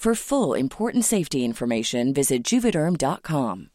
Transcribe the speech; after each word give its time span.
For 0.00 0.14
full 0.14 0.54
important 0.54 1.04
safety 1.04 1.44
information, 1.44 2.14
visit 2.14 2.44
juvederm.com. 2.44 3.70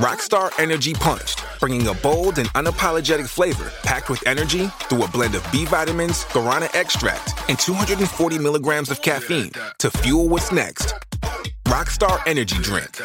Rockstar 0.00 0.50
Energy 0.58 0.94
Punched, 0.94 1.44
bringing 1.60 1.86
a 1.88 1.94
bold 1.94 2.38
and 2.38 2.48
unapologetic 2.54 3.28
flavor 3.28 3.70
packed 3.82 4.08
with 4.10 4.26
energy 4.26 4.66
through 4.88 5.04
a 5.04 5.08
blend 5.08 5.34
of 5.34 5.42
B 5.52 5.66
vitamins, 5.66 6.24
guarana 6.32 6.68
extract, 6.74 7.34
and 7.48 7.58
240 7.58 8.38
milligrams 8.38 8.90
of 8.90 9.02
caffeine 9.02 9.50
to 9.78 9.90
fuel 9.90 10.28
what's 10.28 10.50
next. 10.52 10.94
Rockstar 11.66 12.18
Energy 12.26 12.58
Drink. 12.62 13.02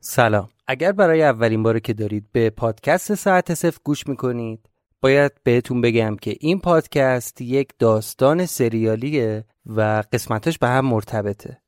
سلام 0.00 0.48
اگر 0.66 0.92
برای 0.92 1.22
اولین 1.22 1.62
باره 1.62 1.80
که 1.80 1.92
دارید 1.92 2.26
به 2.32 2.50
پادکست 2.50 3.14
ساعت 3.14 3.54
صفر 3.54 3.78
گوش 3.84 4.06
میکنید 4.06 4.68
باید 5.01 5.31
بهتون 5.43 5.81
بگم 5.81 6.15
که 6.15 6.35
این 6.39 6.59
پادکست 6.59 7.41
یک 7.41 7.69
داستان 7.79 8.45
سریالیه 8.45 9.45
و 9.65 10.03
قسمتش 10.13 10.57
به 10.57 10.67
هم 10.67 10.85
مرتبطه. 10.85 11.61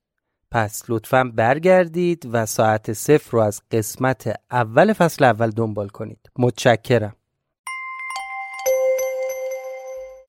پس 0.52 0.84
لطفا 0.90 1.24
برگردید 1.24 2.30
و 2.32 2.46
ساعت 2.46 2.94
صفر 2.94 3.32
رو 3.32 3.40
از 3.40 3.62
قسمت 3.72 4.36
اول 4.52 4.94
فصل 4.94 5.24
اول 5.24 5.50
دنبال 5.50 5.88
کنید. 5.88 6.20
متشکرم. 6.40 7.16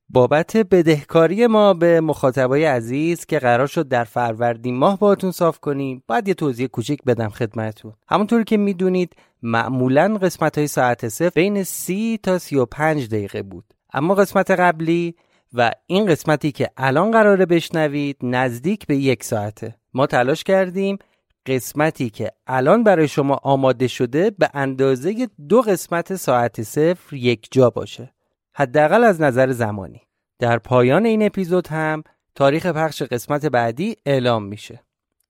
بابت 0.08 0.56
بدهکاری 0.56 1.46
ما 1.46 1.74
به 1.74 2.00
مخاطبای 2.00 2.64
عزیز 2.64 3.26
که 3.26 3.38
قرار 3.38 3.66
شد 3.66 3.88
در 3.88 4.04
فروردین 4.04 4.76
ماه 4.76 4.98
باهاتون 4.98 5.30
صاف 5.30 5.58
کنیم. 5.58 6.02
باید 6.06 6.28
یه 6.28 6.34
توضیح 6.34 6.66
کوچیک 6.66 7.02
بدم 7.02 7.28
خدمتتون. 7.28 7.92
همونطور 8.08 8.44
که 8.44 8.56
می‌دونید 8.56 9.16
معمولا 9.42 10.18
قسمت 10.22 10.58
های 10.58 10.66
ساعت 10.66 11.08
صفر 11.08 11.32
بین 11.34 11.62
30 11.62 12.18
تا 12.22 12.38
35 12.38 13.08
دقیقه 13.08 13.42
بود. 13.42 13.64
اما 13.92 14.14
قسمت 14.14 14.50
قبلی 14.50 15.14
و 15.52 15.70
این 15.86 16.06
قسمتی 16.06 16.52
که 16.52 16.70
الان 16.76 17.10
قراره 17.10 17.46
بشنوید 17.46 18.16
نزدیک 18.22 18.86
به 18.86 18.96
یک 18.96 19.24
ساعته. 19.24 19.74
ما 19.94 20.06
تلاش 20.06 20.44
کردیم 20.44 20.98
قسمتی 21.46 22.10
که 22.10 22.30
الان 22.46 22.84
برای 22.84 23.08
شما 23.08 23.40
آماده 23.42 23.86
شده 23.86 24.30
به 24.30 24.50
اندازه 24.54 25.28
دو 25.48 25.62
قسمت 25.62 26.14
ساعت 26.14 26.62
صفر 26.62 27.16
یک 27.16 27.48
جا 27.50 27.70
باشه. 27.70 28.13
حداقل 28.56 29.04
از 29.04 29.20
نظر 29.20 29.52
زمانی. 29.52 30.00
در 30.38 30.58
پایان 30.58 31.06
این 31.06 31.26
اپیزود 31.26 31.66
هم 31.66 32.02
تاریخ 32.34 32.66
پخش 32.66 33.02
قسمت 33.02 33.46
بعدی 33.46 33.96
اعلام 34.06 34.44
میشه. 34.44 34.82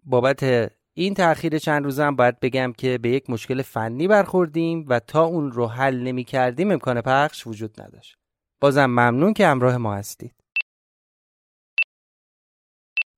بابت 0.05 0.71
این 0.95 1.15
تأخیر 1.15 1.59
چند 1.59 1.85
روزه 1.85 2.05
هم 2.05 2.17
باید 2.17 2.41
بگم 2.41 2.73
که 2.73 2.99
به 2.99 3.11
یک 3.11 3.31
مشکل 3.31 3.63
فنی 3.63 4.09
برخوردیم 4.09 4.85
و 4.89 5.01
تا 5.01 5.25
اون 5.25 5.53
رو 5.53 5.67
حل 5.67 6.03
نمی 6.03 6.25
کردیم 6.25 6.71
امکان 6.71 7.01
پخش 7.01 7.47
وجود 7.47 7.81
نداشت. 7.81 8.17
بازم 8.61 8.87
ممنون 8.87 9.33
که 9.35 9.47
همراه 9.47 9.77
ما 9.77 9.95
هستید. 9.95 10.35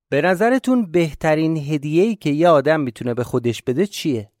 به 0.09 0.21
نظرتون 0.21 0.91
بهترین 0.91 1.57
هدیه‌ای 1.57 2.15
که 2.15 2.29
یه 2.29 2.49
آدم 2.49 2.79
می‌تونه 2.79 3.13
به 3.13 3.23
خودش 3.23 3.63
بده 3.63 3.85
چیه؟ 3.87 4.31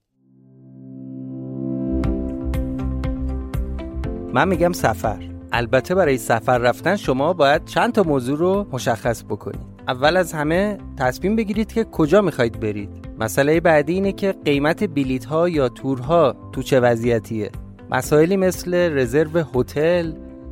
من 4.33 4.47
میگم 4.47 4.71
سفر. 4.71 5.36
البته 5.51 5.95
برای 5.95 6.17
سفر 6.17 6.57
رفتن 6.57 6.95
شما 6.95 7.33
باید 7.33 7.65
چند 7.65 7.91
تا 7.91 8.03
موضوع 8.03 8.37
رو 8.37 8.67
مشخص 8.71 9.23
بکنید. 9.23 9.65
اول 9.87 10.17
از 10.17 10.33
همه 10.33 10.77
تصمیم 10.97 11.35
بگیرید 11.35 11.73
که 11.73 11.83
کجا 11.83 12.21
می‌خواید 12.21 12.59
برید. 12.59 12.89
مسئله 13.19 13.59
بعدی 13.59 13.93
اینه 13.93 14.11
که 14.11 14.35
قیمت 14.45 14.83
بلیت 14.83 15.25
ها 15.25 15.49
یا 15.49 15.69
تورها 15.69 16.35
تو 16.51 16.63
چه 16.63 16.79
وضعیتیه. 16.79 17.51
مسائلی 17.91 18.37
مثل 18.37 18.73
رزرو 18.73 19.43
هتل 19.55 20.11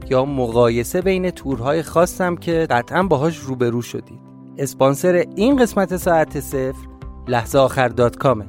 یا 0.10 0.26
مقایسه 0.26 1.02
بین 1.02 1.30
تورهای 1.30 1.82
خاصم 1.84 2.36
که 2.36 2.68
قطعا 2.70 3.04
باهاش 3.04 3.38
روبرو 3.38 3.82
شدید. 3.82 4.20
اسپانسر 4.58 5.26
این 5.36 5.56
قسمت 5.56 5.98
ساعت 5.98 6.40
صفر 6.40 6.88
لحظه 7.28 7.60
آخر 7.60 7.88
دات 7.88 8.18
کامه. 8.18 8.46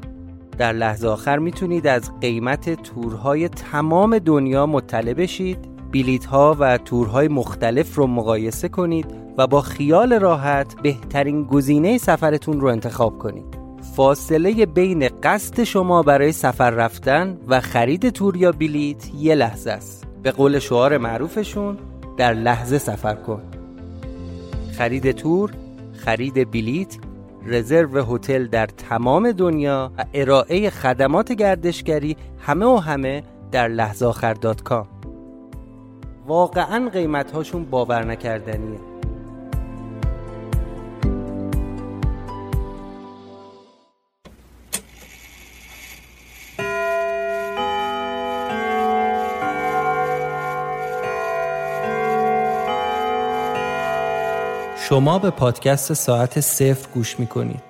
در 0.59 0.73
لحظه 0.73 1.09
آخر 1.09 1.39
می‌تونید 1.39 1.87
از 1.87 2.21
قیمت 2.21 2.83
تورهای 2.83 3.49
تمام 3.49 4.19
دنیا 4.19 4.67
مطلع 4.67 5.13
بشید. 5.13 5.76
بیلیت 5.97 6.25
ها 6.25 6.57
و 6.59 6.79
تورهای 6.79 7.29
مختلف 7.29 7.95
رو 7.95 8.07
مقایسه 8.07 8.69
کنید 8.69 9.07
و 9.39 9.47
با 9.47 9.61
خیال 9.61 10.13
راحت 10.13 10.83
بهترین 10.83 11.45
گزینه 11.45 11.99
سفرتون 11.99 12.61
رو 12.61 12.69
انتخاب 12.69 13.19
کنید. 13.19 13.59
فاصله 13.97 14.67
بین 14.67 15.09
قصد 15.23 15.65
شما 15.65 16.03
برای 16.03 16.33
سفر 16.33 16.71
رفتن 16.71 17.39
و 17.49 17.61
خرید 17.61 18.09
تور 18.09 18.37
یا 18.37 18.53
بلیت 18.53 19.15
یه 19.15 19.35
لحظه 19.35 19.71
است. 19.71 20.07
به 20.23 20.31
قول 20.31 20.59
شعار 20.59 20.99
معروفشون 20.99 21.79
در 22.17 22.35
لحظه 22.35 22.79
سفر 22.79 23.15
کن. 23.15 23.43
خرید 24.79 25.13
تور 25.13 25.51
خرید 25.93 26.51
بلیت 26.51 26.97
رزرو 27.47 28.15
هتل 28.15 28.47
در 28.47 28.67
تمام 28.67 29.33
دنیا 29.33 29.93
و 29.99 30.05
ارائه 30.15 30.71
خدمات 30.71 31.33
گردشگری 31.33 32.17
همه 32.39 32.67
و 32.67 32.77
همه 32.77 33.23
در 33.53 33.69
لحظه 33.69 34.07
آخر 34.07 34.35
دات 34.35 34.63
کام. 34.63 34.96
واقعا 36.27 36.91
قیمت 36.93 37.33
هاشون 37.33 37.65
باور 37.65 38.05
نکردنیه 38.05 38.79
شما 54.89 55.19
به 55.19 55.31
پادکست 55.31 55.93
ساعت 55.93 56.41
صفر 56.41 56.89
گوش 56.95 57.21
می 57.21 57.27
کنید. 57.27 57.66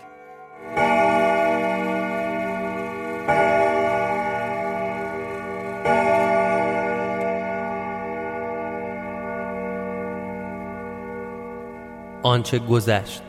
آنچه 12.27 12.59
گذشت 12.59 13.23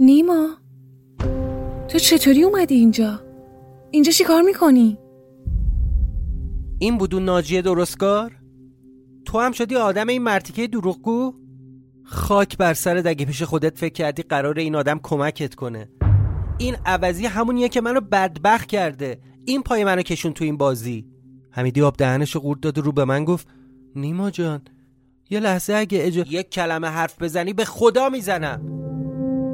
نیما 0.00 0.48
تو 1.88 1.98
چطوری 1.98 2.42
اومدی 2.42 2.74
اینجا؟ 2.74 3.20
اینجا 3.90 4.12
چی 4.12 4.24
کار 4.24 4.42
می‌کنی؟ 4.42 4.98
این 6.78 6.98
بودون 6.98 7.24
ناجیه 7.24 7.62
درستگار؟ 7.62 8.32
تو 9.24 9.40
هم 9.40 9.52
شدی 9.52 9.76
آدم 9.76 10.08
این 10.08 10.22
مرتیکه 10.22 10.66
دروغگو؟ 10.66 11.34
خاک 12.04 12.58
بر 12.58 12.74
سر 12.74 13.08
اگه 13.08 13.26
پیش 13.26 13.42
خودت 13.42 13.78
فکر 13.78 13.92
کردی 13.92 14.22
قرار 14.22 14.58
این 14.58 14.74
آدم 14.74 15.00
کمکت 15.02 15.54
کنه 15.54 15.88
این 16.58 16.76
عوضی 16.86 17.26
همونیه 17.26 17.68
که 17.68 17.80
منو 17.80 18.00
بدبخت 18.00 18.68
کرده 18.68 19.20
این 19.44 19.62
پای 19.62 19.84
منو 19.84 20.02
کشون 20.02 20.32
تو 20.32 20.44
این 20.44 20.56
بازی 20.56 21.06
حمیدی 21.50 21.82
آب 21.82 21.96
دهنشو 21.96 22.40
قورت 22.40 22.60
داد 22.60 22.78
و 22.78 22.82
رو 22.82 22.92
به 22.92 23.04
من 23.04 23.24
گفت 23.24 23.48
نیما 23.96 24.30
جان 24.30 24.62
یه 25.30 25.40
لحظه 25.40 25.74
اگه 25.74 26.06
اجا... 26.06 26.24
یک 26.30 26.50
کلمه 26.50 26.88
حرف 26.88 27.22
بزنی 27.22 27.52
به 27.52 27.64
خدا 27.64 28.08
می‌زنم. 28.08 28.60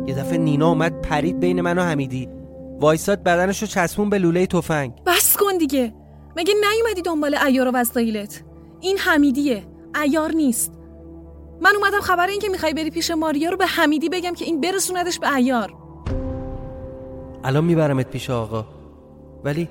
یه 0.07 0.15
دفعه 0.15 0.39
نینا 0.39 0.69
اومد 0.69 1.01
پرید 1.01 1.41
بین 1.41 1.61
من 1.61 1.79
و 1.79 1.83
حمیدی. 1.83 2.29
وایساد 2.81 3.23
بدنشو 3.23 3.67
چسبون 3.67 4.11
به 4.11 4.19
لوله 4.19 4.47
تفنگ. 4.47 4.93
بس 5.07 5.37
کن 5.37 5.59
دیگه. 5.59 5.95
مگه 6.37 6.55
نیومدی 6.55 7.03
دنبال 7.03 7.35
ایار 7.35 7.69
و 7.69 7.71
وسایلت؟ 7.75 8.45
این 8.81 8.99
حمیدیه. 8.99 9.65
ایار 10.03 10.33
نیست. 10.33 10.73
من 11.61 11.73
اومدم 11.77 12.01
خبر 12.01 12.27
این 12.27 12.41
که 12.41 12.49
می‌خوای 12.49 12.75
بری 12.75 12.91
پیش 12.91 13.11
ماریا 13.11 13.51
رو 13.51 13.57
به 13.57 13.67
حمیدی 13.67 14.09
بگم 14.09 14.35
که 14.35 14.45
این 14.45 14.61
برسوندش 14.61 15.19
به 15.19 15.35
ایار 15.35 15.75
الان 17.45 17.65
میبرمت 17.65 18.11
پیش 18.11 18.31
آقا. 18.31 18.67
ولی 19.45 19.69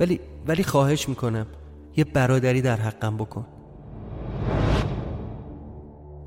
ولی 0.00 0.20
ولی 0.46 0.64
خواهش 0.64 1.08
می‌کنم. 1.08 1.46
یه 1.96 2.04
برادری 2.04 2.62
در 2.62 2.76
حقم 2.76 3.16
بکن. 3.16 3.46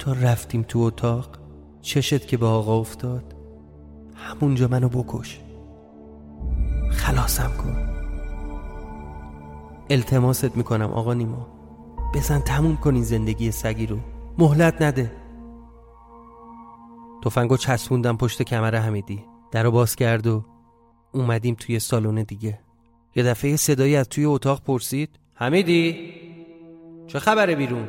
تا 0.02 0.14
رفتیم 0.14 0.66
تو 0.68 0.80
اتاق 0.80 1.30
چشت 1.82 2.28
که 2.28 2.38
به 2.38 2.46
آقا 2.46 2.80
افتاد. 2.80 3.36
همونجا 4.16 4.68
منو 4.68 4.90
بکش. 4.90 5.42
خلاصم 6.92 7.52
کن. 7.58 7.76
التماست 9.90 10.58
می‌کنم 10.58 10.92
آقا 10.92 11.14
نیما. 11.14 11.48
بزن 12.16 12.40
تموم 12.40 12.78
کن 12.78 13.02
زندگی 13.02 13.52
سگی 13.52 13.86
رو. 13.86 13.98
مهلت 14.38 14.82
نده. 14.82 15.12
تفنگو 17.24 17.58
چسبوندم 17.58 18.18
پشت 18.18 18.42
کمر 18.42 18.76
حمیدی. 18.76 19.24
در 19.52 19.64
رو 19.64 19.72
باز 19.72 19.96
کرد 19.96 20.28
و 20.28 20.46
اومدیم 21.12 21.56
توی 21.56 21.80
سالن 21.80 22.24
دیگه. 22.24 22.60
یه 23.16 23.24
دفعه 23.24 23.56
صدایی 23.56 23.96
از 23.96 24.10
توی 24.10 24.26
اتاق 24.26 24.62
پرسید. 24.62 25.20
حمیدی؟ 25.34 26.14
چه 27.08 27.20
خبره 27.20 27.56
بیرون؟ 27.56 27.88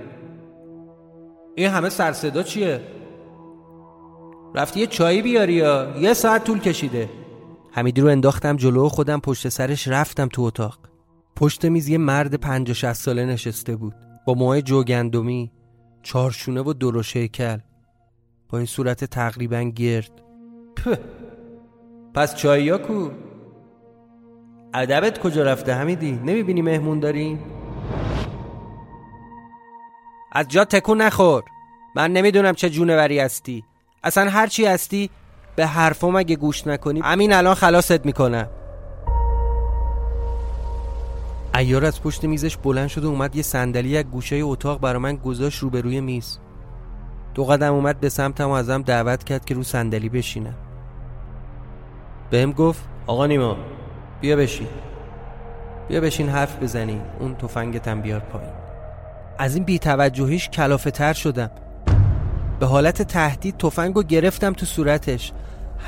این 1.55 1.69
همه 1.69 1.89
سر 1.89 2.13
صدا 2.13 2.43
چیه؟ 2.43 2.81
رفتی 4.55 4.81
یه 4.81 4.87
چایی 4.87 5.23
بیاری 5.23 5.53
یا 5.53 5.95
یه 6.01 6.15
ساعت 6.15 6.45
طول 6.45 6.59
کشیده؟ 6.59 7.09
حمیدی 7.73 8.01
رو 8.01 8.09
انداختم 8.09 8.57
جلو 8.57 8.89
خودم 8.89 9.21
پشت 9.21 9.49
سرش 9.49 9.89
رفتم 9.89 10.29
تو 10.29 10.43
اتاق. 10.43 10.79
پشت 11.37 11.65
میز 11.65 11.89
یه 11.89 11.99
مرد 11.99 12.35
پنج 12.35 12.71
و 12.71 12.75
شست 12.75 13.03
ساله 13.03 13.27
نشسته 13.27 13.77
بود. 13.77 13.95
با 14.27 14.35
موهای 14.35 14.63
جوگندمی 14.63 15.53
چارشونه 16.03 16.61
و 16.61 16.73
درشه 16.73 17.29
کل 17.29 17.59
با 18.49 18.59
این 18.59 18.67
صورت 18.67 19.05
تقریبا 19.05 19.63
گرد. 19.63 20.23
په. 20.77 20.99
پس 22.15 22.37
چایی 22.37 22.69
ها 22.69 22.79
کو؟ 22.79 23.09
ادبت 24.75 25.19
کجا 25.19 25.43
رفته 25.43 25.75
همیدی 25.75 26.13
نمی‌بینی 26.13 26.63
مهمون 26.63 27.01
داریم؟ 27.01 27.39
از 30.35 30.49
جا 30.49 30.65
تکون 30.65 31.03
نخور. 31.03 31.43
من 31.97 32.13
نمی‌دونم 32.13 32.55
چه 32.55 32.71
جونوری 32.71 33.19
هستی. 33.19 33.65
اصلا 34.05 34.31
هرچی 34.31 34.67
هستی 34.67 35.11
به 35.57 35.67
حرفم 35.67 36.17
اگه 36.17 36.37
گوش 36.37 36.67
نکنی 36.67 37.01
همین 37.01 37.33
الان 37.33 37.55
خلاصت 37.55 38.07
می‌کنم. 38.07 38.49
ایار 41.55 41.85
از 41.85 42.03
پشت 42.03 42.25
میزش 42.25 42.57
بلند 42.57 42.89
شد 42.89 43.05
و 43.05 43.09
اومد 43.09 43.37
یه 43.37 43.43
صندلی 43.43 43.97
از 43.97 44.05
گوشه 44.05 44.37
اتاق 44.37 44.81
برا 44.81 44.99
من 44.99 45.17
گذاشت 45.17 45.59
روبروی 45.59 46.01
میز. 46.01 46.39
دو 47.35 47.45
قدم 47.45 47.75
اومد 47.75 48.01
به 48.01 48.09
سمتم 48.09 48.49
و 48.49 48.53
ازم 48.53 48.83
دعوت 48.83 49.25
کرد 49.25 49.45
که 49.45 49.55
رو 49.55 49.63
صندلی 49.63 50.09
بشینم. 50.09 50.55
بهم 52.31 52.53
گفت 52.53 52.85
آقا 53.07 53.27
نیما 53.27 53.57
بیا 54.21 54.37
بشین. 54.37 54.69
بیا 55.89 56.01
بشین 56.01 56.29
حرف 56.29 56.63
بزنی. 56.63 57.01
اون 57.21 57.35
تفنگتم 57.35 58.01
بیار 58.01 58.21
پایین. 58.21 58.62
از 59.43 59.55
این 59.55 59.65
بیتوجهیش 59.65 60.49
کلافه 60.49 60.91
تر 60.91 61.13
شدم. 61.13 61.51
به 62.61 62.67
حالت 62.67 63.03
تهدید 63.03 63.57
تفنگو 63.57 64.03
گرفتم 64.03 64.53
تو 64.53 64.67
صورتش. 64.67 65.33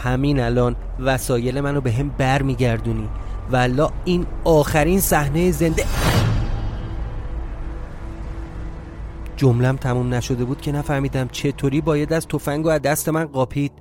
همین 0.04 0.40
الان 0.40 0.76
وسایل 0.98 1.60
منو 1.60 1.80
به 1.80 1.92
هم 1.92 2.08
بر 2.08 2.42
میگردونی 2.42 3.08
ولا 3.50 3.90
این 4.04 4.26
آخرین 4.44 5.00
صحنه 5.00 5.50
زنده. 5.50 5.84
جملم 9.36 9.76
تموم 9.76 10.14
نشده 10.14 10.44
بود 10.44 10.60
که 10.60 10.72
نفهمیدم 10.72 11.28
چطوری 11.28 11.80
باید 11.80 12.12
از 12.12 12.26
تفنگ 12.26 12.66
و 12.66 12.68
از 12.68 12.82
دست 12.82 13.08
من 13.08 13.24
قاپید. 13.24 13.72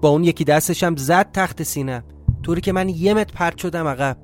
با 0.00 0.08
اون 0.08 0.24
یکی 0.24 0.44
دستشم 0.44 0.96
زد 0.96 1.32
تخت 1.32 1.62
سینم 1.62 2.02
طوری 2.42 2.60
که 2.60 2.72
من 2.72 2.88
یه 2.88 3.14
متر 3.14 3.34
پرت 3.34 3.58
شدم 3.58 3.86
عقب. 3.86 4.16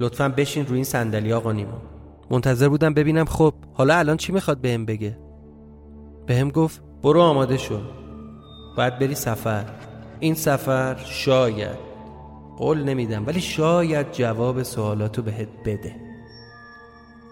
لطفا 0.00 0.28
بشین 0.28 0.66
روی 0.66 0.74
این 0.74 0.84
صندلی 0.84 1.32
آقا 1.32 1.52
نیما. 1.52 1.97
منتظر 2.30 2.68
بودم 2.68 2.94
ببینم 2.94 3.24
خب 3.24 3.54
حالا 3.74 3.96
الان 3.96 4.16
چی 4.16 4.32
می‌خواد 4.32 4.60
بهم 4.60 4.86
بگه؟ 4.86 5.18
بهم 6.26 6.50
گفت 6.50 6.82
برو 7.02 7.20
آماده 7.20 7.56
شو 7.56 7.80
باید 8.76 8.98
بری 8.98 9.14
سفر. 9.14 9.64
این 10.20 10.34
سفر 10.34 10.96
شاید 11.04 11.88
قول 12.56 12.82
نمیدم 12.82 13.26
ولی 13.26 13.40
شاید 13.40 14.12
جواب 14.12 14.62
سوالاتو 14.62 15.22
بهت 15.22 15.48
بده. 15.64 15.94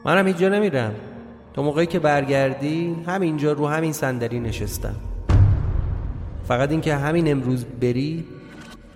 منم 0.04 0.26
اینجا 0.26 0.48
نمیرم. 0.48 0.94
تا 1.54 1.62
موقعی 1.62 1.86
که 1.86 1.98
برگردی 1.98 2.96
همینجا 3.06 3.52
رو 3.52 3.66
همین 3.68 3.92
صندلی 3.92 4.40
نشستم. 4.40 4.96
فقط 6.44 6.70
اینکه 6.70 6.94
همین 6.94 7.30
امروز 7.30 7.64
بری 7.64 8.24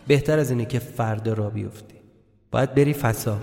بهتر 0.07 0.39
از 0.39 0.51
اینه 0.51 0.65
که 0.65 0.79
فردا 0.79 1.33
را 1.33 1.51
بیفتی. 1.51 1.95
باید 2.51 2.75
بری 2.75 2.93
فسا. 2.93 3.39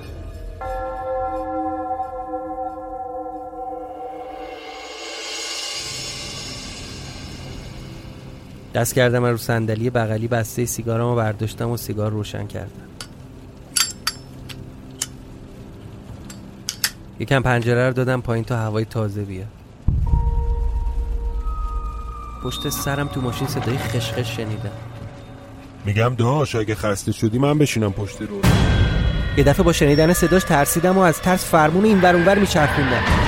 دست 8.78 8.94
کردم 8.94 9.26
رو 9.26 9.38
صندلی 9.38 9.90
بغلی 9.90 10.28
بسته 10.28 10.66
سیگارمو 10.66 11.16
برداشتم 11.16 11.70
و 11.70 11.78
سیگار 11.78 12.12
روشن 12.12 12.48
کردم. 12.48 12.88
یکم 17.20 17.42
پنجره 17.42 17.88
رو 17.88 17.94
دادم 17.94 18.22
پایین 18.22 18.46
تا 18.46 18.58
هوای 18.58 18.86
تازه 18.86 19.22
بیاد. 19.22 19.48
پشت 22.44 22.70
سرم 22.70 23.08
تو 23.08 23.22
ماشین 23.22 23.48
صدای 23.48 23.78
خشخش 23.78 24.36
شنیدم. 24.36 24.72
میگم 25.86 26.16
داش 26.16 26.56
اگه 26.56 26.76
خسته 26.76 27.12
شدی 27.12 27.40
من 27.40 27.58
بشینم 27.58 27.94
پشت 27.94 28.22
رو. 28.22 28.42
یه 29.38 29.44
دفعه 29.44 29.64
با 29.64 29.74
شنیدن 29.74 30.14
صداش 30.14 30.44
ترسیدم 30.44 30.98
و 30.98 31.02
از 31.02 31.22
ترس 31.22 31.46
فرمون 31.46 31.86
این 31.86 32.02
ور 32.02 32.16
اونور 32.16 32.40
میچرخوندم. 32.40 33.27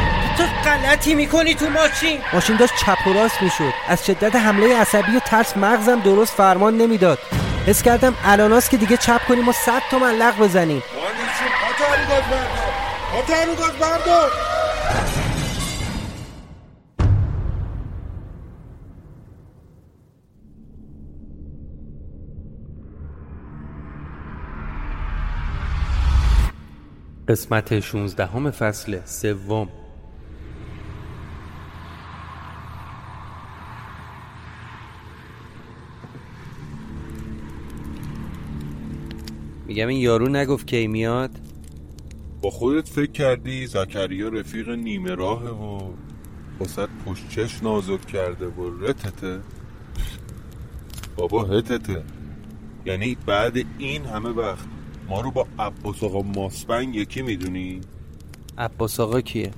غلطی 0.79 1.15
می‌کنی 1.15 1.55
تو 1.55 1.69
ماشین. 1.69 2.19
ماشین 2.33 2.55
داشت 2.57 2.73
چپ 2.75 3.07
و 3.07 3.13
راست 3.13 3.41
می‌شد. 3.41 3.73
از 3.87 4.05
شدت 4.05 4.35
حمله 4.35 4.81
عصبی 4.81 5.15
و 5.15 5.19
ترس 5.19 5.57
مغزم 5.57 5.99
درست 5.99 6.33
فرمان 6.33 6.77
نمی‌داد. 6.77 7.19
حس 7.67 7.83
کردم 7.83 8.15
الاناست 8.25 8.69
که 8.69 8.77
دیگه 8.77 8.97
چپ 8.97 9.21
کنیم 9.27 9.49
و 9.49 9.51
صد 9.51 9.81
تومن 9.91 10.11
لغ 10.11 10.37
بزنیم. 10.39 10.83
قسمت 27.27 27.79
16 27.79 28.25
همه 28.25 28.51
فصل 28.51 28.99
سوم. 29.05 29.69
میگم 39.69 39.87
این 39.87 40.01
یارو 40.01 40.29
نگفت 40.29 40.67
کی 40.67 40.87
میاد 40.87 41.31
با 42.41 42.49
خودت 42.49 42.89
فکر 42.89 43.11
کردی 43.11 43.67
زکریا 43.67 44.29
رفیق 44.29 44.69
نیمه 44.69 45.15
راهه 45.15 45.49
و 45.49 45.93
واسد 46.59 46.89
پشت 47.05 47.29
چش 47.29 47.63
نازک 47.63 48.05
کرده 48.05 48.47
و 48.47 48.85
رتته 48.85 49.39
بابا 51.17 51.43
هتته 51.43 52.03
یعنی 52.85 53.17
بعد 53.25 53.57
این 53.77 54.05
همه 54.05 54.29
وقت 54.29 54.65
ما 55.09 55.21
رو 55.21 55.31
با 55.31 55.47
عباس 55.59 56.03
آقا 56.03 56.21
ماسپنگ 56.21 56.95
یکی 56.95 57.21
می‌دونی؟ 57.21 57.81
عباس 58.57 58.99
آقا 58.99 59.21
کیه؟ 59.21 59.51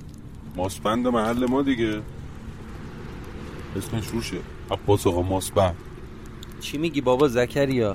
ماسپند 0.56 1.06
محل 1.06 1.46
ما 1.46 1.62
دیگه 1.62 2.02
اسمش 3.76 4.06
روشه 4.06 4.38
عباس 4.70 5.06
آقا 5.06 5.22
ماسپند 5.22 5.76
چی 6.60 6.78
میگی 6.78 7.00
بابا 7.00 7.28
زکریا؟ 7.28 7.92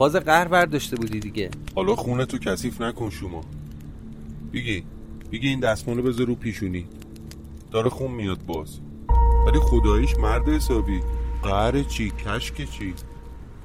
فاز 0.00 0.16
قهر 0.16 0.48
برداشته 0.48 0.96
بودی 0.96 1.20
دیگه. 1.20 1.50
حالا 1.76 1.96
خونه 1.96 2.26
تو 2.26 2.38
کثیف 2.38 2.80
نکن 2.80 3.10
شما. 3.10 3.40
بگی 4.52 4.84
بگی 5.32 5.48
این 5.48 5.60
دستمالو 5.60 6.02
بذار 6.02 6.26
رو 6.26 6.34
پیشونی. 6.34 6.86
داره 7.70 7.90
خون 7.90 8.10
میاد 8.10 8.46
باز. 8.46 8.80
ولی 9.46 9.58
خداییش 9.58 10.16
مرد 10.16 10.48
حسابی. 10.48 11.00
قهر 11.42 11.82
چی؟ 11.82 12.10
کشک 12.10 12.70
چی؟ 12.70 12.94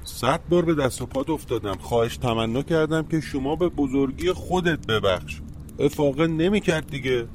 صد 0.04 0.40
بار 0.48 0.64
به 0.64 0.74
دست 0.74 1.02
و 1.02 1.06
پات 1.06 1.30
افتادم. 1.30 1.76
خواهش 1.80 2.16
تمنا 2.16 2.62
کردم 2.62 3.02
که 3.02 3.20
شما 3.20 3.56
به 3.56 3.68
بزرگی 3.68 4.32
خودت 4.32 4.86
ببخش. 4.86 5.40
افاقه 5.78 6.26
نمی 6.26 6.60
کرد 6.60 6.86
دیگه. 6.90 7.26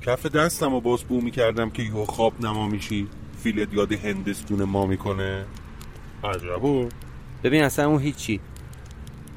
کف 0.00 0.26
دستم 0.26 0.72
رو 0.72 0.80
باز 0.80 1.04
بو 1.04 1.20
می 1.20 1.30
کردم 1.30 1.70
که 1.70 1.82
یهو 1.82 2.04
خواب 2.04 2.32
نما 2.40 2.68
میشی. 2.68 3.08
فیلت 3.38 3.74
یاد 3.74 3.92
هندستون 3.92 4.64
ما 4.64 4.86
می‌کنه. 4.86 5.44
عجبو 6.24 6.88
ببین 7.44 7.62
اصلا 7.62 7.88
اون 7.88 8.00
هیچی. 8.00 8.40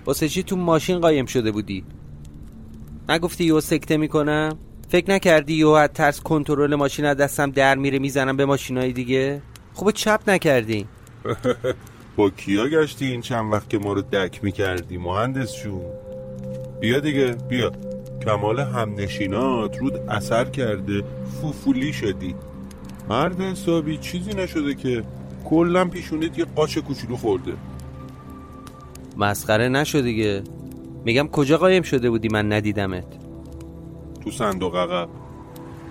واسه 0.05 0.29
چی 0.29 0.43
تو 0.43 0.55
ماشین 0.55 0.99
قایم 0.99 1.25
شده 1.25 1.51
بودی؟ 1.51 1.83
نگفتی 3.09 3.43
یهو 3.43 3.61
سکته 3.61 3.97
می‌کنم؟ 3.97 4.57
فکر 4.89 5.11
نکردی 5.11 5.53
یهو 5.53 5.69
از 5.69 5.89
ترس 5.89 6.21
کنترل 6.21 6.75
ماشین 6.75 7.05
از 7.05 7.17
دستم 7.17 7.51
در 7.51 7.75
میره 7.75 7.99
می‌زنم 7.99 8.37
به 8.37 8.45
ماشینای 8.45 8.93
دیگه؟ 8.93 9.41
خوب 9.73 9.91
چپ 9.91 10.21
نکردی. 10.27 10.87
با 12.15 12.29
کیا 12.29 12.67
گشتی 12.67 13.05
این 13.05 13.21
چند 13.21 13.53
وقت 13.53 13.69
که 13.69 13.77
ما 13.77 13.93
رو 13.93 14.01
دک 14.01 14.43
می‌کردی 14.43 14.97
مهندس 14.97 15.53
شون؟ 15.53 15.81
بیا 16.81 16.99
دیگه 16.99 17.35
بیا. 17.49 17.71
کمال 18.25 18.59
همنشینات 18.59 19.77
رود 19.77 19.97
اثر 20.09 20.45
کرده 20.45 21.03
فوفولی 21.41 21.93
شدی. 21.93 22.35
مرد 23.09 23.41
حسابی 23.41 23.97
چیزی 23.97 24.33
نشده 24.33 24.75
که 24.75 25.03
کلا 25.45 25.85
پیشونیت 25.85 26.39
یه 26.39 26.45
قاچ 26.55 26.77
کوچولو 26.77 27.17
خورده. 27.17 27.53
مسخره 29.17 29.69
نشو 29.69 30.01
دیگه. 30.01 30.43
میگم 31.05 31.27
کجا 31.27 31.57
قایم 31.57 31.83
شده 31.83 32.09
بودی 32.09 32.27
من 32.27 32.53
ندیدمت؟ 32.53 33.05
تو 34.23 34.31
صندوق 34.31 34.75
عقب. 34.75 35.09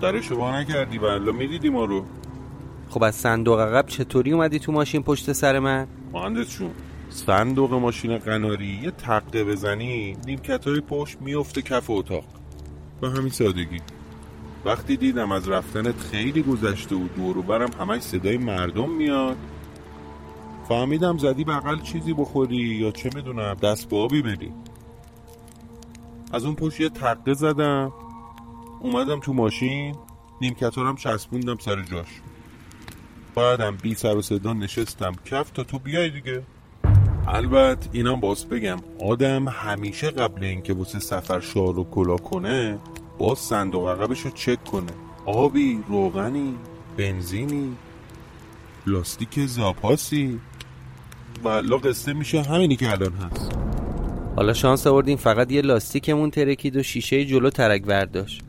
درشو 0.01 0.37
با 0.37 0.59
نکردی 0.59 0.97
والا 0.97 1.31
می‌دیدی 1.31 1.69
ما 1.69 1.85
رو. 1.85 2.05
خب 2.89 3.03
از 3.03 3.15
صندوق 3.15 3.59
عقب 3.59 3.85
چطوری 3.87 4.31
اومدی 4.31 4.59
تو 4.59 4.71
ماشین 4.71 5.03
پشت 5.03 5.33
سر 5.33 5.59
من؟ 5.59 5.87
مهندس 6.13 6.49
شون 6.49 6.71
صندوق 7.09 7.73
ماشین 7.73 8.17
قناری 8.17 8.79
یه 8.83 8.91
تقه 8.91 9.43
بزنی 9.43 10.17
نیمکت 10.25 10.67
های 10.67 10.81
پشت 10.81 11.21
میفته 11.21 11.61
کف 11.61 11.89
اتاق. 11.89 12.23
به 13.01 13.09
همین 13.09 13.29
سادگی. 13.29 13.81
وقتی 14.65 14.97
دیدم 14.97 15.31
از 15.31 15.49
رفتنت 15.49 15.99
خیلی 16.11 16.41
گذشته 16.41 16.95
و 16.95 17.07
دورو 17.07 17.41
برم 17.41 17.69
همش 17.79 18.01
صدای 18.01 18.37
مردم 18.37 18.89
میاد. 18.89 19.37
فهمیدم 20.69 21.17
زدی 21.17 21.43
بغل 21.43 21.81
چیزی 21.81 22.13
بخوری 22.13 22.55
یا 22.55 22.91
چه 22.91 23.09
می‌دونم 23.15 23.53
دست 23.53 23.89
به 23.89 23.97
آبی 23.97 24.21
بری. 24.21 24.51
از 26.33 26.45
اون 26.45 26.55
پشت 26.55 26.79
یه 26.79 26.89
تقه 26.89 27.33
زدم 27.33 27.93
اومدم 28.79 29.19
تو 29.19 29.33
ماشین 29.33 29.95
نیمکتارم 30.41 30.95
چسبوندم 30.95 31.57
سر 31.57 31.81
جاش. 31.81 32.07
بعدم 33.35 33.77
بی 33.81 33.95
سر 33.95 34.15
و 34.17 34.21
صدا 34.21 34.53
نشستم. 34.53 35.11
کف 35.25 35.49
تا 35.49 35.63
تو 35.63 35.79
بیای 35.79 36.09
دیگه. 36.09 36.43
البته 37.27 37.89
اینم 37.91 38.19
باز 38.19 38.45
بگم 38.45 38.77
آدم 39.01 39.47
همیشه 39.47 40.09
قبل 40.09 40.43
اینکه 40.43 40.73
واسه 40.73 40.99
سفر 40.99 41.39
شار 41.39 41.79
و 41.79 41.83
کلا 41.83 42.15
کنه 42.15 42.77
باز 43.17 43.37
صندوق 43.37 43.87
عقبش 43.87 44.19
رو 44.19 44.31
چک 44.31 44.63
کنه. 44.63 44.91
آبی 45.25 45.83
روغنی 45.87 46.55
بنزینی 46.97 47.75
لاستیک 48.87 49.45
زاپاسی. 49.45 50.39
والا 51.43 51.77
قصه 51.77 52.13
میشه 52.13 52.41
همینی 52.41 52.75
که 52.75 52.91
الان 52.91 53.13
هست. 53.13 53.51
حالا 54.35 54.53
شانس 54.53 54.87
آوردیم 54.87 55.17
فقط 55.17 55.51
یه 55.51 55.61
لاستیکمون 55.61 56.31
ترکید 56.31 56.75
و 56.75 56.83
شیشه 56.83 57.25
جلو 57.25 57.49
ترک 57.49 57.85
برداشت. 57.85 58.41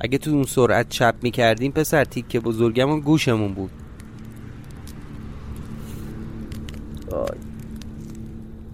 اگه 0.00 0.18
تو 0.18 0.30
اون 0.30 0.44
سرعت 0.44 0.88
چپ 0.88 1.14
می‌کردیم 1.22 1.72
پسر 1.72 2.04
تیکه 2.04 2.36
بزرگمون 2.36 3.00
گوشمون 3.00 3.54
بود. 3.54 3.70
آی. 7.12 7.38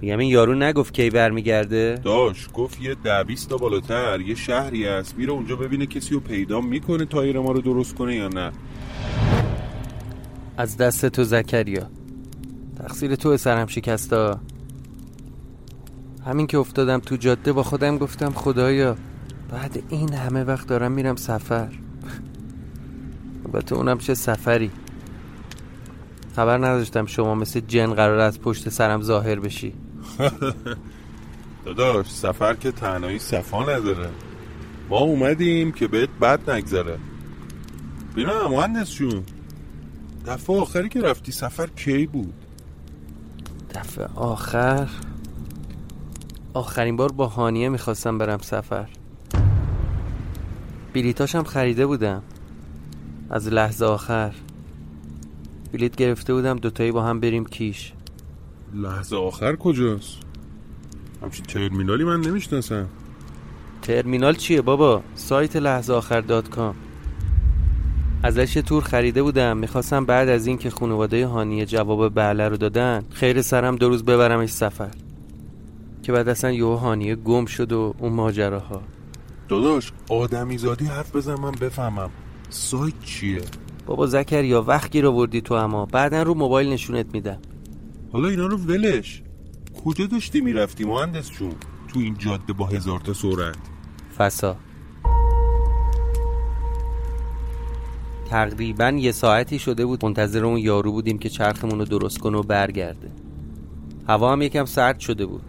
میگم 0.01 0.19
این 0.19 0.31
یارو 0.31 0.55
نگفت 0.55 0.95
کی 0.95 1.11
برمیگرده؟ 1.11 2.01
داش 2.05 2.49
گفت 2.55 2.83
یه 2.83 2.95
ده 2.95 3.25
تا 3.49 3.57
بالاتر 3.57 4.21
یه 4.21 4.35
شهری 4.35 4.87
هست. 4.87 5.19
میره 5.19 5.33
اونجا 5.33 5.57
ببینه 5.57 5.87
کسی 5.87 6.15
رو 6.15 6.21
پیدا 6.21 6.61
می‌کنه 6.61 7.05
تایر 7.05 7.41
ما 7.41 7.53
رو 7.53 7.61
درست 7.61 7.95
کنه 7.95 8.17
یا 8.17 8.29
نه. 8.29 8.53
از 10.57 10.77
دست 10.77 11.07
تو 11.07 11.25
زکریا. 11.25 11.91
تقصیر 12.83 13.15
تو 13.15 13.37
سرم 13.37 13.67
شکستا 13.67 14.41
همین 16.27 16.47
که 16.47 16.59
افتادم 16.59 16.99
تو 16.99 17.17
جاده 17.17 17.53
با 17.53 17.63
خودم 17.63 17.99
گفتم 17.99 18.31
خدایا 18.31 18.97
بعد 19.51 19.83
این 19.89 20.13
همه 20.13 20.45
وقت 20.45 20.67
دارم 20.67 20.93
میرم 20.93 21.17
سفر. 21.17 21.69
البته 23.45 23.75
اونم 23.75 23.99
چه 23.99 24.15
سفری. 24.15 24.71
خبر 26.37 26.59
نداشتم 26.59 27.07
شما 27.07 27.35
مثل 27.35 27.61
جن 27.61 27.95
قرار 27.95 28.19
از 28.19 28.41
پشت 28.41 28.69
سرم 28.69 29.03
ظاهر 29.03 29.41
بشی. 29.41 29.75
داداش 31.65 32.11
سفر 32.11 32.55
که 32.55 32.73
تنهایی 32.73 33.19
صفا 33.19 33.63
نداره. 33.63 34.09
ما 34.89 34.99
اومدیم 34.99 35.73
که 35.73 35.89
بهت 35.89 36.11
بد 36.21 36.51
نگذره. 36.51 36.99
بینا 38.15 38.49
مهندس 38.49 38.91
جون 38.91 39.25
دفعه 40.27 40.61
آخری 40.61 40.89
که 40.89 41.01
رفتی 41.01 41.33
سفر 41.33 41.67
کی 41.67 42.07
بود؟ 42.07 42.40
دفعه 43.75 44.07
آخر. 44.15 44.89
آخرین 46.55 46.97
بار 46.97 47.13
با 47.13 47.27
هانیه 47.27 47.69
می‌خواستم 47.69 48.19
برم 48.19 48.39
سفر. 48.39 48.89
بلیتاشم 50.95 51.43
خریده 51.43 51.87
بودم. 51.87 52.23
از 53.31 53.49
لحظه 53.49 53.85
آخر. 53.85 54.35
بلیت 55.73 55.97
گرفته 55.97 56.35
بودم 56.35 56.57
دوتایی 56.57 56.93
با 56.93 57.03
هم 57.03 57.21
بریم 57.21 57.45
کیش. 57.45 57.93
لحظه 58.75 59.17
آخر 59.17 59.57
کجاست؟ 59.57 60.19
همچین 61.23 61.45
ترمینالی 61.45 62.05
من 62.05 62.21
نمی‌شناسم. 62.21 62.87
ترمینال 63.83 64.35
چیه 64.35 64.63
بابا؟ 64.63 65.03
سایت 65.15 65.57
لحظه 65.57 65.93
آخر 65.93 66.21
دات 66.21 66.49
کام. 66.49 66.75
ازش 68.23 68.57
یه 68.57 68.63
تور 68.63 68.83
خریده 68.83 69.23
بودم. 69.23 69.57
می‌خواستم 69.57 70.05
بعد 70.05 70.29
از 70.29 70.47
این 70.47 70.59
که 70.59 70.71
خانواده 70.71 71.27
هانیه 71.27 71.67
جواب 71.67 72.15
بله 72.15 72.49
رو 72.49 72.57
دادن 72.57 73.05
خیر 73.11 73.43
سرم 73.43 73.77
دو 73.77 73.89
روز 73.89 74.05
ببرمش 74.05 74.51
سفر. 74.51 74.91
که 76.03 76.13
بعد 76.13 76.29
اصلا 76.29 76.53
یهو 76.53 76.75
هانیه 76.75 77.17
گم 77.17 77.47
شد 77.47 77.73
و 77.73 77.95
اون 77.99 78.13
ماجراها. 78.13 78.83
داداش 79.49 79.93
آدمی 80.11 80.59
زادی 80.59 80.85
حرف 80.85 81.17
بزن 81.17 81.35
من 81.35 81.51
بفهمم. 81.51 82.11
سایت 82.51 82.95
چیه؟ 83.05 83.41
بابا 83.87 84.07
زکریا 84.07 84.63
وقت 84.63 84.91
گیر 84.91 85.07
آوردی 85.07 85.41
تو 85.41 85.55
اما. 85.55 85.87
بعدا 85.87 86.23
رو 86.23 86.35
موبایل 86.35 86.69
نشونت 86.69 87.07
میدم. 87.13 87.39
حالا 88.13 88.29
اینا 88.29 88.47
رو 88.47 88.57
ولش. 88.57 89.23
کجا 89.85 90.07
داشتی 90.07 90.41
می‌رفتی 90.41 90.85
مهندس 90.85 91.31
جون؟ 91.31 91.55
تو 91.89 91.99
این 92.01 92.17
جاده 92.19 92.53
با 92.53 92.67
هزار 92.67 93.01
تا 93.01 93.13
سرعت. 93.13 93.57
فسا. 94.19 94.57
تقریبا 98.31 98.89
یه 98.89 99.13
ساعتی 99.13 99.59
شده 99.59 99.87
بود 99.87 100.05
منتظر 100.05 100.45
اون 100.45 100.59
یارو 100.59 100.93
بودیم 100.93 101.19
که 101.19 101.29
چرخمون 101.29 101.79
رو 101.79 101.85
درست 101.85 102.19
کنه 102.19 102.39
و 102.39 102.43
برگرده. 102.43 103.11
هوا 104.09 104.33
هم 104.33 104.43
یکم 104.43 104.65
سرد 104.65 105.01
شده 105.01 105.27
بود. 105.27 105.43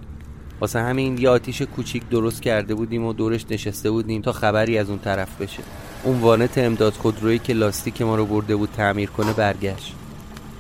واسه 0.59 0.79
همین 0.79 1.17
یه 1.17 1.29
آتیش 1.29 1.61
کوچیک 1.61 2.09
درست 2.09 2.41
کرده 2.41 2.75
بودیم 2.75 3.05
و 3.05 3.13
دورش 3.13 3.45
نشسته 3.49 3.91
بودیم 3.91 4.21
تا 4.21 4.31
خبری 4.31 4.77
از 4.77 4.89
اون 4.89 4.99
طرف 4.99 5.41
بشه. 5.41 5.63
اون 6.03 6.19
وانت 6.19 6.57
امداد 6.57 6.93
خودرویی 6.93 7.39
که 7.39 7.53
لاستیک 7.53 8.01
ما 8.01 8.15
رو 8.15 8.25
برده 8.25 8.55
بود 8.55 8.69
تعمیر 8.77 9.09
کنه 9.09 9.33
برگشت. 9.33 9.95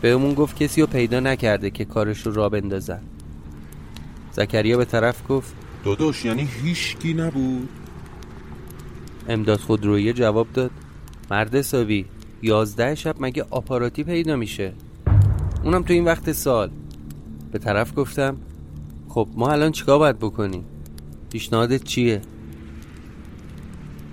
بهمون 0.01 0.33
گفت 0.33 0.63
کسی 0.63 0.81
رو 0.81 0.87
پیدا 0.87 1.19
نکرده 1.19 1.69
که 1.69 1.85
کارش 1.85 2.21
رو 2.21 2.33
را 2.33 2.49
بندازن. 2.49 3.01
زکریا 4.31 4.77
به 4.77 4.85
طرف 4.85 5.21
گفت 5.29 5.53
داداش 5.83 6.25
یعنی 6.25 6.49
هیچکی 6.63 7.13
نبود؟ 7.13 7.69
امداد 9.29 9.59
خودرویی 9.59 10.13
جواب 10.13 10.47
داد 10.53 10.71
مرد 11.31 11.55
حسابی. 11.55 12.05
یازده 12.41 12.95
شب 12.95 13.15
مگه 13.19 13.45
آپاراتی 13.49 14.03
پیدا 14.03 14.35
میشه؟ 14.35 14.73
اونم 15.63 15.83
تو 15.83 15.93
این 15.93 16.05
وقت 16.05 16.31
سال. 16.31 16.71
به 17.51 17.59
طرف 17.59 17.93
گفتم 17.95 18.37
خب 19.09 19.27
ما 19.35 19.51
الان 19.51 19.71
چیکار 19.71 19.99
باید 19.99 20.19
بکنیم؟ 20.19 20.65
پیشنهادت 21.31 21.83
چیه؟ 21.83 22.21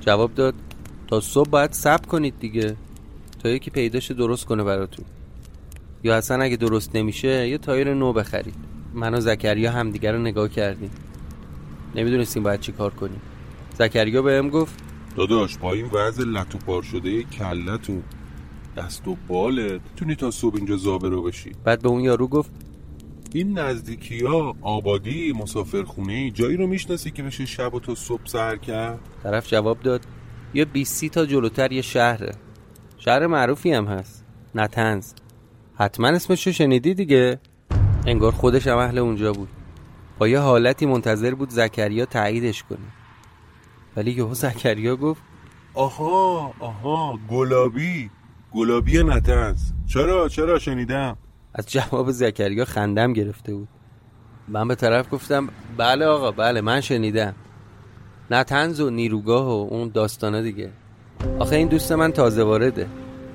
جواب 0.01 0.35
داد 0.35 0.55
تا 1.07 1.21
صبح 1.21 1.51
باید 1.51 1.73
صبر 1.73 2.07
کنید 2.07 2.35
دیگه. 2.41 2.77
تا 3.43 3.49
یکی 3.49 3.71
پیداش 3.71 4.11
درست 4.11 4.45
کنه 4.45 4.65
براتون. 4.65 5.05
یا 6.05 6.17
اصلا 6.17 6.43
اگه 6.43 6.57
درست 6.57 6.97
نمیشه 6.97 7.49
یه 7.49 7.59
تایر 7.59 7.95
نو 7.95 8.13
بخرید. 8.13 8.55
من 8.95 9.15
و 9.15 9.21
زکریا 9.21 9.73
همدیگه 9.73 10.13
رو 10.13 10.19
نگاه 10.19 10.49
کردیم. 10.49 10.91
نمی‌دونستیم 11.95 12.43
باید 12.43 12.61
چی 12.61 12.73
کار 12.73 12.91
کنیم. 12.95 13.21
زکریا 13.79 14.23
بهم 14.23 14.49
گفت 14.49 14.88
داداش 15.17 15.59
با 15.59 15.73
این 15.73 15.87
وضع 15.93 16.25
لطو 16.25 16.59
پار 16.59 16.83
شده 16.83 17.23
کلتون 17.23 18.03
دست 18.77 19.09
و 19.09 19.17
بالت. 19.29 19.81
تونی 19.97 20.15
تا 20.15 20.31
صبح 20.31 20.57
اینجا 20.57 20.77
زابه 20.77 21.09
رو 21.09 21.23
بشی. 21.23 21.53
بعد 21.65 21.83
به 21.83 21.89
اون 21.89 22.01
یارو 22.01 22.29
گفت 22.29 22.51
این 23.35 23.59
نزدیکی 23.59 24.25
ها 24.25 24.57
آبادی 24.63 25.33
مسافرخونه 25.33 26.31
جایی 26.31 26.57
رو 26.57 26.67
می‌شناسی 26.67 27.11
که 27.11 27.23
بشه 27.23 27.47
شب 27.47 27.75
و 27.75 27.81
تا 27.81 27.95
صبح 27.95 28.21
سر 28.25 28.57
کرد؟ 28.57 28.99
طرف 29.23 29.49
جواب 29.49 29.81
داد 29.81 30.07
یه 30.55 30.65
20 30.65 31.05
تا 31.05 31.27
جلوتر 31.27 31.73
یه 31.73 31.83
شهره. 31.83 32.35
شهر 32.99 33.27
معروفی 33.27 33.73
هم 33.73 33.85
هست. 33.85 34.25
نتنز 34.55 35.13
حتما 35.75 36.09
اسمش 36.09 36.47
رو 36.47 36.53
شنیدی 36.53 36.95
دیگه. 36.95 37.41
انگار 38.07 38.33
خودش 38.33 38.67
هم 38.67 38.79
اهل 38.79 38.99
اونجا 38.99 39.33
بود. 39.33 39.49
با 40.19 40.29
یه 40.29 40.39
حالتی 40.39 40.87
منتظر 40.87 41.35
بود 41.35 41.51
زکریا 41.51 42.07
تاییدش 42.07 42.63
کنه. 42.63 42.98
ولی 43.97 44.11
یهو 44.11 44.35
زکریا 44.35 44.97
گفت 44.97 45.23
آها 45.75 46.55
آها 46.61 47.19
گلابی 47.31 48.11
گلابی 48.53 49.03
نتنز 49.03 49.73
چرا 49.87 50.29
چرا 50.29 50.59
شنیدم؟ 50.59 51.17
از 51.55 51.67
جواب 51.67 52.11
زکریا 52.11 52.65
خندم 52.65 53.13
گرفته 53.13 53.55
بود. 53.55 53.69
من 54.49 54.69
به 54.69 54.75
طرف 54.75 55.07
گفتم 55.13 55.49
بله 55.77 56.07
آقا 56.07 56.31
بله 56.31 56.61
من 56.61 56.81
شنیدم. 56.81 57.35
نتنز 58.31 58.81
و 58.81 58.91
نیروگاه 58.91 59.47
و 59.47 59.69
اون 59.75 59.89
داستانا 59.95 60.43
دیگه. 60.43 60.71
آخه 61.39 61.57
این 61.57 61.69
دوست 61.69 61.93
من 61.93 62.13
تازه 62.13 62.43
وارده. 62.43 62.87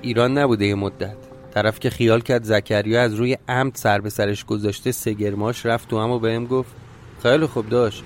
ایران 0.02 0.38
نبوده 0.38 0.66
یه 0.66 0.76
مدت. 0.76 1.18
طرف 1.54 1.80
که 1.80 1.90
خیال 1.90 2.22
کرد 2.22 2.44
زکریا 2.44 3.02
از 3.02 3.14
روی 3.14 3.38
عمد 3.48 3.76
سر 3.76 4.02
به 4.02 4.10
سرش 4.10 4.46
گذاشته 4.46 4.92
سگرماش 4.92 5.66
رفت 5.66 5.90
تو 5.90 6.00
هم 6.00 6.12
و 6.12 6.20
بهم 6.20 6.46
گفت 6.46 6.76
خیلی 7.24 7.46
خوب 7.46 7.70
داشت. 7.70 8.04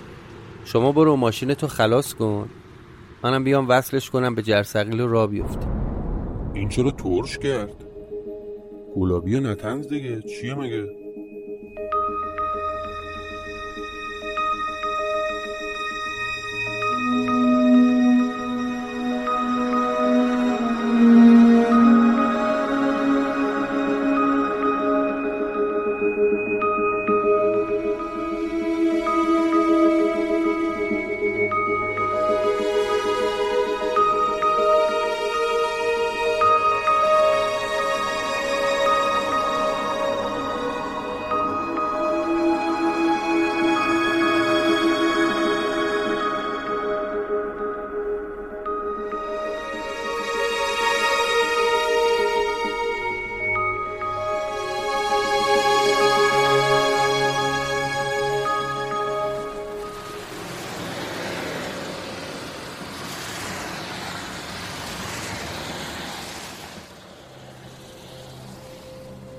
شما 0.67 0.91
برو 0.91 1.15
ماشین 1.15 1.53
تو 1.53 1.67
خلاص 1.67 2.13
کن. 2.13 2.49
منم 3.23 3.43
بیام 3.43 3.69
وصلش 3.69 4.09
کنم 4.09 4.35
به 4.35 4.41
جرسقیل 4.41 4.99
و 4.99 5.07
را 5.07 5.27
بیفتیم 5.27 5.69
این 6.53 6.69
چرا 6.69 6.91
ترش 6.91 7.37
کرد؟ 7.37 7.83
گلابی 8.95 9.39
نتنز 9.39 9.87
دیگه. 9.87 10.21
چیه 10.21 10.55
مگه؟ 10.55 10.87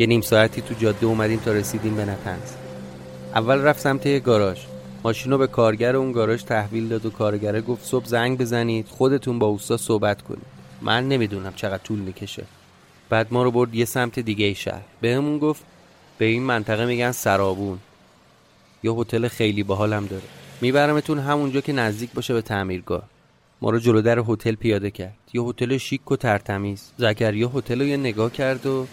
یه 0.00 0.06
نیم 0.06 0.20
ساعتی 0.20 0.60
تو 0.60 0.74
جاده 0.74 1.06
اومدیم 1.06 1.38
تا 1.38 1.52
رسیدیم 1.52 1.96
به 1.96 2.04
نتنز. 2.04 2.52
اول 3.34 3.58
رفت 3.58 3.80
سمت 3.80 4.06
یه 4.06 4.20
گاراژ. 4.20 4.58
ماشین 5.04 5.32
رو 5.32 5.38
به 5.38 5.46
کارگر 5.46 5.96
اون 5.96 6.12
گاراژ 6.12 6.42
تحویل 6.42 6.88
داد 6.88 7.06
و 7.06 7.10
کارگره 7.10 7.60
گفت 7.60 7.84
صبح 7.84 8.06
زنگ 8.06 8.38
بزنید 8.38 8.88
خودتون 8.88 9.38
با 9.38 9.46
اوستا 9.46 9.76
صحبت 9.76 10.22
کنید. 10.22 10.46
من 10.82 11.08
نمی‌دونم 11.08 11.52
چقدر 11.56 11.82
طول 11.82 11.98
می‌کشه. 11.98 12.44
بعد 13.08 13.26
ما 13.30 13.42
رو 13.42 13.50
برد 13.50 13.74
یه 13.74 13.84
سمت 13.84 14.18
دیگه 14.18 14.54
شهر. 14.54 14.82
بهمون 15.00 15.38
گفت 15.38 15.62
به 16.18 16.24
این 16.24 16.42
منطقه 16.42 16.86
میگن 16.86 17.12
سرابون. 17.12 17.78
یه 18.82 18.92
هتل 18.92 19.28
خیلی 19.28 19.62
باحالم 19.62 20.06
داره. 20.06 20.22
میبرمتون 20.60 21.18
همونجا 21.18 21.60
که 21.60 21.72
نزدیک 21.72 22.12
باشه 22.12 22.34
به 22.34 22.42
تعمیرگاه. 22.42 23.02
ما 23.62 23.70
رو 23.70 23.78
جلو 23.78 24.02
در 24.02 24.18
هتل 24.18 24.54
پیاده 24.54 24.90
کرد. 24.90 25.14
یه 25.32 25.42
هتل 25.42 25.76
شیک 25.76 26.10
و 26.10 26.16
ترتمیز. 26.16 26.92
زکریا 26.96 27.52
هتل 27.54 27.80
رو 27.80 27.86
یه 27.86 27.96
نگاه 27.96 28.32
کرد 28.32 28.66
و 28.66 28.86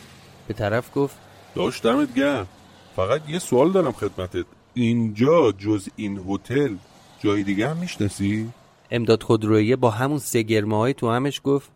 به 0.48 0.54
طرف 0.54 0.90
گفت 0.96 1.16
داشتمت 1.56 2.14
گرم. 2.14 2.48
فقط 2.96 3.22
یه 3.30 3.40
سوال 3.40 3.72
دارم 3.72 3.92
خدمتت. 3.92 4.46
اینجا 4.74 5.52
جز 5.52 5.90
این 5.96 6.22
هتل 6.30 6.76
جای 7.20 7.44
دیگه 7.44 7.70
هم 7.70 7.78
می‌شناسی؟ 7.78 8.50
امداد 8.92 9.24
خودرویه 9.24 9.76
با 9.76 9.90
همون 9.90 10.18
سگرمه 10.18 10.78
های 10.78 10.94
تو 10.94 11.10
همش 11.12 11.42
گفت 11.44 11.72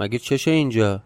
مگه 0.00 0.18
چشه 0.18 0.50
اینجا؟ 0.50 1.02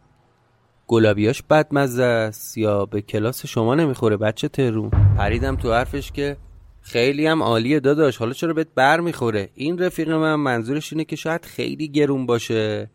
گلابیاش 0.86 1.42
بدمزه 1.42 2.02
است 2.02 2.58
یا 2.58 2.86
به 2.86 3.02
کلاس 3.02 3.46
شما 3.46 3.74
نمی‌خوره 3.74 4.16
بچه 4.16 4.48
ترون 4.48 4.90
پریدم 5.18 5.56
تو 5.56 5.72
حرفش 5.72 6.12
که 6.12 6.36
خیلی 6.82 7.26
هم 7.26 7.42
عالیه 7.42 7.80
داداش 7.80 8.16
حالا 8.16 8.32
چرا 8.32 8.52
بهت 8.52 8.68
بر 8.74 9.00
می‌خوره؟ 9.00 9.50
این 9.54 9.78
رفیق 9.78 10.10
من 10.10 10.34
منظورش 10.34 10.92
اینه 10.92 11.04
که 11.04 11.16
شاید 11.16 11.44
خیلی 11.44 11.88
گرون 11.88 12.26
باشه. 12.26 12.90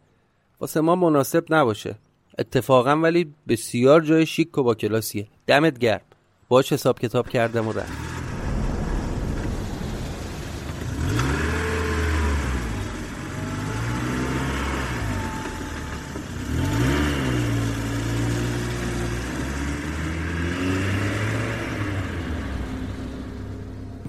واسه 0.59 0.81
ما 0.81 0.95
مناسب 0.95 1.45
نباشه. 1.49 1.95
اتفاقا 2.39 2.95
ولی 2.95 3.33
بسیار 3.47 4.01
جای 4.01 4.25
شیک 4.25 4.57
و 4.57 4.63
با 4.63 4.75
کلاسیه. 4.75 5.27
دمت 5.47 5.79
گرم. 5.79 6.01
باش 6.49 6.73
حساب 6.73 6.99
کتاب 6.99 7.29
کردم 7.29 7.67
و 7.67 7.73
رفت. 7.73 8.15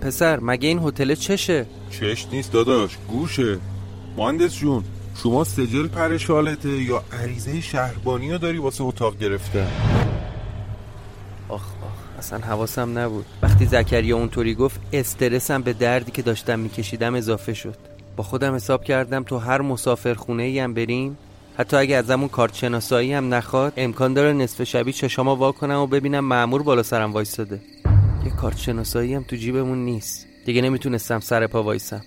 پسر 0.01 0.41
مگه 0.41 0.69
این 0.69 0.79
هتل 0.79 1.15
چشه؟ 1.15 1.67
چش 1.91 2.27
نیست 2.33 2.53
داداش 2.53 2.97
گوشه. 3.09 3.59
مهندس 4.17 4.55
جون. 4.55 4.85
شما 5.23 5.45
سجل 5.45 5.87
پرشالته 5.89 6.69
یا 6.69 7.03
عریضه 7.23 7.61
شهربانی 7.61 8.33
رو 8.33 8.39
داری 8.39 8.59
واسه 8.59 8.85
اتاق 8.85 9.19
گرفتن 9.19 9.71
آخ 11.49 11.63
آخ 11.63 12.19
اصلا 12.19 12.39
حواسم 12.39 12.99
نبود. 12.99 13.27
وقتی 13.43 13.67
زکریا 13.67 14.17
اونطوری 14.17 14.55
گفت 14.55 14.81
استرسم 14.93 15.63
به 15.63 15.73
دردی 15.73 16.11
که 16.11 16.23
داشتم 16.23 16.59
میکشیدم 16.59 17.15
اضافه 17.15 17.55
شد. 17.55 17.77
با 18.17 18.25
خودم 18.25 18.55
حساب 18.55 18.85
کردم 18.85 19.23
تو 19.23 19.39
هر 19.39 19.61
مسافر 19.61 20.15
خونه 20.15 20.43
ای 20.43 20.59
هم 20.59 20.75
بریم. 20.75 21.19
حتی 21.59 21.77
اگه 21.77 21.97
ازمون 21.97 22.29
کارت 22.29 22.55
شناسایی 22.55 23.13
هم 23.13 23.35
نخواد 23.35 23.73
امکان 23.77 24.15
داره 24.15 24.33
نصف 24.33 24.63
شبی 24.63 24.93
چشامو 24.93 25.35
وا 25.35 25.53
کنم 25.53 25.79
و 25.79 25.87
ببینم 25.87 26.25
معمور 26.25 26.63
بالا 26.63 26.83
سرم 26.83 27.13
وایستاده. 27.13 27.61
یه 28.25 28.31
کارت 28.31 28.59
شناسایی 28.59 29.15
هم 29.15 29.23
تو 29.23 29.37
جیبمون 29.37 29.85
نیست. 29.85 30.27
دیگه 30.47 30.63
نمی‌تونستم 30.63 31.21
سر 31.21 31.47
پا 31.47 31.63
وایسم. 31.63 32.03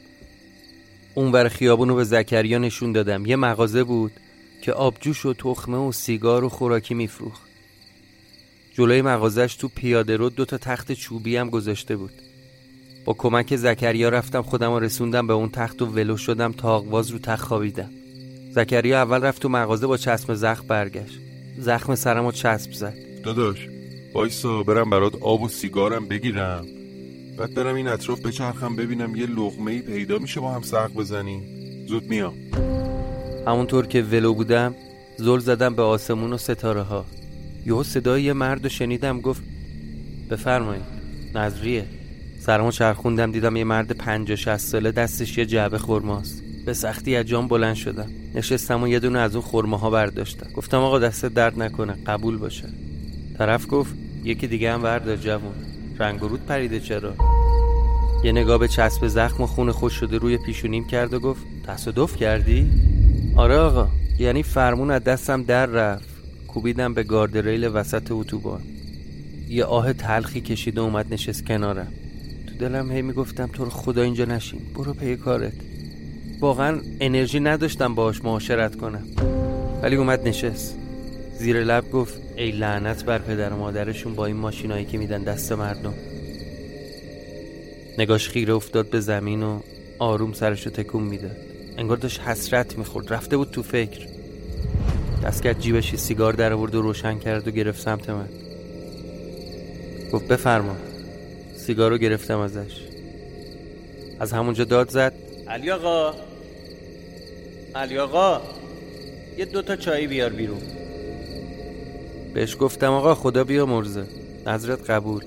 اونور 1.15 1.47
خیابون 1.49 1.89
رو 1.89 1.95
به 1.95 2.03
زکریا 2.03 2.57
نشون 2.57 2.91
دادم. 2.91 3.25
یه 3.25 3.35
مغازه 3.35 3.83
بود 3.83 4.11
که 4.61 4.73
آبجوش 4.73 5.25
و 5.25 5.33
تخمه 5.33 5.77
و 5.77 5.91
سیگار 5.91 6.43
و 6.43 6.49
خوراکی 6.49 6.93
میفروخت. 6.93 7.41
جلوی 8.73 9.01
مغازش 9.01 9.55
تو 9.55 9.67
پیاده 9.67 10.17
رو 10.17 10.29
دو 10.29 10.45
تا 10.45 10.57
تخت 10.57 10.91
چوبی 10.91 11.37
هم 11.37 11.49
گذاشته 11.49 11.95
بود. 11.95 12.11
با 13.05 13.13
کمک 13.13 13.55
زکریا 13.55 14.09
رفتم 14.09 14.41
خودم 14.41 14.71
رو 14.71 14.79
رسوندم 14.79 15.27
به 15.27 15.33
اون 15.33 15.49
تخت 15.49 15.81
و 15.81 15.85
ولو 15.85 16.17
شدم 16.17 16.51
تا 16.51 16.75
آغواز 16.75 17.09
رو 17.09 17.19
تخت 17.19 17.45
خوابیدم. 17.45 17.89
زکریا 18.51 19.01
اول 19.01 19.21
رفت 19.21 19.41
تو 19.41 19.49
مغازه 19.49 19.87
با 19.87 19.97
چسب 19.97 20.33
زخم 20.33 20.67
برگشت. 20.67 21.19
زخم 21.57 21.95
سرم 21.95 22.25
رو 22.25 22.31
چسب 22.31 22.71
زد. 22.71 22.95
داداش 23.23 23.67
وایسا 24.13 24.63
برم 24.63 24.89
برات 24.89 25.15
آب 25.21 25.41
و 25.41 25.49
سیگارم 25.49 26.07
بگیرم. 26.07 26.65
بعد 27.39 27.53
برم 27.53 27.75
این 27.75 27.87
اطراف 27.87 28.21
بچرخم 28.21 28.75
ببینم 28.75 29.15
یه 29.15 29.25
لغمه 29.25 29.71
ای 29.71 29.81
پیدا 29.81 30.17
میشه 30.17 30.39
با 30.39 30.51
هم 30.51 30.61
سق 30.61 30.93
بزنیم. 30.93 31.43
زود 31.87 32.09
میام. 32.09 32.33
همونطور 33.47 33.87
که 33.87 34.01
ولو 34.01 34.33
بودم 34.33 34.75
زل 35.17 35.39
زدم 35.39 35.75
به 35.75 35.81
آسمون 35.81 36.33
و 36.33 36.37
ستاره 36.37 36.81
ها 36.81 37.05
یهو 37.65 37.83
صدای 37.83 38.23
یه 38.23 38.33
مرد 38.33 38.63
رو 38.63 38.69
شنیدم 38.69 39.21
گفت 39.21 39.43
بفرمایید 40.29 40.83
نظریه. 41.35 41.85
سرمو 42.39 42.71
چرخوندم 42.71 43.31
دیدم 43.31 43.55
یه 43.55 43.63
مرد 43.63 43.91
پنجاه 43.91 44.37
شست 44.37 44.67
ساله 44.67 44.91
دستش 44.91 45.37
یه 45.37 45.45
جعبه 45.45 45.77
خورماست 45.77 46.43
به 46.65 46.73
سختی 46.73 47.15
از 47.15 47.25
جام 47.25 47.47
بلند 47.47 47.75
شدم. 47.75 48.09
نشستم 48.35 48.83
و 48.83 48.87
یه 48.87 48.99
دونه 48.99 49.19
از 49.19 49.35
اون 49.35 49.45
خورمه 49.45 49.79
ها 49.79 49.89
برداشتم. 49.89 50.49
گفتم 50.53 50.77
آقا 50.77 50.99
دست 50.99 51.25
درد 51.25 51.59
نکنه 51.59 51.93
قبول 52.05 52.37
باشه. 52.37 52.69
طرف 53.37 53.65
گفت 53.69 53.93
یکی 54.23 54.47
دیگه 54.47 54.73
هم 54.73 54.81
بردار 54.81 55.15
جوون. 55.15 55.68
رنگ 55.99 56.19
رود 56.19 56.45
پریده 56.45 56.79
چرا؟ 56.79 57.13
یه 58.23 58.31
نگاه 58.31 58.57
به 58.57 58.67
چسب 58.67 59.07
زخم 59.07 59.43
و 59.43 59.47
خون 59.47 59.71
خوش 59.71 59.93
شده 59.93 60.17
روی 60.17 60.37
پیشونیم 60.37 60.87
کرد 60.87 61.13
و 61.13 61.19
گفت 61.19 61.41
تصادف 61.67 62.15
کردی؟ 62.15 62.71
آره 63.35 63.55
آقا 63.55 63.87
یعنی 64.19 64.43
فرمون 64.43 64.91
از 64.91 65.03
دستم 65.03 65.43
در 65.43 65.65
رفت. 65.65 66.09
کوبیدم 66.47 66.93
به 66.93 67.03
گاردریل 67.03 67.67
وسط 67.73 68.11
اتوبان. 68.11 68.61
یه 69.49 69.65
آه 69.65 69.93
تلخی 69.93 70.41
کشید 70.41 70.77
و 70.77 70.81
اومد 70.81 71.13
نشست 71.13 71.45
کنارم. 71.45 71.93
تو 72.47 72.53
دلم 72.55 72.91
هی 72.91 73.01
می‌گفتم 73.01 73.47
تو 73.53 73.63
رو 73.63 73.69
خدا 73.69 74.01
اینجا 74.01 74.25
نشین 74.25 74.61
برو 74.75 74.93
پی 74.93 75.15
کارت. 75.15 75.53
واقعا 76.39 76.81
انرژی 76.99 77.39
نداشتم 77.39 77.95
باهاش 77.95 78.23
معاشرت 78.23 78.75
کنم. 78.75 79.03
ولی 79.81 79.95
اومد 79.95 80.27
نشست. 80.27 80.77
زیر 81.39 81.63
لب 81.63 81.91
گفت 81.91 82.21
ای 82.37 82.51
لعنت 82.51 83.05
بر 83.05 83.17
پدر 83.17 83.53
و 83.53 83.57
مادرشون 83.57 84.15
با 84.15 84.25
این 84.25 84.35
ماشینایی 84.35 84.85
که 84.85 84.97
میدن 84.97 85.23
دست 85.23 85.51
مردم. 85.51 85.93
نگاش 87.97 88.29
خیره 88.29 88.53
افتاد 88.53 88.89
به 88.89 88.99
زمین 88.99 89.43
و 89.43 89.59
آروم 89.99 90.33
سرشو 90.33 90.69
تکون 90.69 91.03
می‌داد. 91.03 91.37
انگار 91.77 91.97
داشت 91.97 92.19
حسرت 92.19 92.77
می‌خورد 92.77 93.13
رفته 93.13 93.37
بود 93.37 93.51
تو 93.51 93.63
فکر. 93.63 94.07
دست 95.23 95.43
کرد 95.43 95.59
جیبش 95.59 95.95
سیگار 95.95 96.33
در 96.33 96.53
آورد 96.53 96.75
و 96.75 96.81
روشن 96.81 97.19
کرد 97.19 97.47
و 97.47 97.51
گرفت 97.51 97.81
سمت 97.81 98.09
من. 98.09 98.29
گفت 100.13 100.27
بفرما 100.27 100.75
سیگار 101.57 101.91
رو 101.91 101.97
گرفتم 101.97 102.39
ازش. 102.39 102.81
از 104.19 104.33
همونجا 104.33 104.63
داد 104.63 104.89
زد 104.89 105.13
علی 105.47 105.71
آقا 105.71 106.13
علی 107.75 107.97
آقا 107.97 108.41
یه 109.37 109.45
دوتا 109.45 109.75
چایی 109.75 110.07
بیار 110.07 110.29
بیرون. 110.29 110.78
بهش 112.33 112.57
گفتم 112.59 112.91
آقا 112.91 113.15
خدا 113.15 113.43
بیا 113.43 113.65
مرزه. 113.65 114.05
نظرت 114.47 114.89
قبول. 114.89 115.23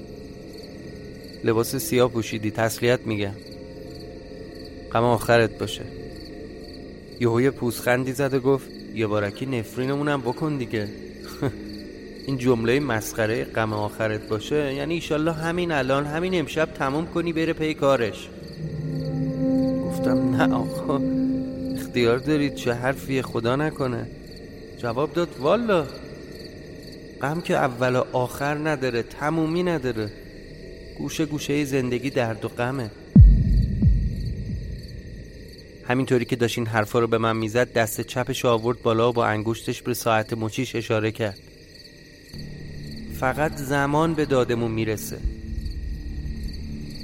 لباس 1.45 1.77
سیاه 1.77 2.11
پوشیدی 2.11 2.51
تسلیت 2.51 3.01
میگم. 3.07 3.35
غم 4.93 5.05
آخرت 5.05 5.59
باشه. 5.59 5.85
یهو 7.21 7.41
یه 7.41 7.51
پوزخندی 7.51 8.13
زد 8.13 8.35
و 8.35 8.41
گفت 8.41 8.69
یه 8.95 9.07
بارکی 9.07 9.47
نفرینمونم 9.47 10.21
بکن 10.21 10.57
دیگه. 10.57 10.89
این 12.27 12.39
جمله 12.39 12.81
مسخره 12.81 13.45
غم 13.45 13.73
آخرت 13.73 14.29
باشه 14.29 14.75
یعنی 14.75 14.95
ایشالله 14.95 15.33
همین 15.33 15.73
الان 15.73 16.07
همین 16.07 16.39
امشب 16.39 16.67
تموم 16.67 17.07
کنی 17.07 17.33
بره 17.33 17.53
پی 17.53 17.75
کارش. 17.75 18.29
گفتم 19.87 20.37
نه 20.37 20.55
آقا 20.55 21.01
اختیار 21.75 22.19
دارید 22.19 22.55
چه 22.55 22.73
حرفی 22.73 23.23
خدا 23.23 23.57
نکنه. 23.57 24.07
جواب 24.79 25.13
داد 25.13 25.29
والا. 25.41 25.87
غم 27.23 27.41
که 27.41 27.57
اول 27.57 27.97
و 27.97 28.05
آخر 28.13 28.69
نداره 28.69 29.03
تمومی 29.03 29.63
نداره. 29.63 30.13
گوشه 30.99 31.27
گوشه 31.27 31.65
زندگی 31.65 32.11
درد 32.11 32.45
و 32.45 32.49
غمه. 32.49 32.91
همینطوری 35.85 36.25
که 36.25 36.37
داشت 36.37 36.59
این 36.59 36.67
حرفا 36.67 36.99
رو 36.99 37.07
به 37.07 37.19
من 37.19 37.37
می‌زد 37.37 37.73
دست 37.73 38.01
چپش 38.01 38.45
آورد 38.45 38.83
بالا 38.83 39.11
و 39.11 39.13
با 39.13 39.27
انگشتش 39.27 39.83
به 39.83 39.95
ساعت 39.95 40.33
مچیش 40.33 40.77
اشاره 40.77 41.11
کرد. 41.11 41.39
فقط 43.21 43.57
زمان 43.57 44.15
به 44.15 44.25
دادمون 44.25 44.71
می‌رسه. 44.71 45.19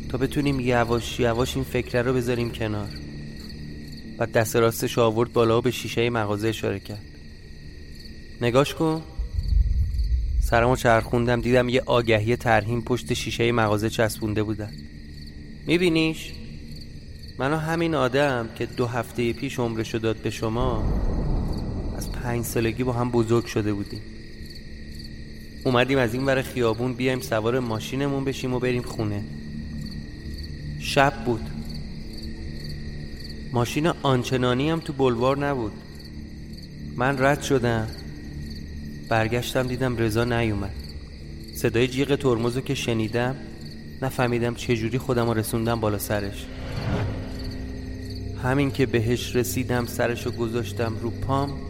تا 0.08 0.18
بتونیم 0.18 0.60
یواش 0.60 1.20
یواش 1.20 1.56
این 1.56 1.64
فکره 1.64 2.02
رو 2.02 2.14
بذاریم 2.14 2.50
کنار. 2.50 2.88
بعد 4.18 4.32
دست 4.32 4.56
راستش 4.56 4.98
آورد 4.98 5.32
بالا 5.32 5.58
و 5.58 5.62
به 5.62 5.70
شیشه 5.70 6.10
مغازه 6.10 6.48
اشاره 6.48 6.78
کرد. 6.78 7.04
نگاش 8.40 8.74
کن. 8.74 9.02
سرمو 10.50 10.76
چرخوندم 10.76 11.40
دیدم 11.40 11.68
یه 11.68 11.82
آگهی 11.86 12.36
ترهیم 12.36 12.82
پشت 12.82 13.14
شیشه 13.14 13.52
مغازه 13.52 13.90
چسبونده 13.90 14.42
بودن 14.42 14.70
میبینیش؟ 15.66 16.32
منو 17.38 17.56
همین 17.56 17.94
آدم 17.94 18.48
که 18.54 18.66
دو 18.66 18.86
هفته 18.86 19.32
پیش 19.32 19.58
عمرشو 19.58 19.98
داد 19.98 20.16
به 20.16 20.30
شما 20.30 20.84
از 21.96 22.12
پنج 22.12 22.44
سالگی 22.44 22.84
با 22.84 22.92
هم 22.92 23.10
بزرگ 23.10 23.46
شده 23.46 23.72
بودیم. 23.72 24.02
اومدیم 25.64 25.98
از 25.98 26.14
این 26.14 26.26
ور 26.26 26.42
خیابون 26.42 26.92
بیایم 26.94 27.20
سوار 27.20 27.58
ماشینمون 27.58 28.24
بشیم 28.24 28.54
و 28.54 28.58
بریم 28.58 28.82
خونه. 28.82 29.24
شب 30.80 31.12
بود. 31.24 31.50
ماشین 33.52 33.86
آنچنانی 33.86 34.70
هم 34.70 34.80
تو 34.80 34.92
بلوار 34.92 35.38
نبود. 35.38 35.72
من 36.96 37.18
رد 37.18 37.42
شدم. 37.42 37.88
برگشتم 39.08 39.66
دیدم 39.66 39.96
رضا 39.96 40.24
نیومد. 40.24 40.74
صدای 41.54 41.88
جیغ 41.88 42.16
ترمزو 42.16 42.60
که 42.60 42.74
شنیدم 42.74 43.36
نفهمیدم 44.02 44.54
چجوری 44.54 44.98
خودم 44.98 45.30
رسوندم 45.30 45.80
بالا 45.80 45.98
سرش. 45.98 46.46
همین 48.42 48.70
که 48.70 48.86
بهش 48.86 49.36
رسیدم 49.36 49.86
سرشو 49.86 50.30
گذاشتم 50.30 50.96
رو 51.02 51.10
پام 51.10 51.60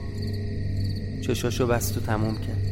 چشاشو 1.26 1.66
بست 1.66 1.96
و 1.96 2.00
تموم 2.00 2.34
کرد. 2.34 2.68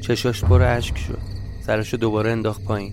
چشاش 0.00 0.44
پر 0.44 0.62
اشک 0.62 0.98
شد. 0.98 1.18
سرشو 1.66 1.96
دوباره 1.96 2.30
انداخت 2.30 2.64
پایین. 2.64 2.92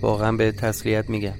واقعا 0.00 0.32
به 0.32 0.52
تسلیت 0.52 1.10
میگم. 1.10 1.34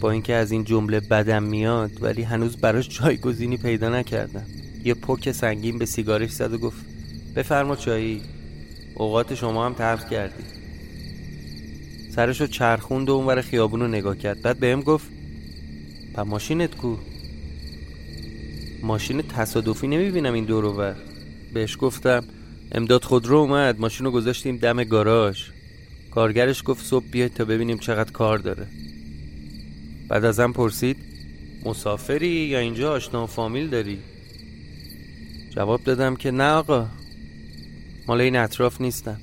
با 0.00 0.10
اینکه 0.10 0.34
از 0.34 0.50
این 0.52 0.64
جمله 0.64 1.00
بدم 1.00 1.42
میاد 1.42 2.02
ولی 2.02 2.22
هنوز 2.22 2.56
براش 2.56 2.88
جایگزینی 2.88 3.56
پیدا 3.56 3.88
نکردم. 3.88 4.46
یه 4.84 4.94
پک 4.94 5.32
سنگین 5.32 5.78
به 5.78 5.86
سیگارش 5.86 6.30
زد 6.30 6.52
و 6.52 6.58
گفت 6.58 6.84
بفرما 7.36 7.76
چایی. 7.76 8.22
اوقات 8.94 9.34
شما 9.34 9.66
هم 9.66 9.74
تلخ 9.74 10.08
کردی. 10.08 10.44
سرشو 12.14 12.46
چرخوند 12.46 13.08
و 13.08 13.12
اونور 13.12 13.40
خیابون 13.40 13.80
رو 13.80 13.88
نگاه 13.88 14.18
کرد. 14.18 14.42
بعد 14.42 14.60
بهم 14.60 14.80
گفت 14.80 15.06
پا 16.14 16.24
ماشینت 16.24 16.76
کو؟ 16.76 16.96
ماشین 18.82 19.22
تصادفی 19.22 19.86
نمی‌بینم 19.86 20.34
این 20.34 20.44
دور 20.44 20.64
ور. 20.64 20.96
بهش 21.54 21.76
گفتم 21.80 22.24
امداد 22.72 23.04
خودرو 23.04 23.36
اومد 23.36 23.80
ماشین 23.80 24.06
رو 24.06 24.12
گذاشتیم 24.12 24.56
دم 24.56 24.84
گاراژ. 24.84 25.42
کارگرش 26.10 26.62
گفت 26.66 26.86
صبح 26.86 27.06
بیاید 27.10 27.34
تا 27.34 27.44
ببینیم 27.44 27.78
چقدر 27.78 28.12
کار 28.12 28.38
داره. 28.38 28.66
بعد 30.08 30.24
ازم 30.24 30.52
پرسید 30.52 30.96
مسافری 31.64 32.28
یا 32.28 32.58
اینجا 32.58 32.92
آشنا 32.92 33.26
فامیل 33.26 33.68
داری؟ 33.68 33.98
جواب 35.58 35.84
دادم 35.84 36.16
که 36.16 36.30
نه 36.30 36.50
آقا. 36.50 36.86
مال 38.06 38.20
این 38.20 38.36
اطراف 38.36 38.80
نیستم. 38.80 39.20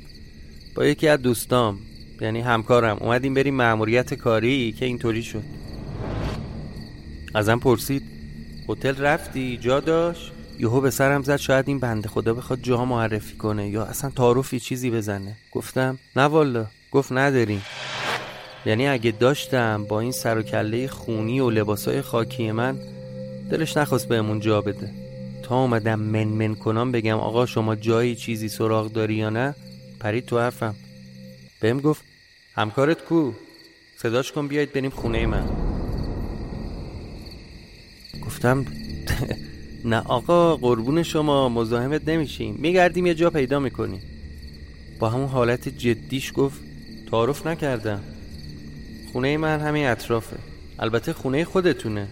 با 0.75 0.85
یکی 0.85 1.07
از 1.07 1.21
دوستام 1.21 1.79
یعنی 2.21 2.41
همکارم 2.41 2.97
اومدیم 3.01 3.33
بریم 3.33 3.55
مأموریت 3.55 4.13
کاری 4.13 4.71
که 4.71 4.85
اینطوری 4.85 5.23
شد. 5.23 5.43
ازم 7.35 7.59
پرسید 7.59 8.03
هتل 8.69 8.95
رفتی؟ 8.97 9.57
جا 9.57 9.79
داشت؟ 9.79 10.31
یهو 10.59 10.81
به 10.81 10.89
سرم 10.89 11.23
زد 11.23 11.35
شاید 11.35 11.67
این 11.67 11.79
بنده 11.79 12.09
خدا 12.09 12.33
بخواد 12.33 12.59
جا 12.61 12.85
معرفی 12.85 13.35
کنه 13.35 13.69
یا 13.69 13.83
اصلا 13.83 14.09
تعارفی 14.09 14.59
چیزی 14.59 14.89
بزنه. 14.91 15.35
گفتم 15.51 15.99
نه 16.15 16.23
والا. 16.23 16.65
گفت 16.91 17.11
نداریم. 17.11 17.61
یعنی 18.65 18.87
اگه 18.87 19.11
داشتم 19.11 19.83
با 19.83 19.99
این 19.99 20.11
سر 20.11 20.37
و 20.37 20.41
کله 20.41 20.87
خونی 20.87 21.39
و 21.39 21.49
لباسای 21.49 22.01
خاکی 22.01 22.51
من 22.51 22.77
دلش 23.51 23.77
نخواست 23.77 24.07
بهمون 24.07 24.39
جا 24.39 24.61
بده. 24.61 25.04
تا 25.45 25.61
اومدم 25.61 25.99
من 25.99 26.23
من 26.23 26.55
کنم 26.55 26.91
بگم 26.91 27.17
آقا 27.17 27.45
شما 27.45 27.75
جایی 27.75 28.15
چیزی 28.15 28.49
سراغ 28.49 28.91
داری 28.91 29.15
یا 29.15 29.29
نه؟ 29.29 29.55
پرید 29.99 30.25
تو 30.25 30.39
حرفم. 30.39 30.75
بهم 31.61 31.79
گفت 31.79 32.03
همکارت 32.55 33.05
کو؟ 33.05 33.31
صداش 33.97 34.31
کن 34.31 34.47
بیاید 34.47 34.73
بریم 34.73 34.89
خونه 34.89 35.25
من. 35.25 35.49
گفتم 38.25 38.65
نه 39.91 39.97
آقا 39.97 40.55
قربون 40.55 41.03
شما 41.03 41.49
مزاحمت 41.49 42.09
نمیشیم. 42.09 42.55
میگردیم 42.59 43.05
یه 43.05 43.13
جا 43.13 43.29
پیدا 43.29 43.59
می‌کنیم. 43.59 44.01
با 44.99 45.09
همون 45.09 45.27
حالت 45.27 45.69
جدیش 45.69 46.31
گفت 46.35 46.59
تعارف 47.11 47.47
نکردم. 47.47 48.03
خونه 49.11 49.37
من 49.37 49.59
همین 49.59 49.87
اطرافه. 49.87 50.37
البته 50.79 51.13
خونه 51.13 51.45
خودتونه. 51.45 52.07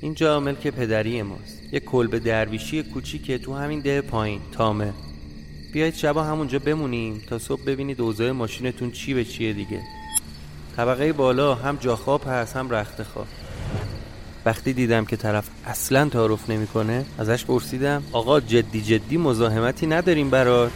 اینجا 0.00 0.40
ملک 0.40 0.66
پدری 0.66 1.22
ماست. 1.22 1.57
یه 1.72 1.80
کلب 1.80 2.18
درویشی 2.18 2.82
کوچیکه 2.82 3.38
تو 3.38 3.54
همین 3.54 3.80
ده 3.80 4.00
پایین. 4.00 4.40
تامه. 4.52 4.92
بیایید 5.72 5.94
شبا 5.94 6.24
همونجا 6.24 6.58
بمونیم 6.58 7.22
تا 7.28 7.38
صبح 7.38 7.64
ببینید 7.66 8.00
اوضاع 8.00 8.30
ماشینتون 8.30 8.90
چی 8.90 9.14
به 9.14 9.24
چیه 9.24 9.52
دیگه. 9.52 9.82
طبقه 10.76 11.12
بالا 11.12 11.54
هم 11.54 11.76
جاخواب 11.76 12.22
هست 12.26 12.56
هم 12.56 12.70
رخت 12.70 13.02
خواب. 13.02 13.26
وقتی 14.44 14.72
دیدم 14.72 15.04
که 15.04 15.16
طرف 15.16 15.48
اصلا 15.66 16.08
تعارف 16.08 16.50
نمی‌کنه 16.50 17.04
ازش 17.18 17.44
پرسیدم 17.44 18.02
آقا 18.12 18.40
جدی 18.40 18.82
جدی 18.82 19.16
مزاحمتی 19.16 19.86
نداریم 19.86 20.30
برات؟ 20.30 20.72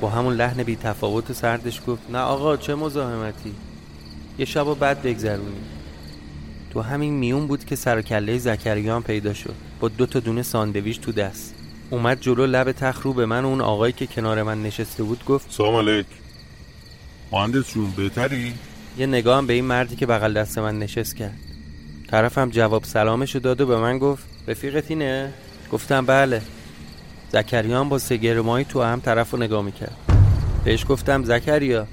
با 0.00 0.10
همون 0.10 0.34
لحن 0.34 0.62
بی 0.62 0.76
تفاوت 0.76 1.32
سردش 1.32 1.80
گفت 1.86 2.02
نه 2.10 2.18
آقا 2.18 2.56
چه 2.56 2.74
مزاحمتی؟ 2.74 3.54
یه 4.38 4.44
شب 4.44 4.66
و 4.66 4.74
بعد 4.74 5.02
بگذرونیم. 5.02 5.79
تو 6.70 6.82
همین 6.82 7.14
میون 7.14 7.46
بود 7.46 7.64
که 7.64 7.76
سر 7.76 8.02
کله 8.02 8.38
زکریا 8.38 8.96
هم 8.96 9.02
پیدا 9.02 9.34
شد. 9.34 9.54
با 9.80 9.88
دو 9.88 10.06
تا 10.06 10.20
دونه 10.20 10.42
ساندویچ 10.42 11.00
تو 11.00 11.12
دست. 11.12 11.54
اومد 11.90 12.20
جلو 12.20 12.46
لب 12.46 12.72
تخت 12.72 13.02
رو 13.02 13.12
به 13.12 13.26
من 13.26 13.44
و 13.44 13.48
اون 13.48 13.60
آقایی 13.60 13.92
که 13.92 14.06
کنار 14.06 14.42
من 14.42 14.62
نشسته 14.62 15.02
بود 15.02 15.24
گفت 15.24 15.52
سلام 15.52 15.74
علیک. 15.74 16.06
مهندس 17.32 17.72
جون 17.72 17.90
بهتری؟ 17.90 18.54
یه 18.98 19.06
نگاه 19.06 19.38
هم 19.38 19.46
به 19.46 19.52
این 19.52 19.64
مردی 19.64 19.96
که 19.96 20.06
بغل 20.06 20.32
دست 20.32 20.58
من 20.58 20.78
نشست 20.78 21.16
کرد. 21.16 21.36
طرفم 22.10 22.50
جواب 22.50 22.84
سلامشو 22.84 23.38
داد 23.38 23.60
و 23.60 23.66
به 23.66 23.76
من 23.76 23.98
گفت 23.98 24.24
رفیقت 24.48 24.90
اینه؟ 24.90 25.32
گفتم 25.72 26.06
بله. 26.06 26.42
زکریا 27.32 27.80
هم 27.80 27.88
با 27.88 27.98
سگرمایی 27.98 28.64
تو 28.64 28.82
هم 28.82 29.00
طرف 29.00 29.30
رو 29.30 29.38
نگاه 29.38 29.62
می‌کرد. 29.62 29.96
بهش 30.64 30.86
گفتم 30.88 31.24
زکریا 31.24 31.86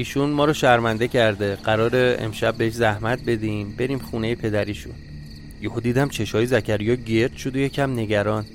ایشون 0.00 0.30
ما 0.30 0.44
رو 0.44 0.52
شرمنده 0.52 1.08
کرده. 1.08 1.56
قرار 1.56 1.90
امشب 1.94 2.54
بهش 2.54 2.72
زحمت 2.72 3.24
بدیم 3.24 3.74
بریم 3.78 3.98
خونه 3.98 4.34
پدریشون. 4.34 4.92
یهو 5.62 5.80
دیدم 5.80 6.08
چشای 6.08 6.46
زکریا 6.46 6.94
گرد 6.94 7.36
شد 7.36 7.56
و 7.56 7.58
یکم 7.58 7.92
نگران. 7.92 8.46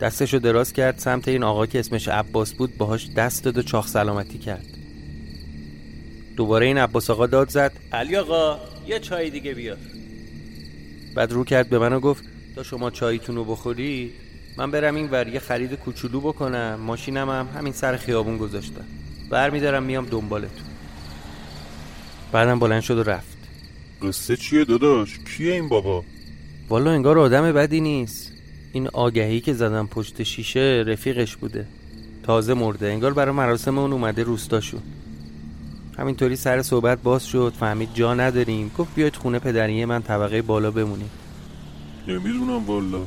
دستشو 0.00 0.38
دراز 0.38 0.72
کرد 0.72 0.98
سمت 0.98 1.28
این 1.28 1.42
آقا 1.42 1.66
که 1.66 1.78
اسمش 1.78 2.08
عباس 2.08 2.52
بود 2.52 2.76
باهاش 2.76 3.10
دست 3.16 3.44
داد 3.44 3.58
و 3.58 3.62
چاخ 3.62 3.88
سلامتی 3.88 4.38
کرد. 4.38 4.66
دوباره 6.36 6.66
این 6.66 6.78
عباس 6.78 7.10
آقا 7.10 7.26
داد 7.26 7.48
زد. 7.48 7.72
علی 7.92 8.16
آقا 8.16 8.58
یه 8.86 8.98
چای 8.98 9.30
دیگه 9.30 9.54
بیار. 9.54 9.78
بعد 11.14 11.32
رو 11.32 11.44
کرد 11.44 11.68
به 11.68 11.78
من 11.78 11.92
و 11.92 12.00
گفت 12.00 12.24
تا 12.54 12.62
شما 12.62 12.90
چایتون 12.90 13.36
رو 13.36 13.44
بخوری 13.44 14.12
من 14.58 14.70
برم 14.70 14.94
این 14.94 15.10
ور 15.10 15.28
یه 15.28 15.40
خرید 15.40 15.74
کوچولو 15.74 16.20
بکنم. 16.20 16.80
ماشینم 16.80 17.30
هم 17.30 17.48
همین 17.56 17.72
سر 17.72 17.96
خیابون 17.96 18.38
گذاشتم. 18.38 18.84
برمیدارم 19.30 19.82
میام 19.82 20.06
دنبالتون. 20.06 20.65
بعدم 22.36 22.58
بلند 22.58 22.80
شد 22.80 22.98
و 22.98 23.02
رفت. 23.02 23.36
قصه 24.02 24.36
چیه 24.36 24.64
داداش؟ 24.64 25.18
کیه 25.18 25.54
این 25.54 25.68
بابا؟ 25.68 26.04
والا 26.68 26.90
انگار 26.90 27.18
آدم 27.18 27.52
بدی 27.52 27.80
نیست. 27.80 28.32
این 28.72 28.88
آگهی 28.88 29.40
که 29.40 29.54
زدم 29.54 29.86
پشت 29.86 30.22
شیشه 30.22 30.84
رفیقش 30.86 31.36
بوده. 31.36 31.66
تازه 32.22 32.54
مرده. 32.54 32.86
انگار 32.86 33.12
برای 33.14 33.34
مراسم 33.34 33.78
اون 33.78 33.92
اومده 33.92 34.22
روستاشون. 34.22 34.82
همینطوری 35.98 36.36
سر 36.36 36.62
صحبت 36.62 37.02
باز 37.02 37.26
شد. 37.26 37.52
فهمید 37.60 37.88
جا 37.94 38.14
نداریم. 38.14 38.70
گفت 38.78 38.94
بیاید 38.94 39.16
خونه 39.16 39.38
پدریه 39.38 39.86
من 39.86 40.02
طبقه 40.02 40.42
بالا 40.42 40.70
بمونیم. 40.70 41.10
نمی‌دونم 42.08 42.66
والا. 42.66 43.00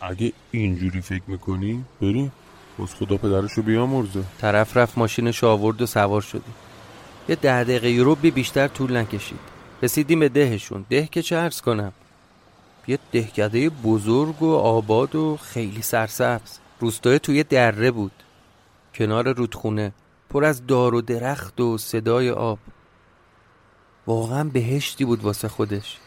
اگه 0.00 0.32
اینجوری 0.50 1.00
فکر 1.00 1.22
می‌کنی 1.26 1.84
بریم. 2.00 2.32
بس 2.78 2.94
خدا 2.94 3.16
پدرشو 3.16 3.62
بیامرزه. 3.62 4.24
طرف 4.40 4.76
رفت 4.76 4.98
ماشینش 4.98 5.44
آورد 5.44 5.82
و 5.82 5.86
سوار 5.86 6.20
شدیم. 6.20 6.54
یه 7.28 7.36
ده 7.36 7.64
دقیقه 7.64 8.02
رو 8.02 8.14
بی 8.14 8.30
بیشتر 8.30 8.68
طول 8.68 8.96
نکشید. 8.96 9.38
رسیدیم 9.82 10.20
به 10.20 10.28
دهشون. 10.28 10.84
ده 10.90 11.06
که 11.06 11.22
چه 11.22 11.36
عرض 11.36 11.60
کنم؟ 11.60 11.92
یه 12.86 12.98
دهکده 13.12 13.70
بزرگ 13.70 14.42
و 14.42 14.54
آباد 14.54 15.14
و 15.16 15.36
خیلی 15.36 15.82
سرسبز. 15.82 16.58
روستای 16.80 17.18
توی 17.18 17.42
دره 17.42 17.90
بود. 17.90 18.12
کنار 18.94 19.32
رودخونه. 19.32 19.92
پر 20.30 20.44
از 20.44 20.66
دار 20.66 20.94
و 20.94 21.00
درخت 21.00 21.60
و 21.60 21.78
صدای 21.78 22.30
آب. 22.30 22.58
واقعا 24.06 24.44
بهشتی 24.44 25.04
بود 25.04 25.22
واسه 25.22 25.48
خودش. 25.48 25.98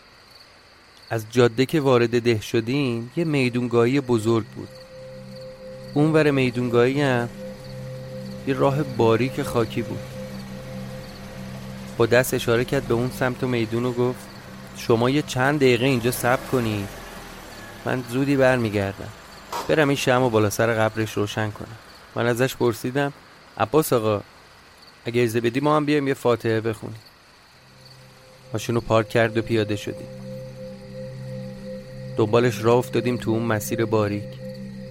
از 1.10 1.26
جاده 1.32 1.66
که 1.66 1.82
وارد 1.82 2.22
ده 2.22 2.42
شدیم 2.42 3.12
یه 3.16 3.24
میدونگاهی 3.24 4.02
بزرگ 4.02 4.46
بود. 4.46 4.70
اونور 5.94 6.32
میدونگاهی 6.32 7.02
هم 7.02 7.30
یه 8.48 8.54
راه 8.54 8.84
باریک 8.84 9.42
خاکی 9.42 9.82
بود. 9.82 10.17
با 11.98 12.06
دست 12.06 12.34
اشاره 12.34 12.66
کرد 12.66 12.88
به 12.88 12.94
اون 12.94 13.12
سمت 13.20 13.44
میدون 13.44 13.86
و 13.86 13.92
گفت 13.92 14.20
شما 14.78 15.10
یه 15.10 15.22
چند 15.22 15.60
دقیقه 15.60 15.86
اینجا 15.86 16.12
صبر 16.12 16.46
کنید. 16.52 16.88
من 17.86 18.04
زودی 18.10 18.36
برمیگردم. 18.36 19.10
برم 19.68 19.88
این 19.88 19.98
شم 19.98 20.22
و 20.22 20.30
بالا 20.30 20.50
سر 20.50 20.74
قبرش 20.74 21.14
روشن 21.14 21.52
کنم. 21.52 21.78
من 22.16 22.28
ازش 22.28 22.56
پرسیدم 22.56 23.14
عباس 23.58 23.94
آقا 23.94 24.22
اگه 25.06 25.22
ارزه 25.22 25.42
بدی 25.42 25.60
ما 25.60 25.76
هم 25.76 25.86
بیایم 25.86 26.08
یه 26.08 26.14
فاتحه 26.14 26.62
بخونیم. 26.62 27.00
ماشین 28.54 28.80
پارک 28.80 29.10
کرد 29.10 29.38
و 29.38 29.42
پیاده 29.42 29.76
شدیم. 29.76 30.08
دنبالش 32.18 32.64
راه 32.64 32.78
افتادیم 32.78 33.18
تو 33.18 33.32
اون 33.32 33.44
مسیر 33.44 33.86
باریک. 33.86 34.24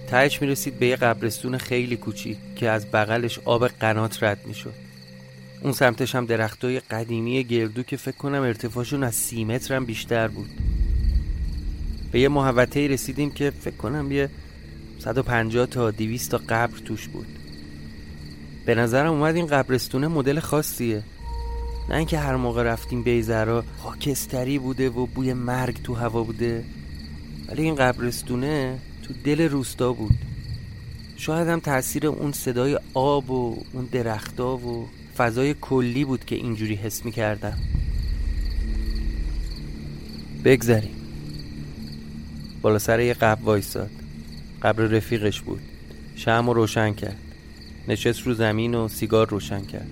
تهش 0.09 0.41
می‌رسید 0.41 0.79
به 0.79 0.87
یه 0.87 0.95
قبرستون 0.95 1.57
خیلی 1.57 1.97
کوچیک 1.97 2.37
که 2.55 2.69
از 2.69 2.91
بغلش 2.91 3.39
آب 3.45 3.67
قنات 3.67 4.23
رد 4.23 4.45
می‌شد. 4.45 4.86
اون 5.61 5.73
سمتش 5.73 6.15
هم 6.15 6.25
درختای 6.25 6.79
قدیمی 6.79 7.43
گردو 7.43 7.83
که 7.83 7.97
فکر 7.97 8.17
کنم 8.17 8.41
ارتفاعشون 8.41 9.03
از 9.03 9.15
سی 9.15 9.45
متر 9.45 9.75
هم 9.75 9.85
بیشتر 9.85 10.27
بود. 10.27 10.49
به 12.11 12.19
یه 12.19 12.29
محوطه 12.29 12.87
رسیدیم 12.87 13.31
که 13.31 13.51
فکر 13.59 13.75
کنم 13.75 14.11
یه 14.11 14.29
150 14.99 15.65
تا 15.65 15.91
200 15.91 16.31
تا 16.31 16.41
قبر 16.49 16.77
توش 16.77 17.07
بود. 17.07 17.27
به 18.65 18.75
نظرم 18.75 19.11
اومد 19.11 19.35
این 19.35 19.45
قبرستونه 19.45 20.07
مدل 20.07 20.39
خاصیه. 20.39 21.03
نه 21.89 21.95
اینکه 21.95 22.19
هر 22.19 22.35
موقع 22.35 22.63
رفتیم 22.63 23.03
بیزرا 23.03 23.63
خاکستری 23.77 24.59
بوده 24.59 24.89
و 24.89 25.05
بوی 25.05 25.33
مرگ 25.33 25.81
تو 25.83 25.93
هوا 25.93 26.23
بوده 26.23 26.63
ولی 27.47 27.63
این 27.63 27.75
قبرستونه 27.75 28.79
تو 29.03 29.13
دل 29.23 29.41
روستا 29.49 29.93
بود. 29.93 30.15
شاید 31.17 31.47
هم 31.47 31.59
تاثیر 31.59 32.07
اون 32.07 32.31
صدای 32.31 32.79
آب 32.93 33.31
و 33.31 33.63
اون 33.73 33.85
درختا 33.91 34.57
و 34.57 34.87
فضای 35.17 35.55
کلی 35.61 36.05
بود 36.05 36.25
که 36.25 36.35
اینجوری 36.35 36.75
حس 36.75 37.05
می 37.05 37.11
کردم 37.11 37.57
بگذریم. 40.45 40.95
بالا 42.61 42.79
سر 42.79 42.99
یه 42.99 43.13
قبر 43.13 43.41
وایساد. 43.43 43.89
قبر 44.61 44.83
رفیقش 44.83 45.41
بود. 45.41 45.61
شم 46.15 46.43
رو 46.47 46.53
روشن 46.53 46.93
کرد. 46.93 47.17
نشست 47.87 48.21
رو 48.21 48.33
زمین 48.33 48.75
و 48.75 48.87
سیگار 48.87 49.29
روشن 49.29 49.65
کرد. 49.65 49.89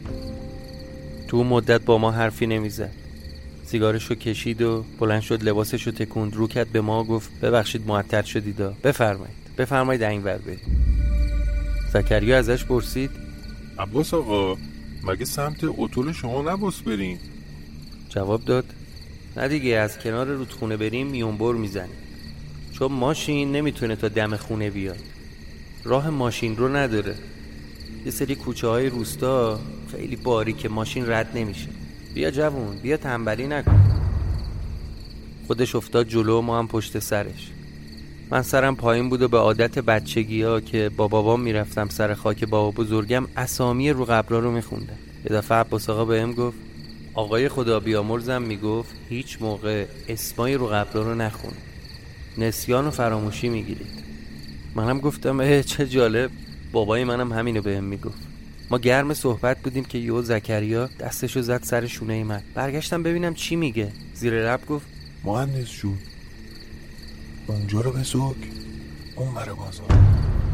تو 1.27 1.43
مدت 1.43 1.81
با 1.81 1.97
ما 1.97 2.11
حرفی 2.11 2.47
نمی‌زد. 2.47 2.91
سیگارش 3.65 4.05
رو 4.05 4.15
کشید 4.15 4.61
و 4.61 4.85
بلند 4.99 5.21
شد 5.21 5.43
لباسش 5.43 5.83
رو 5.83 5.91
تکوند. 5.91 6.35
رو 6.35 6.47
کرد 6.47 6.71
به 6.71 6.81
ما 6.81 7.03
گفت 7.03 7.39
ببخشید 7.39 7.87
معطل 7.87 8.21
شدیدا 8.21 8.73
بفرمایید. 8.83 9.35
بفرمایید 9.57 10.03
این 10.03 10.23
ور 10.23 10.37
بریم 10.37 10.85
زکریا 11.93 12.37
ازش 12.37 12.65
پرسید. 12.65 13.09
عباس 13.79 14.13
آقا 14.13 14.57
مگه 15.05 15.25
سمت 15.25 15.59
اتول 15.63 16.11
شما 16.11 16.41
نباس 16.41 16.81
بریم 16.81 17.19
جواب 18.09 18.45
داد. 18.45 18.65
نه 19.37 19.47
دیگه 19.47 19.75
از 19.75 19.99
کنار 19.99 20.27
رودخونه 20.27 20.77
بریم 20.77 21.07
میونبر 21.07 21.53
می‌زنیم. 21.53 21.95
چون 22.71 22.91
ماشین 22.91 23.51
نمی‌تونه 23.51 23.95
تا 23.95 24.07
دم 24.07 24.35
خونه 24.35 24.69
بیاد. 24.69 24.99
راه 25.83 26.09
ماشین 26.09 26.57
رو 26.57 26.75
نداره. 26.75 27.15
یه 28.05 28.11
سری 28.11 28.35
کوچه 28.35 28.67
های 28.67 28.89
روستا 28.89 29.59
خیلی 29.91 30.15
باری 30.15 30.53
که 30.53 30.69
ماشین 30.69 31.09
رد 31.09 31.37
نمیشه. 31.37 31.67
بیا 32.13 32.31
جوون 32.31 32.77
بیا 32.77 32.97
تنبلی 32.97 33.47
نکن. 33.47 33.79
خودش 35.47 35.75
افتاد 35.75 36.07
جلو 36.07 36.41
ما 36.41 36.59
هم 36.59 36.67
پشت 36.67 36.99
سرش. 36.99 37.51
من 38.29 38.41
سرم 38.41 38.75
پایین 38.75 39.09
بود 39.09 39.21
و 39.21 39.27
به 39.27 39.37
عادت 39.37 39.79
بچگی 39.79 40.41
ها 40.41 40.61
که 40.61 40.89
با 40.97 41.07
بابام 41.07 41.41
می‌رفتم 41.41 41.89
سر 41.89 42.13
خاک 42.13 42.43
بابا 42.43 42.71
بزرگم 42.71 43.27
اسامی 43.37 43.89
رو 43.89 44.05
قبرا 44.05 44.39
رو 44.39 44.51
میخوندم. 44.51 44.97
یه 45.29 45.35
دفعه 45.35 45.57
عباس 45.57 45.89
آقا 45.89 46.05
بهم 46.05 46.33
گفت 46.33 46.57
آقای 47.13 47.49
خدا 47.49 47.79
بیامرزم 47.79 48.41
می‌گفت 48.41 48.95
هیچ 49.09 49.37
موقع 49.41 49.85
اسمای 50.07 50.53
رو 50.53 50.67
قبرا 50.67 51.01
رو 51.03 51.15
نخون. 51.15 51.53
نسیان 52.37 52.87
و 52.87 52.91
فراموشی 52.91 53.49
می‌گیرید. 53.49 54.03
منم 54.75 54.99
گفتم 54.99 55.39
اه 55.39 55.63
چه 55.63 55.87
جالب. 55.87 56.31
بابای 56.71 57.03
منم 57.03 57.33
همینو 57.33 57.61
بهم 57.61 57.83
می‌گفت. 57.83 58.27
ما 58.69 58.77
گرم 58.77 59.13
صحبت 59.13 59.57
بودیم 59.59 59.85
که 59.85 59.97
یو 59.97 60.21
زکریا 60.21 60.89
دستشو 60.99 61.41
زد 61.41 61.63
سر 61.63 61.87
شونه 61.87 62.23
من. 62.23 62.41
برگشتم 62.53 63.03
ببینم 63.03 63.33
چی 63.33 63.55
میگه. 63.55 63.91
زیر 64.13 64.51
لب 64.51 64.65
گفت 64.65 64.87
مهندس 65.23 65.71
جون 65.71 65.97
اونجا 67.47 67.81
رو 67.81 67.91
بسوک 67.91 68.35
اون 69.15 69.33
بره 69.33 69.53
بازار. 69.53 69.87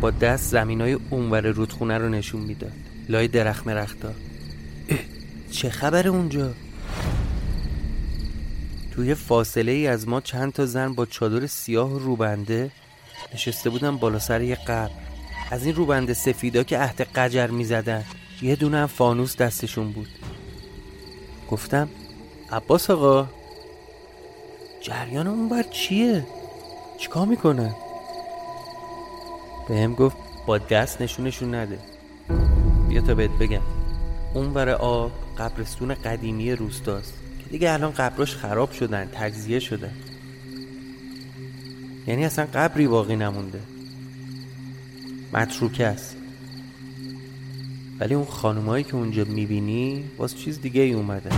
با 0.01 0.11
دست 0.11 0.51
زمین 0.51 0.81
های 0.81 0.97
اونور 1.09 1.41
رودخونه 1.41 1.97
رو 1.97 2.09
نشون 2.09 2.41
می‌داد. 2.41 2.71
لای 3.09 3.27
درخت 3.27 3.67
مرختا. 3.67 4.13
چه 5.51 5.69
خبر 5.69 6.07
اونجا؟ 6.07 6.53
توی 8.91 9.15
فاصله 9.15 9.71
ای 9.71 9.87
از 9.87 10.07
ما 10.07 10.21
چند 10.21 10.53
تا 10.53 10.65
زن 10.65 10.93
با 10.93 11.05
چادر 11.05 11.47
سیاه 11.47 11.99
روبنده 11.99 12.71
نشسته 13.33 13.69
بودن 13.69 13.97
بالا 13.97 14.19
سر 14.19 14.41
یه 14.41 14.55
قبر. 14.55 14.91
از 15.51 15.65
این 15.65 15.75
روبنده 15.75 16.13
سفیدا 16.13 16.63
که 16.63 16.77
عهد 16.77 17.01
قجر 17.01 17.47
می‌زدن 17.47 18.03
یه 18.41 18.55
دونه 18.55 18.85
فانوس 18.85 19.35
دستشون 19.35 19.91
بود. 19.91 20.09
گفتم 21.51 21.89
عباس 22.51 22.89
آقا 22.89 23.27
جریان 24.81 25.27
اون 25.27 25.49
بر 25.49 25.63
چیه؟ 25.63 26.25
چیکار 27.01 27.27
می‌کنه؟ 27.27 27.75
به 29.67 29.77
هم 29.79 29.95
گفت 29.95 30.17
با 30.45 30.57
دست 30.57 31.01
نشونشون 31.01 31.55
نده. 31.55 31.79
بیا 32.89 33.01
تا 33.01 33.15
بهت 33.15 33.31
بگم. 33.31 33.61
اون 34.33 34.53
بر 34.53 34.69
آب 34.69 35.11
قبرستون 35.37 35.93
قدیمی 35.93 36.51
روستاست. 36.51 37.13
که 37.39 37.49
دیگه 37.49 37.71
الان 37.71 37.91
قبراش 37.91 38.35
خراب 38.35 38.71
شدن 38.71 39.09
تجزیه 39.13 39.59
شدن 39.59 39.93
یعنی 42.07 42.25
اصلا 42.25 42.47
قبری 42.53 42.87
باقی 42.87 43.15
نمونده. 43.15 43.59
متروکه 45.33 45.85
است. 45.85 46.15
ولی 47.99 48.13
اون 48.13 48.25
خانمایی 48.25 48.83
که 48.83 48.95
اونجا 48.95 49.23
می‌بینی 49.23 50.03
باز 50.17 50.37
چیز 50.37 50.61
دیگه 50.61 50.81
ای 50.81 50.93
اومده. 50.93 51.29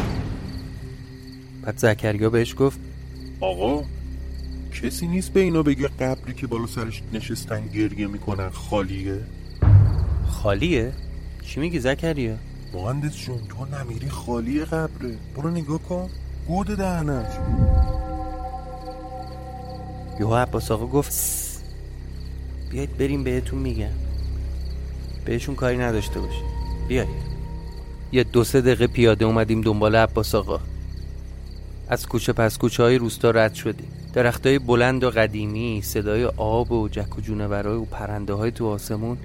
بعد 1.62 1.78
زکریا 1.78 2.30
بهش 2.30 2.56
گفت 2.58 2.80
آقا 3.40 3.84
کسی 4.82 5.08
نیست 5.08 5.34
به 5.34 5.40
اینا 5.40 5.64
بگه 5.64 5.88
قبری 5.88 6.34
که 6.34 6.48
بالا 6.48 6.68
سرش 6.68 7.02
نشستن 7.14 7.68
گریه 7.68 8.08
می‌کنن 8.08 8.50
خالیه؟ 8.50 9.20
خالیه؟ 10.28 10.92
چی 11.46 11.60
میگی 11.60 11.80
زکریا؟ 11.80 12.36
مهندس 12.74 13.18
جون 13.18 13.38
تو 13.50 13.66
نمیری 13.66 14.10
خالیه 14.10 14.66
قبره. 14.66 15.16
برو 15.36 15.50
نگاه 15.50 15.78
کن. 15.78 16.10
گود 16.48 16.68
دهنش 16.68 17.34
یهو 20.20 20.36
عباس 20.36 20.72
آقا 20.72 20.88
گفت 20.88 21.12
"سس. 21.12 21.60
بیایید 22.70 22.98
بریم 22.98 23.24
بهتون 23.24 23.60
میگم. 23.60 23.88
بهشون 25.26 25.56
کاری 25.56 25.78
نداشته 25.78 26.20
باشید. 26.20 26.44
بیایید. 26.88 27.34
یه 28.12 28.24
دو 28.24 28.44
سه 28.44 28.62
دقیقه 28.62 28.88
پیاده 28.88 29.26
اومدیم 29.26 29.62
دنبال 29.62 29.96
عباس 29.96 30.36
آقا. 30.36 30.60
از 31.90 32.08
کوچه 32.08 32.34
پس 32.34 32.58
کوچه 32.58 32.84
های 32.84 32.98
روستا 32.98 33.32
رد 33.32 33.54
شدیم. 33.54 33.88
درخت 34.14 34.48
های 34.48 34.60
بلند 34.60 35.04
و 35.04 35.10
قدیمی 35.10 35.82
صدای 35.82 36.26
آب 36.26 36.72
و 36.72 36.88
جک 36.88 37.18
و 37.18 37.22
جونورای 37.22 37.78
و 37.78 37.86
پرنده 37.86 38.34
های 38.34 38.52
تو 38.52 38.68
آسمون 38.68 39.18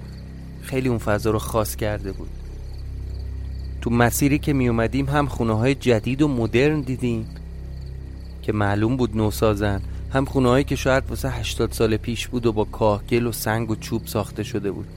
خیلی 0.61 0.89
اون 0.89 0.97
فضا 0.97 1.31
رو 1.31 1.39
خاص 1.39 1.75
کرده 1.75 2.11
بود. 2.11 2.29
تو 3.81 3.89
مسیری 3.89 4.39
که 4.39 4.53
می 4.53 4.69
اومدیم 4.69 5.05
هم 5.05 5.27
خونه 5.27 5.53
های 5.53 5.75
جدید 5.75 6.21
و 6.21 6.27
مدرن 6.27 6.81
دیدیم 6.81 7.27
که 8.41 8.53
معلوم 8.53 8.97
بود 8.97 9.17
نوسازن 9.17 9.81
هم 10.13 10.25
خونه 10.25 10.49
هایی 10.49 10.63
که 10.63 10.75
شاید 10.75 11.03
واسه 11.09 11.29
80 11.29 11.71
سال 11.71 11.97
پیش 11.97 12.27
بود 12.27 12.45
و 12.45 12.53
با 12.53 12.63
کاهگل 12.63 13.27
و 13.27 13.31
سنگ 13.31 13.71
و 13.71 13.75
چوب 13.75 14.01
ساخته 14.05 14.43
شده 14.43 14.71
بود. 14.71 14.87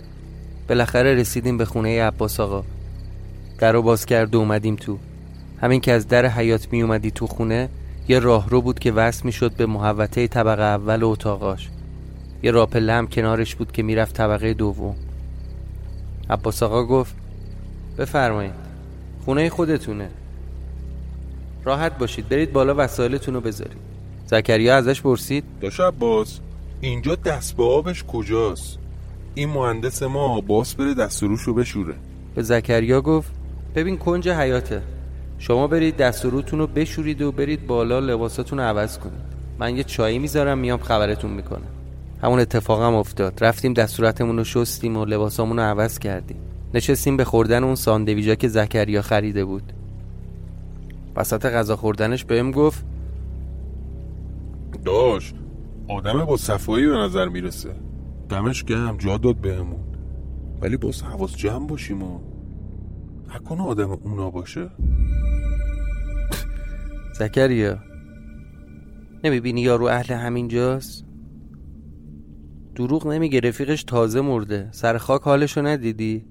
بالاخره 0.68 1.14
رسیدیم 1.14 1.58
به 1.58 1.64
خونه 1.64 2.02
عباس 2.02 2.40
آقا. 2.40 2.64
در 3.58 3.72
رو 3.72 3.82
باز 3.82 4.06
کرد 4.06 4.34
و 4.34 4.38
اومدیم 4.38 4.76
تو. 4.76 4.98
همین 5.60 5.80
که 5.80 5.92
از 5.92 6.08
در 6.08 6.26
حیات 6.26 6.72
می 6.72 6.82
اومدی 6.82 7.10
تو 7.10 7.26
خونه 7.26 7.68
یه 8.08 8.18
راهرو 8.18 8.62
بود 8.62 8.78
که 8.78 8.92
وصل 8.92 9.22
می 9.24 9.32
شد 9.32 9.52
به 9.52 9.66
محوطه 9.66 10.28
طبقه 10.28 10.62
اول 10.62 11.02
و 11.02 11.08
اتاقاش. 11.08 11.68
یه 12.42 12.50
راپله 12.50 12.92
هم 12.92 13.06
کنارش 13.06 13.54
بود 13.54 13.72
که 13.72 13.82
می‌رفت 13.82 14.16
طبقه 14.16 14.54
دوم. 14.54 14.96
عباس 16.30 16.62
آقا 16.62 16.84
گفت 16.84 17.14
بفرمایید 17.98 18.52
خونه 19.24 19.50
خودتونه. 19.50 20.08
راحت 21.64 21.98
باشید 21.98 22.28
برید 22.28 22.52
بالا 22.52 22.74
وسایلتون 22.76 23.34
رو 23.34 23.40
بذارید. 23.40 23.76
زکریا 24.26 24.76
ازش 24.76 25.02
پرسید 25.02 25.44
داش 25.60 25.80
عباس 25.80 26.40
اینجا 26.80 27.14
دست 27.14 27.56
به 27.56 27.64
آبش 27.64 28.04
کجاست؟ 28.04 28.78
این 29.34 29.48
مهندس 29.48 30.02
ما 30.02 30.40
باس 30.40 30.74
بره 30.74 30.94
دست 30.94 31.22
و 31.22 31.28
روشو 31.28 31.54
بشوره. 31.54 31.94
به 32.34 32.42
زکریا 32.42 33.00
گفت 33.00 33.32
ببین 33.74 33.96
کنج 33.98 34.28
حیاته. 34.28 34.82
شما 35.38 35.66
برید 35.66 35.96
دست 35.96 36.24
و 36.24 36.30
روتون 36.30 36.58
رو 36.58 36.66
بشورید 36.66 37.22
و 37.22 37.32
برید 37.32 37.66
بالا 37.66 37.98
لباساتون 37.98 38.58
رو 38.58 38.64
عوض 38.64 38.98
کنید. 38.98 39.32
من 39.58 39.76
یه 39.76 39.84
چایی 39.84 40.18
می‌ذارم 40.18 40.58
میام 40.58 40.78
خبرتون 40.78 41.30
می‌کنم. 41.30 41.68
همون 42.22 42.40
اتفاق 42.40 42.82
هم 42.82 42.94
افتاد. 42.94 43.44
رفتیم 43.44 43.72
دستورتمون 43.72 44.36
رو 44.36 44.44
شستیم 44.44 44.96
و 44.96 45.04
لباسامون 45.04 45.56
رو 45.56 45.62
عوض 45.62 45.98
کردیم. 45.98 46.36
نشستیم 46.74 47.16
به 47.16 47.24
خوردن 47.24 47.64
اون 47.64 47.74
ساندویجا 47.74 48.34
که 48.34 48.48
زکریا 48.48 49.02
خریده 49.02 49.44
بود. 49.44 49.72
وسط 51.16 51.46
غذا 51.46 51.76
خوردنش 51.76 52.24
بهم 52.24 52.50
گفت 52.50 52.84
داش 54.84 55.34
آدم 55.88 56.24
با 56.24 56.36
صفایی 56.36 56.86
به 56.86 56.96
نظر 56.96 57.28
می‌رسه. 57.28 57.70
دمش 58.28 58.64
گرم 58.64 58.96
جا 58.96 59.16
داد 59.16 59.36
بهمون. 59.36 59.80
ولی 60.60 60.76
باز 60.76 61.02
حواس 61.02 61.36
جمع 61.36 61.66
باشیم 61.66 62.02
و 62.02 62.18
نکنه 63.34 63.62
آدم 63.62 63.90
اونا 63.90 64.30
باشه. 64.30 64.70
زکریا 67.18 67.78
نمی‌بینی 69.24 69.60
یارو 69.60 69.86
اهل 69.86 70.14
همینجاست 70.14 71.04
دروغ 72.74 73.06
نمیگه 73.06 73.40
رفیقش 73.40 73.84
تازه 73.84 74.20
مرده. 74.20 74.68
سر 74.70 74.98
خاک 74.98 75.22
حالشو 75.22 75.66
ندیدی؟ 75.66 76.24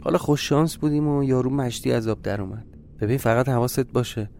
حالا 0.00 0.18
خوش 0.18 0.48
شانس 0.48 0.76
بودیم 0.76 1.08
و 1.08 1.24
یارو 1.24 1.50
مشتی 1.50 1.92
از 1.92 2.08
آب 2.08 2.22
در 2.22 2.40
اومد. 2.40 2.66
ببین 3.00 3.18
فقط 3.18 3.48
حواست 3.48 3.92
باشه. 3.92 4.30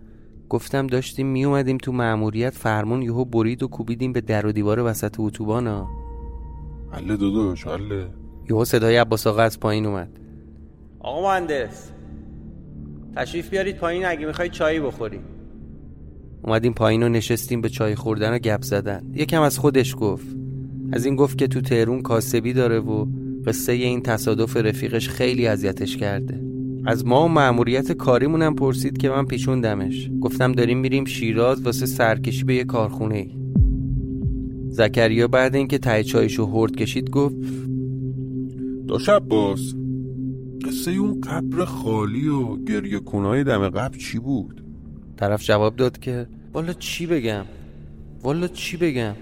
گفتم 0.48 0.86
داشتیم 0.86 1.26
می 1.26 1.44
اومدیم 1.44 1.78
تو 1.78 1.92
مأموریت 1.92 2.54
فرمون 2.54 3.02
یهو 3.02 3.24
برید 3.24 3.62
و 3.62 3.68
کوبیدیم 3.68 4.12
به 4.12 4.20
در 4.20 4.46
و 4.46 4.52
دیوار 4.52 4.80
وسط 4.80 5.14
اتوبان 5.18 5.66
ها 5.66 5.88
حله 6.90 7.16
داداش 7.16 7.66
حله. 7.66 8.10
یهو 8.50 8.64
صدای 8.64 8.96
عباس 8.96 9.26
آقا 9.26 9.42
از 9.42 9.60
پایین 9.60 9.86
اومد. 9.86 10.21
آقا 11.02 11.22
مهندس 11.22 11.90
تشریف 13.16 13.50
بیارید 13.50 13.76
پایین 13.76 14.06
اگه 14.06 14.26
می‌خوای 14.26 14.48
چایی 14.48 14.80
بخوری 14.80 15.20
اومدیم 16.42 16.72
پایین 16.72 17.02
و 17.02 17.08
نشستیم 17.08 17.60
به 17.60 17.68
چای 17.68 17.94
خوردن 17.94 18.34
و 18.34 18.38
گپ 18.38 18.62
زدن. 18.62 19.12
یکم 19.14 19.42
از 19.42 19.58
خودش 19.58 19.94
گفت. 19.98 20.26
از 20.92 21.04
این 21.04 21.16
گفت 21.16 21.38
که 21.38 21.46
تو 21.46 21.60
تهرون 21.60 22.02
کاسبی 22.02 22.52
داره 22.52 22.80
و 22.80 23.06
قصه 23.46 23.72
این 23.72 24.02
تصادف 24.02 24.56
رفیقش 24.56 25.08
خیلی 25.08 25.46
اذیتش 25.46 25.96
کرده. 25.96 26.40
از 26.84 27.06
ما 27.06 27.24
و 27.24 27.28
مأموریت 27.28 27.92
کاریمونم 27.92 28.54
پرسید 28.54 28.98
که 28.98 29.08
من 29.08 29.26
پیچوندمش 29.26 30.10
گفتم 30.20 30.52
داریم 30.52 30.78
میریم 30.78 31.04
شیراز 31.04 31.62
واسه 31.62 31.86
سرکشی 31.86 32.44
به 32.44 32.54
یه 32.54 32.64
کارخونه 32.64 33.16
ای 33.16 33.36
زکریا 34.68 35.28
بعد 35.28 35.54
اینکه 35.54 35.78
ته 35.78 36.04
چایشو 36.04 36.46
هرد 36.46 36.76
کشید 36.76 37.10
گفت 37.10 37.36
داش 38.88 39.08
عباس 39.08 39.74
قصه 40.64 40.90
اون 40.90 41.20
قبر 41.20 41.64
خالی 41.64 42.28
و 42.28 42.56
گریه 42.56 42.98
کنای 42.98 43.44
دم 43.44 43.68
قبر 43.68 43.96
چی 43.98 44.18
بود؟ 44.18 44.64
طرف 45.16 45.44
جواب 45.44 45.76
داد 45.76 45.98
که 45.98 46.26
والا 46.52 46.72
چی 46.72 47.06
بگم؟ 47.06 47.44
والا 48.22 48.48
چی 48.48 48.76
بگم؟ 48.76 49.14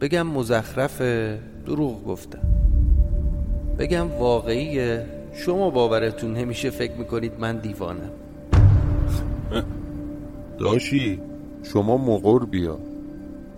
بگم 0.00 0.26
مزخرفه 0.26 1.38
دروغ 1.66 2.04
گفتم. 2.04 2.42
بگم 3.78 4.10
واقعیه. 4.10 5.06
شما 5.34 5.70
باورتون 5.70 6.34
نمیشه 6.34 6.70
فکر 6.70 6.92
می‌کنید 6.92 7.32
من 7.40 7.58
دیوانم. 7.58 8.10
داشی 10.58 11.20
شما 11.62 11.96
مقر 11.96 12.44
بیا. 12.44 12.78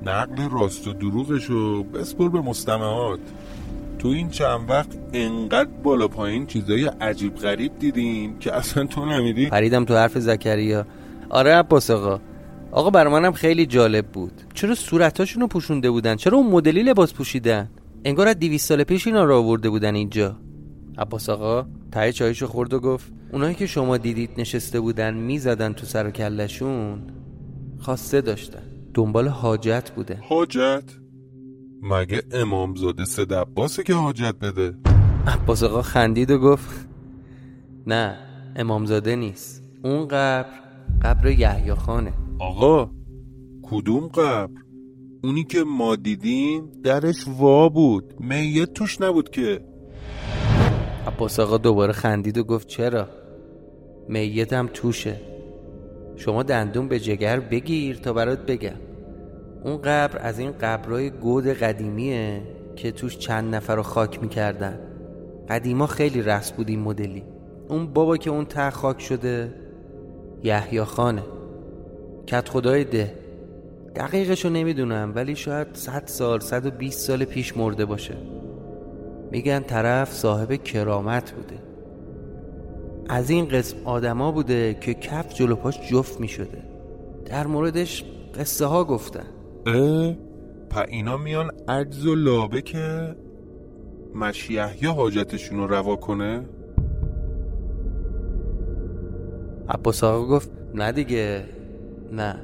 نقل 0.07 0.51
راست 0.51 0.89
و 0.89 0.93
دروغشو 0.93 1.83
بسپر 1.85 2.29
به 2.29 2.41
مستمعات. 2.41 3.21
تو 4.05 4.11
این 4.11 4.29
چند 4.31 4.71
وقت 4.71 4.99
انقدر 5.13 5.71
بالا 5.83 6.09
پایین 6.09 6.47
چیزای 6.47 6.85
عجیب 6.85 7.35
غریب 7.35 7.79
دیدیم 7.79 8.39
که 8.39 8.55
اصلا 8.55 8.87
تو 8.87 9.05
نمیدی؟ 9.05 9.47
پریدم 9.47 9.85
تو 9.85 9.95
حرف 9.97 10.19
زکریا. 10.19 10.87
آره 11.31 11.55
عباس 11.55 11.91
آقا. 11.91 12.21
آقا 12.73 12.91
برای 12.91 13.13
منم 13.13 13.33
خیلی 13.33 13.67
جالب 13.67 14.07
بود. 14.07 14.33
چرا 14.55 14.75
صورتاشون 14.75 15.43
رو 15.43 15.49
پوشونده 15.49 15.91
بودن؟ 15.91 16.17
چرا 16.17 16.39
اون 16.39 16.47
مدلی 16.47 16.83
لباس 16.83 17.15
پوشیدن؟ 17.15 17.71
انگار 18.05 18.29
از 18.29 18.39
200 18.39 18.69
سال 18.69 18.85
پیش 18.85 19.07
اینا 19.07 19.25
رو 19.25 19.35
آورده 19.35 19.71
بودن 19.71 19.95
اینجا. 19.95 20.37
عباس 20.99 21.29
آقا 21.29 21.67
ته 21.93 22.13
چایشو 22.13 22.47
خورد 22.47 22.75
و 22.75 22.81
گفت 22.81 23.13
اونایی 23.33 23.55
که 23.55 23.67
شما 23.67 23.97
دیدید 23.97 24.31
نشسته 24.39 24.81
بودن 24.81 25.15
می‌زدن 25.15 25.73
تو 25.73 25.87
سر 25.87 26.07
و 26.07 26.11
کلشون 26.11 27.03
خواسته 27.79 28.21
داشتن. 28.21 28.63
دنبال 28.95 29.29
حاجت 29.29 29.91
بوده. 29.91 30.19
حاجت؟ 30.29 31.04
مگه 31.85 32.23
امامزاده 32.33 33.05
سه 33.05 33.25
دباسه 33.25 33.83
که 33.83 33.95
حاجت 33.95 34.35
بده؟ 34.35 34.75
عباس 35.27 35.63
آقا 35.63 35.83
خندید 35.83 36.31
و 36.31 36.39
گفت 36.39 36.89
نه 37.87 38.19
امامزاده 38.57 39.17
نیست. 39.17 39.63
اون 39.83 40.09
قبر 40.09 40.47
قبر 41.03 41.27
یحیی 41.27 41.75
خانه. 41.75 42.13
آقا 42.39 42.91
کدوم 43.63 44.09
قبر؟ 44.09 44.53
اونی 45.25 45.45
که 45.45 45.65
ما 45.65 45.97
دیدیم 45.97 46.71
درش 46.85 47.25
وا 47.29 47.69
بود. 47.69 48.15
میت 48.21 48.73
توش 48.73 49.01
نبود 49.01 49.31
که. 49.31 49.61
عباس 51.07 51.41
آقا 51.41 51.59
دوباره 51.59 51.93
خندید 51.93 52.39
و 52.39 52.45
گفت 52.45 52.69
چرا؟ 52.69 53.09
میت 54.09 54.53
هم 54.53 54.71
توشه. 54.75 55.21
شما 56.17 56.43
دندون 56.43 56.89
به 56.89 57.01
جگر 57.01 57.41
بگیر 57.41 57.97
تا 57.97 58.13
برات 58.13 58.47
بگم. 58.47 58.94
اون 59.65 59.77
قبر 59.77 60.19
از 60.19 60.39
این 60.39 60.53
قبرهای 60.61 61.11
گود 61.11 61.47
قدیمیه 61.47 62.43
که 62.77 62.93
توش 62.93 63.19
چند 63.19 63.55
نفر 63.55 63.77
رو 63.77 63.83
خاک 63.83 64.23
می‌کردن. 64.23 64.79
قدیما 65.49 65.87
خیلی 65.87 66.23
رس 66.23 66.53
بود 66.53 66.69
این 66.69 66.81
مدلی. 66.81 67.23
اون 67.69 67.87
بابا 67.87 68.17
که 68.17 68.31
اون 68.31 68.45
ته 68.45 68.71
خاک 68.71 69.01
شده 69.01 69.55
یحیی 70.43 70.85
خانه. 70.85 71.23
کت 72.27 72.49
خدای 72.49 72.85
ده. 72.85 73.15
دقیقشو 73.97 74.49
نمی‌دونم 74.49 75.13
ولی 75.15 75.37
شاید 75.37 75.67
100 75.73 76.03
سال 76.07 76.41
120 76.41 77.01
سال 77.01 77.25
پیش 77.25 77.57
مرده 77.57 77.85
باشه. 77.85 78.15
میگن 79.31 79.61
طرف 79.61 80.13
صاحب 80.13 80.53
کرامت 80.53 81.33
بوده. 81.33 81.57
از 83.09 83.31
این 83.31 83.49
قسم 83.49 83.77
آدما 83.85 84.33
بوده 84.33 84.75
که 84.75 84.95
کف 84.95 85.35
جلو 85.35 85.57
پاش 85.57 85.91
جفت 85.91 86.21
می‌شده. 86.21 86.63
در 87.25 87.47
موردش 87.47 88.05
قصه 88.39 88.67
ها 88.67 88.85
گفتن. 88.85 89.27
اه 89.67 90.15
پا 90.71 90.81
اینا 90.81 91.17
میان 91.17 91.51
عجز 91.69 92.07
و 92.07 92.15
لابه 92.15 92.63
که 92.63 93.17
مشیح 94.15 94.85
یا 94.85 94.93
حاجتشون 94.93 95.59
رو 95.59 95.67
روا 95.67 95.97
کنه؟ 95.97 96.45
عباس 99.69 100.05
آقا 100.05 100.27
گفت 100.27 100.51
نه 100.75 100.93
دیگه 100.93 101.45
نه. 102.13 102.37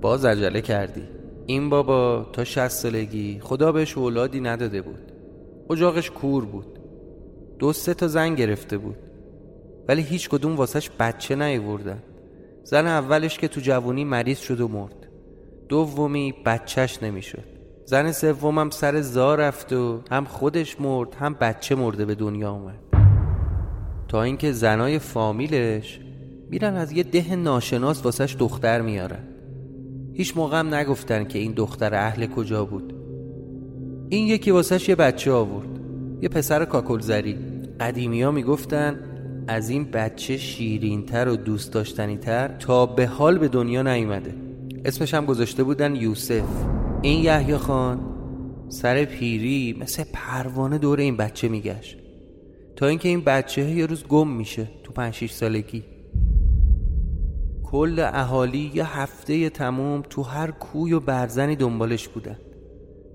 باز 0.00 0.24
عجله 0.24 0.60
کردی. 0.60 1.02
این 1.46 1.70
بابا 1.70 2.26
تا 2.32 2.44
شست 2.44 2.82
سالگی 2.82 3.40
خدا 3.42 3.72
بهش 3.72 3.98
اولادی 3.98 4.40
نداده 4.40 4.82
بود. 4.82 5.12
اجاقش 5.70 6.10
کور 6.10 6.44
بود. 6.44 6.78
دو 7.58 7.72
سه 7.72 7.94
تا 7.94 8.08
زن 8.08 8.34
گرفته 8.34 8.78
بود. 8.78 8.96
ولی 9.88 10.02
هیچ 10.02 10.28
کدوم 10.28 10.56
واسش 10.56 10.90
بچه 11.00 11.34
نیوردن 11.34 12.02
زن 12.64 12.86
اولش 12.86 13.38
که 13.38 13.48
تو 13.48 13.60
جوونی 13.60 14.04
مریض 14.04 14.38
شد 14.38 14.60
و 14.60 14.68
مرد. 14.68 15.07
دومی 15.68 16.34
بچهش 16.44 17.02
نمی‌شد. 17.02 17.44
زن 17.84 18.12
سومم 18.12 18.70
سر 18.70 19.00
زا 19.00 19.34
رفت 19.34 19.72
و 19.72 20.00
هم 20.10 20.24
خودش 20.24 20.80
مرد 20.80 21.14
هم 21.14 21.34
بچه 21.34 21.74
مرده 21.74 22.04
به 22.04 22.14
دنیا 22.14 22.52
اومد. 22.52 22.78
تا 24.08 24.22
اینکه 24.22 24.52
زنای 24.52 24.98
فامیلش 24.98 26.00
میرن 26.50 26.76
از 26.76 26.92
یه 26.92 27.02
ده 27.02 27.36
ناشناس 27.36 28.04
واسش 28.04 28.36
دختر 28.38 28.80
میارن. 28.80 29.24
هیچ 30.12 30.36
موقع 30.36 30.58
هم 30.58 30.74
نگفتن 30.74 31.24
که 31.24 31.38
این 31.38 31.52
دختر 31.52 31.94
اهل 31.94 32.26
کجا 32.26 32.64
بود. 32.64 32.94
این 34.08 34.26
یکی 34.26 34.50
واسش 34.50 34.88
یه 34.88 34.94
بچه 34.94 35.32
آورد. 35.32 35.68
یه 36.22 36.28
پسر 36.28 36.64
کاکلزری. 36.64 37.38
قدیمی 37.80 38.22
ها 38.22 38.30
می‌گفتن 38.30 39.00
از 39.48 39.70
این 39.70 39.84
بچه 39.84 40.36
شیرینتر 40.36 41.28
و 41.28 41.36
دوست 41.36 41.72
داشتنیتر 41.72 42.48
تا 42.48 42.86
به 42.86 43.06
حال 43.06 43.38
به 43.38 43.48
دنیا 43.48 43.82
نیومده. 43.82 44.47
اسمش 44.84 45.14
هم 45.14 45.26
گذاشته 45.26 45.64
بودن 45.64 45.96
یوسف. 45.96 46.44
این 47.02 47.24
یحیی 47.24 47.56
خان 47.56 48.00
سر 48.68 49.04
پیری 49.04 49.76
مثل 49.80 50.04
پروانه 50.12 50.78
دور 50.78 50.98
این 50.98 51.16
بچه 51.16 51.48
میگشت. 51.48 51.98
تا 52.76 52.86
اینکه 52.86 53.08
این 53.08 53.20
بچه 53.20 53.70
یه 53.70 53.86
روز 53.86 54.04
گم 54.04 54.28
میشه 54.28 54.68
تو 54.84 54.92
پنج 54.92 55.14
شیش 55.14 55.32
سالگی. 55.32 55.84
کل 57.64 57.98
اهالی 57.98 58.70
یه 58.74 58.98
هفته 58.98 59.50
تموم 59.50 60.02
تو 60.10 60.22
هر 60.22 60.50
کوی 60.50 60.92
و 60.92 61.00
برزنی 61.00 61.56
دنبالش 61.56 62.08
بودن. 62.08 62.38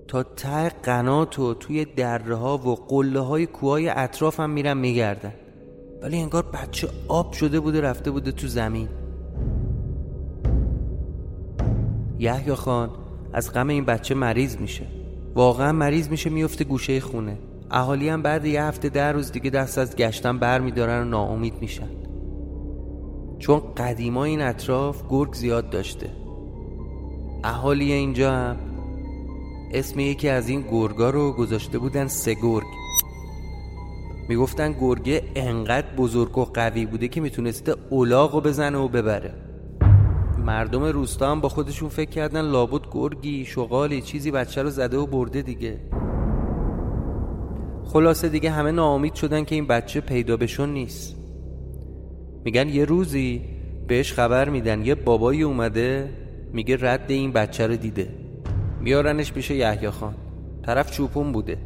تا 0.08 0.22
ته 0.22 0.68
قنات 0.68 1.38
و 1.38 1.54
توی 1.54 1.84
دره 1.84 2.34
ها 2.34 2.58
و 2.58 2.74
قله 2.74 3.20
های 3.20 3.46
کوهای 3.46 3.88
اطراف 3.88 4.40
هم 4.40 4.50
میرن 4.50 4.76
میگردن. 4.76 5.34
ولی 6.02 6.18
انگار 6.18 6.42
بچه 6.42 6.88
آب 7.08 7.32
شده 7.32 7.60
بوده 7.60 7.80
رفته 7.80 8.10
بوده 8.10 8.32
تو 8.32 8.46
زمین. 8.46 8.88
یحیی 12.18 12.54
خان 12.54 12.90
از 13.32 13.52
غم 13.52 13.68
این 13.68 13.84
بچه 13.84 14.14
مریض 14.14 14.56
میشه. 14.56 14.86
واقعا 15.34 15.72
مریض 15.72 16.08
میشه 16.08 16.30
میفته 16.30 16.64
گوشه 16.64 17.00
خونه. 17.00 17.38
اهالی 17.70 18.08
هم 18.08 18.22
بعد 18.22 18.44
یه 18.44 18.62
هفته 18.62 18.88
در 18.88 19.12
روز 19.12 19.32
دیگه 19.32 19.50
دست 19.50 19.78
از 19.78 19.96
گشتن 19.96 20.38
بر 20.38 20.60
میدارن 20.60 21.02
و 21.02 21.04
ناامید 21.04 21.54
میشن. 21.60 21.88
چون 23.38 23.62
قدیما 23.76 24.24
این 24.24 24.42
اطراف 24.42 25.02
گرگ 25.10 25.34
زیاد 25.34 25.70
داشته. 25.70 26.10
اهالی 27.44 27.92
اینجا 27.92 28.32
هم 28.32 28.56
اسم 29.72 30.00
یکی 30.00 30.28
از 30.28 30.48
این 30.48 30.64
گرگا 30.70 31.10
رو 31.10 31.32
گذاشته 31.32 31.78
بودن 31.78 32.06
سه 32.06 32.34
گرگ. 32.34 32.66
می‌گفتن 34.28 34.72
گرگه 34.72 35.22
انقدر 35.34 35.94
بزرگ 35.96 36.38
و 36.38 36.44
قوی 36.44 36.86
بوده 36.86 37.08
که 37.08 37.20
می‌تونسته 37.20 37.74
اولاغ 37.90 38.34
رو 38.34 38.40
بزنه 38.40 38.78
و 38.78 38.88
ببره. 38.88 39.34
مردم 40.44 40.84
روستا 40.84 41.30
هم 41.30 41.40
با 41.40 41.48
خودشون 41.48 41.88
فکر 41.88 42.10
کردن 42.10 42.40
لابد 42.40 42.80
گرگی 42.90 43.44
شغالی 43.44 44.00
چیزی 44.02 44.30
بچه 44.30 44.62
رو 44.62 44.70
زده 44.70 44.96
و 44.96 45.06
برده 45.06 45.42
دیگه. 45.42 45.80
خلاصه 47.84 48.28
دیگه 48.28 48.50
همه 48.50 48.70
ناامید 48.70 49.14
شدن 49.14 49.44
که 49.44 49.54
این 49.54 49.66
بچه 49.66 50.00
پیدا 50.00 50.36
بشون 50.36 50.72
نیست. 50.72 51.16
میگن 52.44 52.68
یه 52.68 52.84
روزی 52.84 53.42
بهش 53.88 54.12
خبر 54.12 54.48
میدن 54.48 54.84
یه 54.84 54.94
بابایی 54.94 55.42
اومده 55.42 56.10
میگه 56.52 56.76
رد 56.80 57.10
این 57.10 57.32
بچه 57.32 57.66
رو 57.66 57.76
دیده. 57.76 58.08
میارنش 58.80 59.32
پیش 59.32 59.50
یحیی 59.50 59.90
خان. 59.90 60.14
طرف 60.62 60.90
چوپون 60.90 61.32
بوده. 61.32 61.58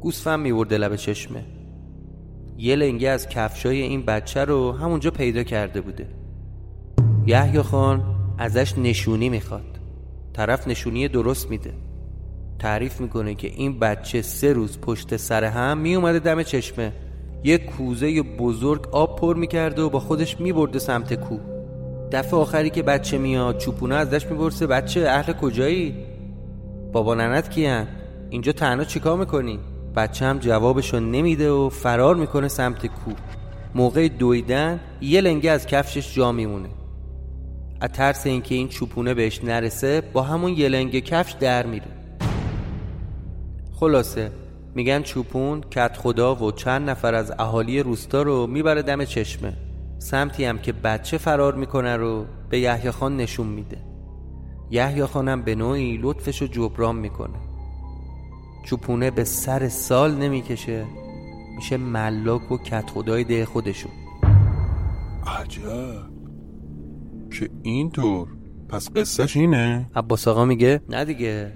گوسفند 0.00 0.40
میورده 0.40 0.78
لب 0.78 0.96
چشمه. 0.96 1.44
یه 2.58 2.76
لنگه 2.76 3.08
از 3.08 3.28
کفشای 3.28 3.80
این 3.80 4.02
بچه 4.02 4.44
رو 4.44 4.72
همونجا 4.72 5.10
پیدا 5.10 5.42
کرده 5.42 5.80
بوده. 5.80 6.19
یحیی 7.30 7.62
خان 7.62 8.04
ازش 8.38 8.78
نشونی 8.78 9.28
می‌خواد. 9.28 9.78
طرف 10.32 10.68
نشونی 10.68 11.08
درست 11.08 11.50
میده. 11.50 11.72
تعریف 12.58 13.00
می‌کنه 13.00 13.34
که 13.34 13.48
این 13.48 13.78
بچه 13.78 14.22
سه 14.22 14.52
روز 14.52 14.78
پشت 14.78 15.16
سر 15.16 15.44
هم 15.44 15.78
میومده 15.78 16.18
دم 16.18 16.42
چشمه. 16.42 16.92
یه 17.44 17.58
کوزه 17.58 18.22
بزرگ 18.22 18.88
آب 18.92 19.20
پر 19.20 19.36
می‌کرده 19.36 19.82
و 19.82 19.88
با 19.88 20.00
خودش 20.00 20.40
میبرده 20.40 20.78
سمت 20.78 21.14
کو 21.14 21.38
دفعه 22.12 22.40
آخری 22.40 22.70
که 22.70 22.82
بچه 22.82 23.18
میاد 23.18 23.58
چوپونه 23.58 23.94
ازش 23.94 24.26
می‌پرسه 24.26 24.66
بچه 24.66 25.00
اهل 25.08 25.32
کجایی؟ 25.32 25.94
بابا 26.92 27.14
ننت 27.14 27.50
کیان 27.50 27.86
اینجا 28.30 28.52
تنها 28.52 28.84
چیکار 28.84 29.18
می‌کنی؟ 29.18 29.58
بچه 29.96 30.26
هم 30.26 30.38
جوابشو 30.38 31.00
نمیده 31.00 31.50
و 31.50 31.68
فرار 31.68 32.16
می‌کنه 32.16 32.48
سمت 32.48 32.86
کو 32.86 33.10
موقع 33.74 34.08
دویدن 34.08 34.80
یه 35.00 35.20
لنگه 35.20 35.50
از 35.50 35.66
کفشش 35.66 36.14
جا 36.14 36.32
میمونه. 36.32 36.68
از 37.80 37.90
ترس 37.90 38.26
اینکه 38.26 38.54
این 38.54 38.68
چوپونه 38.68 39.14
بهش 39.14 39.44
نرسه 39.44 40.00
با 40.00 40.22
همون 40.22 40.52
یه 40.52 40.68
لنگه 40.68 41.00
کفش 41.00 41.32
در 41.32 41.66
میره. 41.66 41.86
خلاصه 43.80 44.32
میگن 44.74 45.02
چوپون 45.02 45.60
کت 45.60 45.96
خدا 45.96 46.34
و 46.34 46.52
چند 46.52 46.90
نفر 46.90 47.14
از 47.14 47.32
اهالی 47.38 47.82
روستا 47.82 48.22
رو 48.22 48.46
می‌بره 48.46 48.82
دم 48.82 49.04
چشمه. 49.04 49.52
سمتی 49.98 50.44
هم 50.44 50.58
که 50.58 50.72
بچه 50.72 51.18
فرار 51.18 51.54
می‌کنه 51.54 51.96
رو 51.96 52.24
به 52.50 52.60
یحیی 52.60 52.90
خان 52.90 53.16
نشون 53.16 53.46
میده. 53.46 53.78
یحیی 54.70 55.04
خانم 55.04 55.42
به 55.42 55.54
نوعی 55.54 55.98
لطفش 56.02 56.42
رو 56.42 56.48
جبران 56.48 56.96
می‌کنه. 56.96 57.38
چوپونه 58.64 59.10
به 59.10 59.24
سر 59.24 59.68
سال 59.68 60.14
نمی‌کشه 60.14 60.84
میشه 61.56 61.76
ملاک 61.76 62.52
و 62.52 62.58
کت 62.58 62.90
خدای 62.90 63.24
ده 63.24 63.44
خودشون. 63.44 63.92
عجب. 65.26 66.19
که 67.30 67.50
اینطور. 67.62 68.28
پس 68.68 68.90
قصهش 68.90 69.36
اینه؟ 69.36 69.90
عباس 69.96 70.28
آقا 70.28 70.44
میگه 70.44 70.80
نه 70.88 71.04
دیگه 71.04 71.52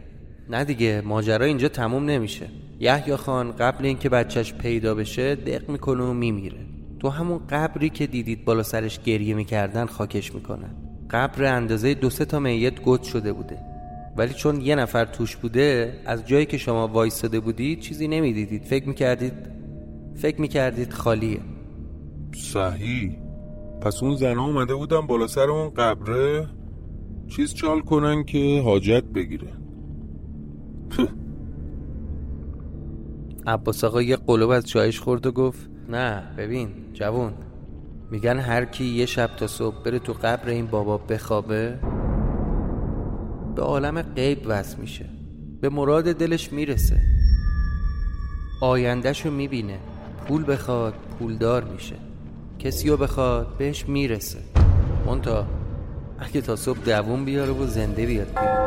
نه 0.51 0.65
دیگه 0.65 1.03
ماجرا 1.05 1.45
اینجا 1.45 1.69
تموم 1.69 2.05
نمیشه. 2.05 2.49
یحیی 2.81 3.17
خان 3.17 3.53
قبل 3.53 3.87
اینکه 3.87 4.09
بچهش 4.09 4.53
پیدا 4.53 4.95
بشه 4.95 5.35
دق 5.35 5.71
می‌کنه 5.71 6.05
و 6.05 6.13
میمیره. 6.13 6.67
تو 6.99 7.09
همون 7.09 7.41
قبری 7.51 7.91
که 7.91 8.07
دیدید 8.07 8.45
بالا 8.45 8.63
سرش 8.63 9.01
گریه 9.01 9.35
می‌کردن 9.35 9.87
خاکش 9.87 10.35
می‌کنن 10.35 10.75
قبر 11.11 11.45
اندازه 11.45 11.95
دو 11.95 12.11
سه 12.11 12.25
تا 12.25 12.39
میت 12.39 12.83
گد 12.83 13.03
شده 13.03 13.33
بوده. 13.33 13.59
ولی 14.17 14.35
چون 14.35 14.61
یه 14.61 14.75
نفر 14.75 15.05
توش 15.05 15.37
بوده 15.37 16.01
از 16.07 16.27
جایی 16.27 16.47
که 16.47 16.59
شما 16.59 16.89
وایستاده 16.89 17.41
بودید 17.41 17.81
چیزی 17.81 18.09
نمی‌دیدید. 18.09 18.63
فکر 18.63 18.89
می‌کردید 18.89 19.33
فکر 20.15 20.41
می‌کردید 20.41 20.93
خالیه. 20.93 21.41
صحیح. 22.35 23.24
پس 23.85 24.03
اون 24.03 24.17
زنها 24.17 24.47
اومده 24.47 24.75
بودن 24.75 25.01
بالا 25.01 25.27
سر 25.27 25.51
اون 25.51 25.71
قبره. 25.71 26.49
چیز 27.29 27.55
چال 27.55 27.81
کنن 27.81 28.25
که 28.25 28.63
حاجت 28.65 29.05
بگیره. 29.05 29.53
عباس 33.47 33.85
آقا 33.85 34.03
یه 34.03 34.17
قلوب 34.17 34.51
از 34.51 34.67
چایش 34.67 35.01
خورد 35.01 35.27
و 35.27 35.33
گفت 35.33 35.71
نه 35.89 36.23
ببین 36.39 36.69
جوون 36.93 37.33
میگن 38.11 38.39
هر 38.39 38.65
کی 38.65 38.85
یه 38.85 39.07
شب 39.07 39.31
تا 39.37 39.47
صبح 39.47 39.83
بره 39.83 39.99
تو 39.99 40.13
قبر 40.13 40.49
این 40.49 40.67
بابا 40.67 40.99
بخوابه 40.99 41.79
به 43.57 43.63
عالم 43.63 44.03
غیب 44.03 44.39
وصل 44.47 44.81
میشه 44.81 45.09
به 45.61 45.69
مراد 45.69 46.05
دلش 46.05 46.53
می‌رسه. 46.53 47.01
آیندهشو 48.63 49.31
می‌بینه 49.31 49.79
پول 50.29 50.45
بخواد 50.53 50.95
پولدار 51.19 51.65
میشه. 51.65 51.97
کسی 52.59 52.89
رو 52.89 52.97
بخواد 52.97 53.57
بهش 53.59 53.89
می‌رسه. 53.89 54.39
مونتا 55.07 55.47
اگه 56.19 56.41
تا 56.41 56.57
صبح 56.57 56.79
دووم 56.85 57.25
بیاره 57.25 57.53
و 57.53 57.67
زنده 57.67 58.07
بیاد 58.07 58.29
بیرون. 58.29 58.65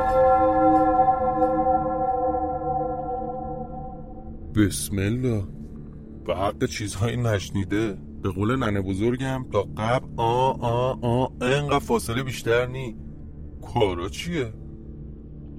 بسم 4.56 4.98
الله. 4.98 5.44
به 6.26 6.36
حق 6.36 6.66
چیزهایی 6.66 7.18
نشنیده؟ 7.18 7.98
به 8.22 8.30
قول 8.30 8.56
ننه 8.56 8.82
بزرگم 8.82 9.46
تا 9.52 9.62
قبل 9.78 10.08
آ 10.18 10.52
آ 10.52 10.94
آ 11.02 11.28
انقدر 11.42 11.80
فاصله 11.80 12.24
بیشتر 12.24 12.66
نی. 12.66 12.96
کارا 13.74 14.10
چیه؟ 14.10 14.54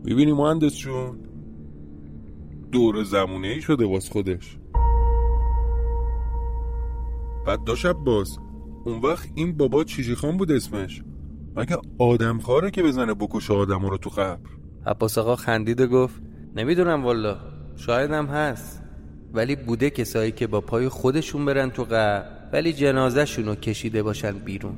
می‌بینی 0.04 0.32
مهندس 0.32 0.76
جون؟ 0.76 1.18
دور 2.72 3.04
زمونه 3.04 3.48
ای 3.48 3.60
شده 3.60 3.86
باز 3.86 4.10
خودش. 4.10 4.57
بعد 7.48 7.64
داشت 7.64 7.86
باز. 7.86 8.38
اون 8.84 9.00
وقت 9.00 9.28
این 9.34 9.56
بابا 9.56 9.84
چیشی 9.84 10.14
خان 10.14 10.36
بود 10.36 10.52
اسمش. 10.52 11.02
مگه 11.56 11.76
آدم 11.98 12.38
خاره 12.38 12.70
که 12.70 12.82
بزنه 12.82 13.14
بکشه 13.14 13.54
آدم 13.54 13.86
رو 13.86 13.98
تو 13.98 14.10
قبر؟ 14.10 14.38
عباس 14.86 15.18
آقا 15.18 15.36
خندید 15.36 15.80
و 15.80 15.86
گفت 15.86 16.22
نمی‌دونم 16.56 17.04
والا 17.04 17.36
شایدم 17.76 18.26
هست. 18.26 18.82
ولی 19.32 19.56
بوده 19.56 19.90
کسایی 19.90 20.32
که 20.32 20.46
با 20.46 20.60
پای 20.60 20.88
خودشون 20.88 21.44
برن 21.44 21.70
تو 21.70 21.84
قبر 21.84 22.24
ولی 22.52 22.72
جنازهشون 22.72 23.46
رو 23.46 23.54
کشیده 23.54 24.02
باشن 24.02 24.32
بیرون. 24.32 24.76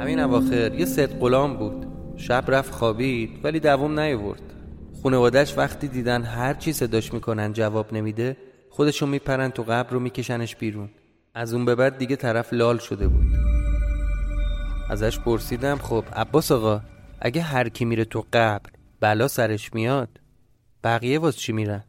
همین 0.00 0.20
اواخر 0.20 0.74
یه 0.74 0.84
ست 0.84 1.14
غلام 1.20 1.56
بود. 1.56 1.86
شب 2.16 2.44
رفت 2.48 2.72
خوابید 2.72 3.30
ولی 3.44 3.60
دوام 3.60 4.00
نیورد 4.00 4.42
خانوادش 5.02 5.58
وقتی 5.58 5.88
دیدن 5.88 6.22
هر 6.22 6.54
چی 6.54 6.72
صداش 6.72 7.14
می‌کنن 7.14 7.52
جواب 7.52 7.92
نمیده 7.92 8.36
خودشون 8.74 9.08
میپرن 9.08 9.50
تو 9.50 9.62
قبر 9.62 9.90
رو 9.90 10.00
میکشنش 10.00 10.56
بیرون. 10.56 10.90
از 11.34 11.54
اون 11.54 11.64
به 11.64 11.74
بعد 11.74 11.98
دیگه 11.98 12.16
طرف 12.16 12.52
لال 12.52 12.78
شده 12.78 13.08
بود. 13.08 13.26
ازش 14.90 15.18
پرسیدم 15.18 15.76
خب 15.76 16.04
عباس 16.16 16.52
آقا 16.52 16.80
اگه 17.20 17.42
هر 17.42 17.68
کی 17.68 17.84
میره 17.84 18.04
تو 18.04 18.24
قبر 18.32 18.70
بلا 19.00 19.28
سرش 19.28 19.74
میاد 19.74 20.08
بقیه 20.84 21.18
واس 21.18 21.36
چی 21.36 21.52
میرن؟ 21.52 21.84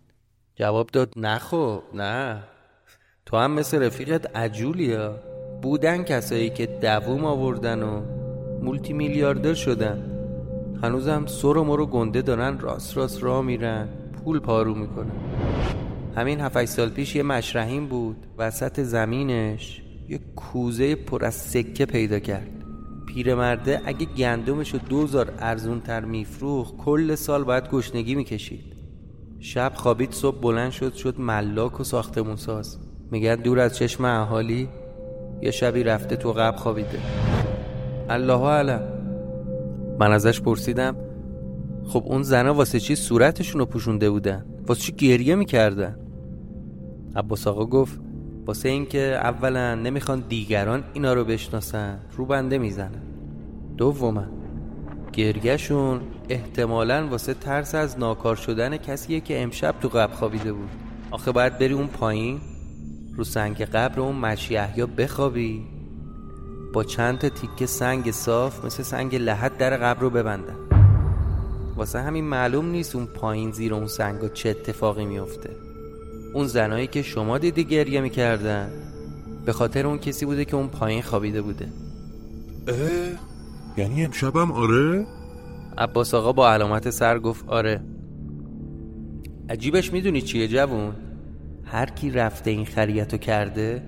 جواب 0.55 0.87
داد 0.87 1.13
نه 1.15 1.39
خب 1.39 1.83
نه. 1.93 2.43
تو 3.25 3.37
هم 3.37 3.51
مثل 3.51 3.83
رفیقت 3.83 4.35
عجولیا 4.35 5.19
بودن 5.61 6.03
کسایی 6.03 6.49
که 6.49 6.65
دووم 6.65 7.25
آوردن 7.25 7.83
و 7.83 8.01
مولتی 8.61 8.93
میلیاردر 8.93 9.53
شدن. 9.53 10.11
هنوزم 10.83 11.25
سر 11.25 11.57
و 11.57 11.63
مرو 11.63 11.85
گنده 11.85 12.21
دارن 12.21 12.59
راست 12.59 12.97
راست 12.97 13.23
راه 13.23 13.41
میرن 13.41 13.89
پول 14.23 14.39
پارو 14.39 14.75
می‌کنن. 14.75 15.11
همین 16.15 16.41
هفت 16.41 16.65
سال 16.65 16.89
پیش 16.89 17.15
یه 17.15 17.23
مشرحیم 17.23 17.87
بود 17.87 18.27
وسط 18.37 18.79
زمینش 18.79 19.81
یه 20.09 20.19
کوزه 20.35 20.95
پر 20.95 21.25
از 21.25 21.33
سکه 21.33 21.85
پیدا 21.85 22.19
کرد. 22.19 22.47
پیرمرده 23.07 23.81
اگه 23.85 24.05
گندمش 24.05 24.73
رو 24.73 24.79
دوزار 24.89 25.33
ارزون 25.39 25.81
تر 25.81 26.05
میفروخ 26.05 26.75
کل 26.75 27.15
سال 27.15 27.43
باید 27.43 27.69
گشنگی 27.69 28.15
می‌کشید. 28.15 28.75
شب 29.39 29.71
خوابید 29.75 30.11
صبح 30.11 30.41
بلند 30.41 30.71
شد 30.71 30.93
شد 30.93 31.19
ملاک 31.19 31.79
و 31.79 31.83
ساختمون 31.83 32.35
ساز. 32.35 32.77
میگن 33.11 33.35
دور 33.35 33.59
از 33.59 33.75
چشم 33.75 34.05
اهالی 34.05 34.69
یه 35.41 35.51
شبی 35.51 35.83
رفته 35.83 36.15
تو 36.15 36.31
قبل 36.33 36.57
خوابیده. 36.57 36.99
الله 38.09 38.47
علم 38.47 38.81
من 39.99 40.11
ازش 40.11 40.41
پرسیدم 40.41 40.95
خب 41.87 42.03
اون 42.05 42.23
زنها 42.23 42.53
واسه 42.53 42.79
چی 42.79 42.95
صورتشون 42.95 43.59
رو 43.59 43.65
پوشونده 43.65 44.09
بودن؟ 44.09 44.45
واسه 44.67 44.81
چی 44.81 44.91
گریه 44.91 45.35
می‌کردن؟ 45.35 46.04
عباس 47.15 47.47
آقا 47.47 47.65
گفت 47.65 47.99
واسه 48.45 48.69
اینکه 48.69 48.99
اولا 48.99 49.75
نمی‌خوان 49.75 50.23
دیگران 50.29 50.83
اینا 50.93 51.13
رو 51.13 51.23
بشناسن 51.23 51.99
رو 52.17 52.25
بنده 52.25 52.57
می‌زنن. 52.57 53.01
دوما 53.77 54.25
گرگشون 55.13 56.01
احتمالا 56.29 57.07
واسه 57.07 57.33
ترس 57.33 57.75
از 57.75 57.99
ناکار 57.99 58.35
شدن 58.35 58.77
کسیه 58.77 59.19
که 59.19 59.43
امشب 59.43 59.75
تو 59.81 59.87
قبر 59.87 60.13
خوابیده 60.13 60.53
بود. 60.53 60.69
آخه 61.11 61.31
باید 61.31 61.57
بری 61.57 61.73
اون 61.73 61.87
پایین 61.87 62.39
رو 63.15 63.23
سنگ 63.23 63.61
قبر 63.61 63.99
اون 63.99 64.15
مشیحیا 64.15 64.85
بخوابی. 64.85 65.63
با 66.73 66.83
چند 66.83 67.17
تا 67.17 67.29
تیکه 67.29 67.65
سنگ 67.65 68.11
صاف 68.11 68.65
مثل 68.65 68.83
سنگ 68.83 69.15
لحد 69.15 69.57
در 69.57 69.77
قبر 69.77 70.01
رو 70.01 70.09
ببندن. 70.09 70.55
واسه 71.75 72.01
همین 72.01 72.25
معلوم 72.25 72.65
نیست 72.65 72.95
اون 72.95 73.05
پایین 73.05 73.51
زیر 73.51 73.73
اون 73.73 73.87
سنگ 73.87 74.33
چه 74.33 74.49
اتفاقی 74.49 75.05
میفته 75.05 75.49
اون 76.35 76.47
زنایی 76.47 76.87
که 76.87 77.01
شما 77.01 77.37
دیدی 77.37 77.63
گریه 77.63 78.01
می‌کردن. 78.01 78.69
به 79.45 79.53
خاطر 79.53 79.87
اون 79.87 79.97
کسی 79.97 80.25
بوده 80.25 80.45
که 80.45 80.55
اون 80.55 80.67
پایین 80.67 81.01
خوابیده 81.01 81.41
بوده. 81.41 81.67
اه؟ 82.67 82.75
یعنی 83.77 84.05
امشبم 84.05 84.51
آره؟ 84.51 85.05
عباس 85.77 86.13
آقا 86.13 86.33
با 86.33 86.51
علامت 86.51 86.89
سر 86.89 87.19
گفت 87.19 87.49
آره. 87.49 87.81
عجیبش 89.49 89.93
می‌دونی 89.93 90.21
چیه 90.21 90.47
جوون؟ 90.47 90.95
هر 91.63 91.85
کی 91.85 92.11
رفته 92.11 92.51
این 92.51 92.65
خریتو 92.65 93.17
کرده 93.17 93.83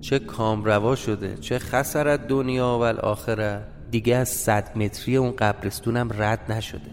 چه 0.00 0.18
کامروا 0.18 0.94
شده 0.94 1.36
چه 1.36 1.58
خسرت 1.58 2.26
دنیا 2.26 2.78
و 2.78 2.82
الاخره. 2.82 3.60
دیگه 3.90 4.16
از 4.16 4.28
صد 4.28 4.78
متری 4.78 5.16
اون 5.16 5.30
قبرستونم 5.30 6.08
رد 6.18 6.52
نشده. 6.52 6.90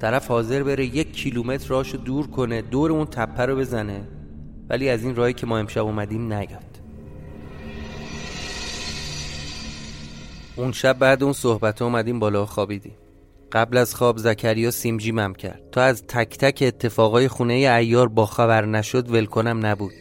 طرف 0.00 0.28
حاضر 0.28 0.62
بره 0.62 0.86
یک 0.86 1.12
کیلومتر 1.12 1.68
راشو 1.68 1.98
دور 1.98 2.26
کنه 2.26 2.62
دور 2.62 2.92
اون 2.92 3.04
تپه 3.04 3.46
رو 3.46 3.56
بزنه. 3.56 4.17
ولی 4.70 4.88
از 4.88 5.02
این 5.02 5.16
راهی 5.16 5.32
که 5.32 5.46
ما 5.46 5.58
امشب 5.58 5.84
اومدیم 5.84 6.32
نیاد. 6.32 6.78
اون 10.56 10.72
شب 10.72 10.98
بعد 10.98 11.22
اون 11.22 11.32
صحبت 11.32 11.82
اومدیم 11.82 12.18
بالا 12.18 12.46
خوابیدیم. 12.46 12.96
قبل 13.52 13.76
از 13.76 13.94
خواب 13.94 14.18
زکریا 14.18 14.70
سیمجیمم 14.70 15.34
کرد. 15.34 15.70
تا 15.72 15.82
از 15.82 16.02
تک 16.06 16.38
تک 16.38 16.62
اتفاقای 16.66 17.28
خونه 17.28 17.54
ایار 17.54 18.08
با 18.08 18.26
خبر 18.26 18.66
نشد 18.66 19.10
ولکنم 19.10 19.66
نبود. 19.66 19.94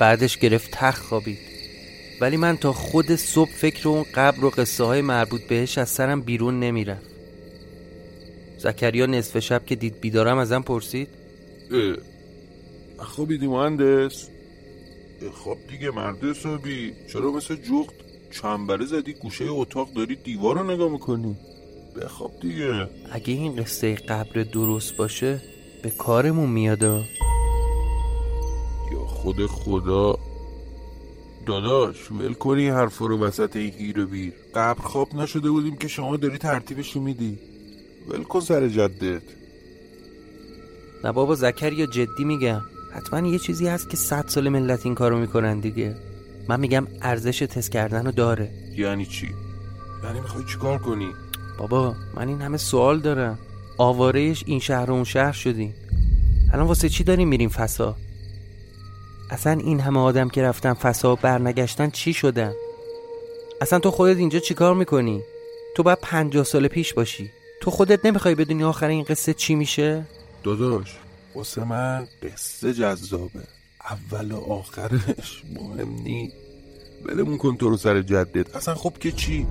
بعدش 0.00 0.38
گرفت 0.38 0.70
تخ 0.70 0.98
خوابید. 0.98 1.38
ولی 2.20 2.36
من 2.36 2.56
تا 2.56 2.72
خود 2.72 3.16
صبح 3.16 3.50
فکر 3.50 3.88
اون 3.88 4.04
قبر 4.14 4.44
و 4.44 4.50
قصه 4.50 4.84
های 4.84 5.02
مربوط 5.02 5.42
بهش 5.42 5.78
از 5.78 5.88
سرم 5.88 6.20
بیرون 6.20 6.60
نمیرم 6.60 7.02
زکریا 8.58 9.06
نصف 9.06 9.38
شب 9.38 9.66
که 9.66 9.74
دید 9.74 10.00
بیدارم 10.00 10.38
ازم 10.38 10.62
پرسید. 10.62 11.08
خوابیدی 12.98 13.46
مهندس. 13.46 14.28
خب 15.44 15.56
دیگه 15.70 15.90
مرد 15.90 16.24
حسابی. 16.24 16.92
چرا 17.12 17.32
مثل 17.32 17.56
جغد 17.56 17.94
چنبره 18.30 18.86
زدی؟ 18.86 19.12
گوشه 19.12 19.44
اتاق 19.48 19.92
داری 19.92 20.16
دیوار 20.16 20.58
رو 20.58 20.70
نگاه 20.70 20.88
می‌کنی. 20.88 21.36
بخواب 21.96 22.32
دیگه. 22.40 22.88
اگه 23.12 23.34
این 23.34 23.56
قصه 23.56 23.94
قبر 23.94 24.42
درست 24.42 24.96
باشه 24.96 25.42
به 25.82 25.90
کارمون 25.90 26.50
میادا 26.50 27.04
یا 28.92 29.06
خود 29.06 29.46
خدا. 29.46 30.18
داداش 31.46 32.10
ول 32.12 32.32
کنی 32.32 32.68
حرف 32.68 32.98
رو 32.98 33.18
وسط 33.18 33.56
این 33.56 33.70
گیر 33.70 34.00
و 34.00 34.06
بیر. 34.06 34.32
قبر 34.54 34.82
خواب 34.82 35.14
نشده 35.14 35.50
بودیم 35.50 35.76
که 35.76 35.88
شما 35.88 36.16
داری 36.16 36.38
ترتیبش 36.38 36.96
میدی. 36.96 37.38
ول 38.08 38.22
کن 38.22 38.40
سر 38.40 38.68
جدت. 38.68 39.22
نه 41.04 41.12
بابا 41.12 41.34
زکریا 41.34 41.86
جدی 41.86 42.24
میگم 42.24 42.60
حتما 42.96 43.28
یه 43.28 43.38
چیزی 43.38 43.68
هست 43.68 43.90
که 43.90 43.96
صد 43.96 44.24
سال 44.28 44.48
ملت 44.48 44.86
این 44.86 44.94
کارو 44.94 45.18
می‌کنن 45.18 45.60
دیگه. 45.60 45.96
من 46.48 46.60
میگم 46.60 46.86
ارزش 47.02 47.38
تست 47.38 47.70
کردن 47.70 48.06
رو 48.06 48.12
داره. 48.12 48.50
یعنی 48.76 49.06
چی؟ 49.06 49.34
یعنی 50.04 50.20
می‌خوای 50.20 50.44
چیکار 50.44 50.78
کنی؟ 50.78 51.08
بابا 51.58 51.94
من 52.14 52.28
این 52.28 52.40
همه 52.40 52.56
سوال 52.56 53.00
دارم. 53.00 53.38
آوارهش 53.78 54.42
این 54.46 54.60
شهر 54.60 54.90
و 54.90 54.94
اون 54.94 55.04
شهر 55.04 55.32
شدیم 55.32 55.74
الان 56.52 56.66
واسه 56.66 56.88
چی 56.88 57.04
داریم 57.04 57.28
میریم 57.28 57.48
فسا؟ 57.48 57.96
اصلا 59.30 59.52
این 59.52 59.80
همه 59.80 60.00
آدم 60.00 60.28
که 60.28 60.42
رفتن 60.42 60.74
فسا 60.74 61.12
و 61.12 61.16
برنگشتن 61.16 61.90
چی 61.90 62.12
شدن؟ 62.12 62.52
اصلا 63.60 63.78
تو 63.78 63.90
خودت 63.90 64.16
اینجا 64.16 64.38
چیکار 64.38 64.74
می‌کنی؟ 64.74 65.22
تو 65.76 65.82
باید 65.82 65.98
پنجاه 66.02 66.44
سال 66.44 66.68
پیش 66.68 66.94
باشی. 66.94 67.30
تو 67.60 67.70
خودت 67.70 68.06
نمی‌خوای 68.06 68.34
بدونی 68.34 68.64
آخر 68.64 68.88
این 68.88 69.04
قصه 69.04 69.34
چی 69.34 69.54
میشه؟ 69.54 70.04
داداش 70.44 70.96
واسه 71.36 71.64
من 71.64 72.06
قصه 72.22 72.72
جذابه. 72.72 73.40
اول 73.90 74.32
و 74.32 74.40
آخرش 74.40 75.42
مهم 75.54 75.88
نی 76.02 76.32
ولمون 77.04 77.36
کن 77.38 77.56
تو 77.56 77.68
رو 77.68 77.76
سر 77.76 78.02
جدت. 78.02 78.56
اصلا 78.56 78.74
خب 78.74 78.92
که 79.00 79.12
چی؟ 79.12 79.46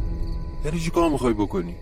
یعنی 0.66 0.80
چی 0.80 0.90
کار 0.90 1.10
می‌خوای 1.10 1.34
بکنی؟ 1.34 1.76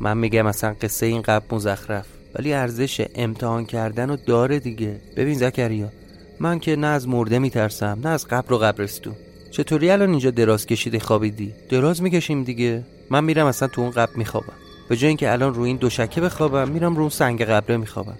من 0.00 0.18
میگم 0.18 0.46
اصلا 0.46 0.76
قصه 0.80 1.06
این 1.06 1.22
قبل 1.22 1.56
مزخرف. 1.56 2.06
ولی 2.34 2.52
ارزش 2.52 3.06
امتحان 3.14 3.66
کردن 3.66 4.10
و 4.10 4.16
داره 4.16 4.58
دیگه. 4.58 5.00
ببین 5.16 5.34
زکریا 5.34 5.92
من 6.40 6.58
که 6.58 6.76
نه 6.76 6.86
از 6.86 7.08
مرده 7.08 7.38
میترسم 7.38 7.98
نه 8.04 8.08
از 8.08 8.26
قبر 8.26 8.52
و 8.52 8.58
قبرستون. 8.58 9.14
چطوری 9.50 9.90
الان 9.90 10.10
اینجا 10.10 10.30
دراز 10.30 10.66
کشیده 10.66 10.98
خوابیدی؟ 10.98 11.54
دراز 11.68 12.02
می‌کشیم 12.02 12.44
دیگه. 12.44 12.84
من 13.10 13.24
میرم 13.24 13.46
اصلا 13.46 13.68
تو 13.68 13.80
اون 13.80 13.90
قبر 13.90 14.16
میخوابم. 14.16 14.56
به 14.88 14.96
جای 14.96 15.08
اینکه 15.08 15.32
الان 15.32 15.54
روی 15.54 15.68
این 15.68 15.76
دوشکه 15.76 16.20
بخوابم 16.20 16.68
میرم 16.68 16.94
رو 16.94 17.00
اون 17.00 17.10
سنگ 17.10 17.42
قبره 17.42 17.76
میخوابم. 17.76 18.18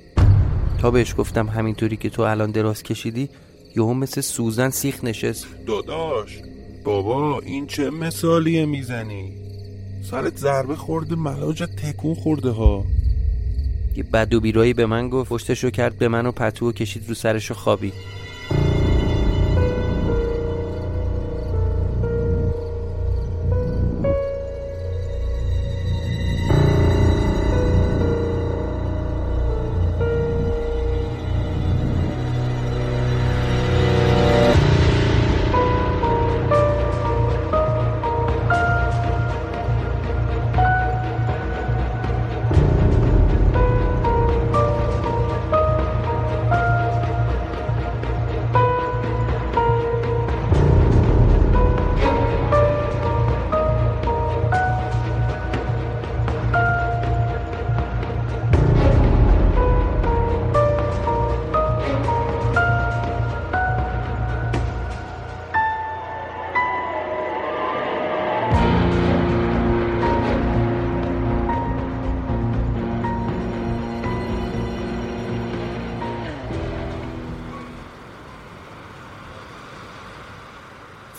تا 0.83 0.91
بهش 0.91 1.15
گفتم 1.19 1.49
همینطوری 1.49 1.97
که 1.97 2.11
تو 2.11 2.23
الان 2.23 2.51
دراز 2.51 2.83
کشیدی 2.83 3.29
یهو 3.77 3.95
مثل 3.95 4.21
سوزن 4.21 4.71
سیخ 4.71 5.05
نشست 5.05 5.47
داداش 5.67 6.39
بابا 6.85 7.41
این 7.41 7.67
چه 7.67 7.91
مثالیه 7.91 8.67
می‌زنی؟ 8.67 9.33
سرت 10.11 10.37
ضربه 10.37 10.77
خورده 10.77 11.15
ملاجت 11.15 11.77
تکون 11.77 12.15
خورده 12.15 12.51
ها. 12.51 12.85
یه 13.97 14.03
بد 14.03 14.35
و 14.35 14.41
بیرایی 14.41 14.75
به 14.75 14.87
من 14.87 15.09
گفت 15.09 15.31
پشتشو 15.31 15.71
کرد 15.71 15.99
به 15.99 16.09
من 16.09 16.27
و 16.27 16.33
پتو 16.33 16.69
و 16.69 16.73
کشید 16.73 17.09
رو 17.09 17.15
سرشو 17.15 17.55
خوابید. 17.55 17.95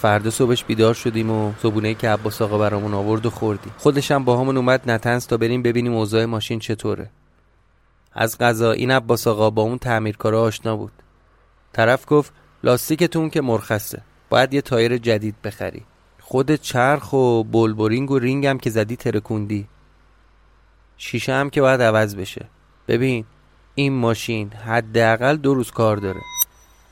فردا 0.04 0.30
صبحش 0.30 0.64
بیدار 0.64 0.94
شدیم 0.94 1.30
و 1.32 1.54
صبونه 1.62 1.94
که 1.94 2.10
عباس 2.10 2.42
آقا 2.42 2.58
برامون 2.58 2.94
آورد 2.94 3.26
و 3.26 3.30
خوردیم. 3.30 3.74
خودشم 3.78 4.24
با 4.24 4.40
همون 4.40 4.58
اومد 4.58 4.92
نطنز 4.92 5.28
تا 5.28 5.38
بریم 5.38 5.62
ببینیم 5.62 5.94
اوضاع 5.94 6.26
ماشین 6.26 6.60
چطوره. 6.60 7.10
از 8.14 8.38
قضا 8.38 8.72
این 8.72 8.92
عباس 8.92 9.28
آقا 9.28 9.50
با 9.50 9.62
اون 9.62 9.78
تعمیرکارا 9.78 10.42
آشنا 10.42 10.76
بود. 10.76 10.92
طرف 11.74 12.06
گفت 12.08 12.34
لاستیکتون 12.64 13.30
که 13.30 13.42
مرخصه. 13.42 14.02
باید 14.30 14.54
یه 14.54 14.62
تایر 14.62 14.98
جدید 14.98 15.36
بخری. 15.44 15.84
خود 16.22 16.56
چرخ 16.56 17.14
و 17.14 17.44
بلبرینگ 17.44 18.12
و 18.12 18.20
رینگ 18.20 18.46
هم 18.46 18.60
که 18.60 18.70
زدی 18.70 18.96
ترکوندی. 18.96 19.68
شیشه 20.98 21.34
هم 21.34 21.50
که 21.50 21.62
باید 21.62 21.82
عوض 21.82 22.16
بشه. 22.16 22.46
ببین 22.88 23.26
این 23.76 23.94
ماشین 23.94 24.50
حداقل 24.50 25.36
دو 25.36 25.54
روز 25.54 25.72
کار 25.72 25.98
داره. 25.98 26.22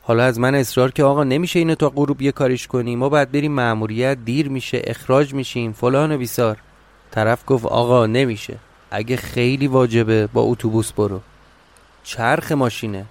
حالا 0.03 0.23
از 0.23 0.39
من 0.39 0.55
اصرار 0.55 0.91
که 0.91 1.03
آقا 1.03 1.23
نمیشه 1.23 1.59
اینو 1.59 1.75
تا 1.75 1.89
غروب 1.89 2.21
یه 2.21 2.31
کاریش 2.31 2.67
کنیم. 2.67 2.99
ما 2.99 3.09
باید 3.09 3.31
بریم 3.31 3.51
مأموریت 3.51 4.17
دیر 4.25 4.49
میشه 4.49 4.81
اخراج 4.83 5.33
میشیم. 5.33 5.73
فلان 5.73 6.11
و 6.11 6.17
بیسار. 6.17 6.57
طرف 7.11 7.43
گفت 7.47 7.65
آقا 7.65 8.05
نمیشه. 8.05 8.57
اگه 8.91 9.15
خیلی 9.15 9.67
واجبه 9.67 10.27
با 10.27 10.41
اتوبوس 10.41 10.91
برو. 10.91 11.21
چرخ 12.03 12.51
ماشینه. 12.51 13.05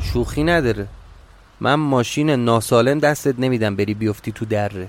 شوخی 0.00 0.44
نداره. 0.44 0.86
من 1.60 1.74
ماشین 1.74 2.30
ناسالم 2.30 2.98
دستت 2.98 3.38
نمیدم 3.38 3.76
بری 3.76 3.94
بیفتی 3.94 4.32
تو 4.32 4.44
دره. 4.44 4.88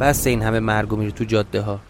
بس 0.00 0.26
این 0.26 0.42
همه 0.42 0.60
مرگ 0.60 0.92
و 0.92 0.96
میری 0.96 1.12
تو 1.12 1.24
جاده 1.24 1.60
ها 1.60 1.80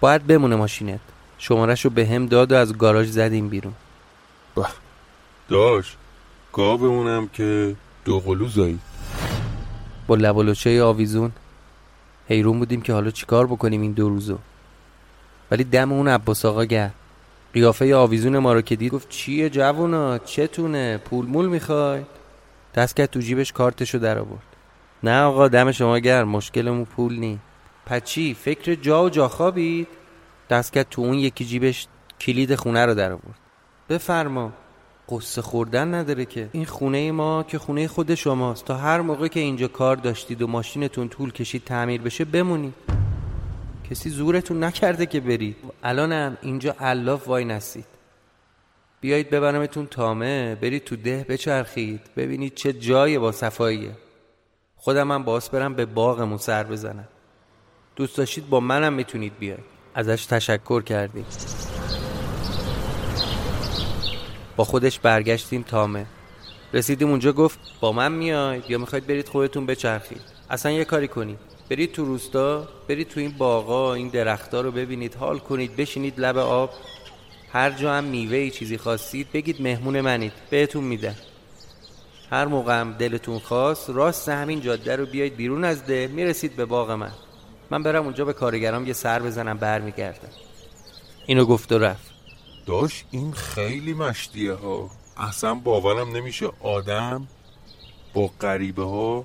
باید 0.00 0.26
بمونه 0.26 0.56
ماشینت. 0.56 1.00
شمارش 1.38 1.84
رو 1.84 1.90
به 1.90 2.06
هم 2.06 2.26
داد 2.26 2.52
و 2.52 2.54
از 2.54 2.78
گاراژ 2.78 3.08
زدیم 3.08 3.48
بیرون. 3.48 3.72
داش. 5.48 5.96
گاومونم 6.56 7.28
که 7.28 7.76
دو 8.04 8.20
قلو 8.20 8.48
زایی. 8.48 8.78
با 10.06 10.14
لبالوچه 10.14 10.82
آویزون. 10.82 11.32
حیرون 12.28 12.58
بودیم 12.58 12.80
که 12.80 12.92
حالا 12.92 13.10
چیکار 13.10 13.46
بکنیم 13.46 13.80
این 13.80 13.92
دو 13.92 14.08
روزو. 14.08 14.38
ولی 15.50 15.64
دم 15.64 15.92
اون 15.92 16.08
عباس 16.08 16.44
آقا 16.44 16.64
گه 16.64 16.90
قیافه 17.52 17.94
آویزون 17.96 18.38
ما 18.38 18.52
رو 18.52 18.60
که 18.60 18.76
دید 18.76 18.92
گفت 18.92 19.08
چیه 19.08 19.50
جوونا؟ 19.50 20.18
چتونه؟ 20.18 20.98
پول 20.98 21.26
مول 21.26 21.46
می‌خوای؟ 21.46 22.02
دست 22.74 22.96
کرد 22.96 23.10
تو 23.10 23.20
جیبش 23.20 23.52
کارتشو 23.52 23.98
در 23.98 24.18
آورد. 24.18 24.46
نه 25.02 25.22
آقا 25.22 25.48
دم 25.48 25.72
شما 25.72 25.98
گرم. 25.98 26.28
مشکلمون 26.28 26.84
پول 26.84 27.18
نی. 27.18 27.38
پچی 27.86 28.34
فکر 28.34 28.74
جا 28.74 29.04
و 29.04 29.08
جا 29.08 29.28
خوابید. 29.28 29.88
دست 30.50 30.72
کرد 30.72 30.86
تو 30.90 31.02
اون 31.02 31.14
یکی 31.14 31.44
جیبش 31.44 31.86
کلید 32.20 32.54
خونه 32.54 32.86
رو 32.86 32.94
در 32.94 33.12
آورد. 33.12 33.38
بفرما. 33.88 34.52
قصه 35.08 35.42
خوردن 35.42 35.94
نداره 35.94 36.24
که. 36.24 36.48
این 36.52 36.64
خونه 36.64 37.12
ما 37.12 37.42
که 37.42 37.58
خونه 37.58 37.88
خود 37.88 38.14
شماست. 38.14 38.64
تا 38.64 38.76
هر 38.76 39.00
موقع 39.00 39.28
که 39.28 39.40
اینجا 39.40 39.68
کار 39.68 39.96
داشتید 39.96 40.42
و 40.42 40.46
ماشینتون 40.46 41.08
طول 41.08 41.32
کشید 41.32 41.64
تعمیر 41.64 42.00
بشه 42.00 42.24
بمونید. 42.24 42.74
کسی 43.90 44.10
زورتون 44.10 44.64
نکرده 44.64 45.06
که 45.06 45.20
برید. 45.20 45.56
الانم 45.82 46.36
اینجا 46.42 46.76
علاف 46.80 47.28
وای 47.28 47.44
نستید. 47.44 47.86
بیایید 49.00 49.30
ببرمتون 49.30 49.86
تامه 49.86 50.54
برید 50.54 50.84
تو 50.84 50.96
ده 50.96 51.26
بچرخید. 51.28 52.00
ببینید 52.16 52.54
چه 52.54 52.72
جای 52.72 53.18
با 53.18 53.32
صفاییه. 53.32 53.90
خودم 54.76 55.12
هم 55.12 55.22
باس 55.22 55.50
برم 55.50 55.74
به 55.74 55.86
باغمون 55.86 56.38
سر 56.38 56.64
بزنم. 56.64 57.08
دوست 57.96 58.16
داشتید 58.16 58.48
با 58.48 58.60
منم 58.60 58.92
می‌تونید 58.92 59.38
بیاید. 59.38 59.64
ازش 59.94 60.26
تشکر 60.26 60.82
کردیم. 60.82 61.26
با 64.56 64.64
خودش 64.64 64.98
برگشتیم 64.98 65.62
تامه. 65.62 66.06
رسیدیم 66.72 67.10
اونجا 67.10 67.32
گفت 67.32 67.58
با 67.80 67.92
من 67.92 68.12
میاید 68.12 68.64
یا 68.68 68.78
می‌خواید 68.78 69.06
برید 69.06 69.28
خودتون 69.28 69.66
بچرخید؟ 69.66 70.20
اصلا 70.50 70.72
یه 70.72 70.84
کاری 70.84 71.08
کنید. 71.08 71.38
برید 71.70 71.92
تو 71.92 72.04
روستا 72.04 72.68
برید 72.88 73.08
تو 73.08 73.20
این 73.20 73.30
باغا 73.38 73.94
این 73.94 74.08
درختها 74.08 74.60
رو 74.60 74.70
ببینید 74.70 75.14
حال 75.14 75.38
کنید 75.38 75.76
بشینید 75.76 76.20
لب 76.20 76.38
آب. 76.38 76.70
هر 77.52 77.70
جا 77.70 77.94
هم 77.94 78.04
میوه 78.04 78.36
ای 78.36 78.50
چیزی 78.50 78.78
خواستید 78.78 79.32
بگید 79.32 79.62
مهمون 79.62 80.00
منید 80.00 80.32
بهتون 80.50 80.84
میدن. 80.84 81.16
هر 82.30 82.44
موقع 82.44 82.80
هم 82.80 82.92
دلتون 82.92 83.38
خواست 83.38 83.90
راست 83.90 84.28
همین 84.28 84.60
جاده 84.60 84.96
رو 84.96 85.06
بیاید 85.06 85.36
بیرون 85.36 85.64
از 85.64 85.86
ده 85.86 86.06
می‌رسید 86.06 86.56
به 86.56 86.64
باغ 86.64 86.90
من. 86.90 87.12
من 87.70 87.82
برم 87.82 88.04
اونجا 88.04 88.24
به 88.24 88.32
کارگرام 88.32 88.86
یه 88.86 88.92
سر 88.92 89.22
بزنم 89.22 89.58
برمیگردم. 89.58 90.28
اینو 91.26 91.44
گفت 91.44 91.72
و 91.72 91.78
رفت. 91.78 92.15
داش 92.66 93.04
این 93.10 93.32
خیلی 93.32 93.94
مشتیه 93.94 94.52
ها. 94.52 94.90
اصلا 95.16 95.54
باورم 95.54 96.16
نمیشه 96.16 96.50
آدم 96.60 97.28
با 98.14 98.30
غریبه 98.40 98.84
ها 98.84 99.24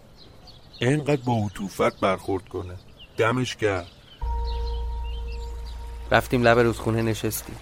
اینقدر 0.80 1.22
با 1.22 1.34
عطوفت 1.34 2.00
برخورد 2.00 2.50
کنه. 2.50 2.76
دمش 3.18 3.56
کرد 3.56 3.88
رفتیم 6.12 6.44
لب 6.44 6.60
رودخونه 6.60 7.02
نشستیم. 7.02 7.56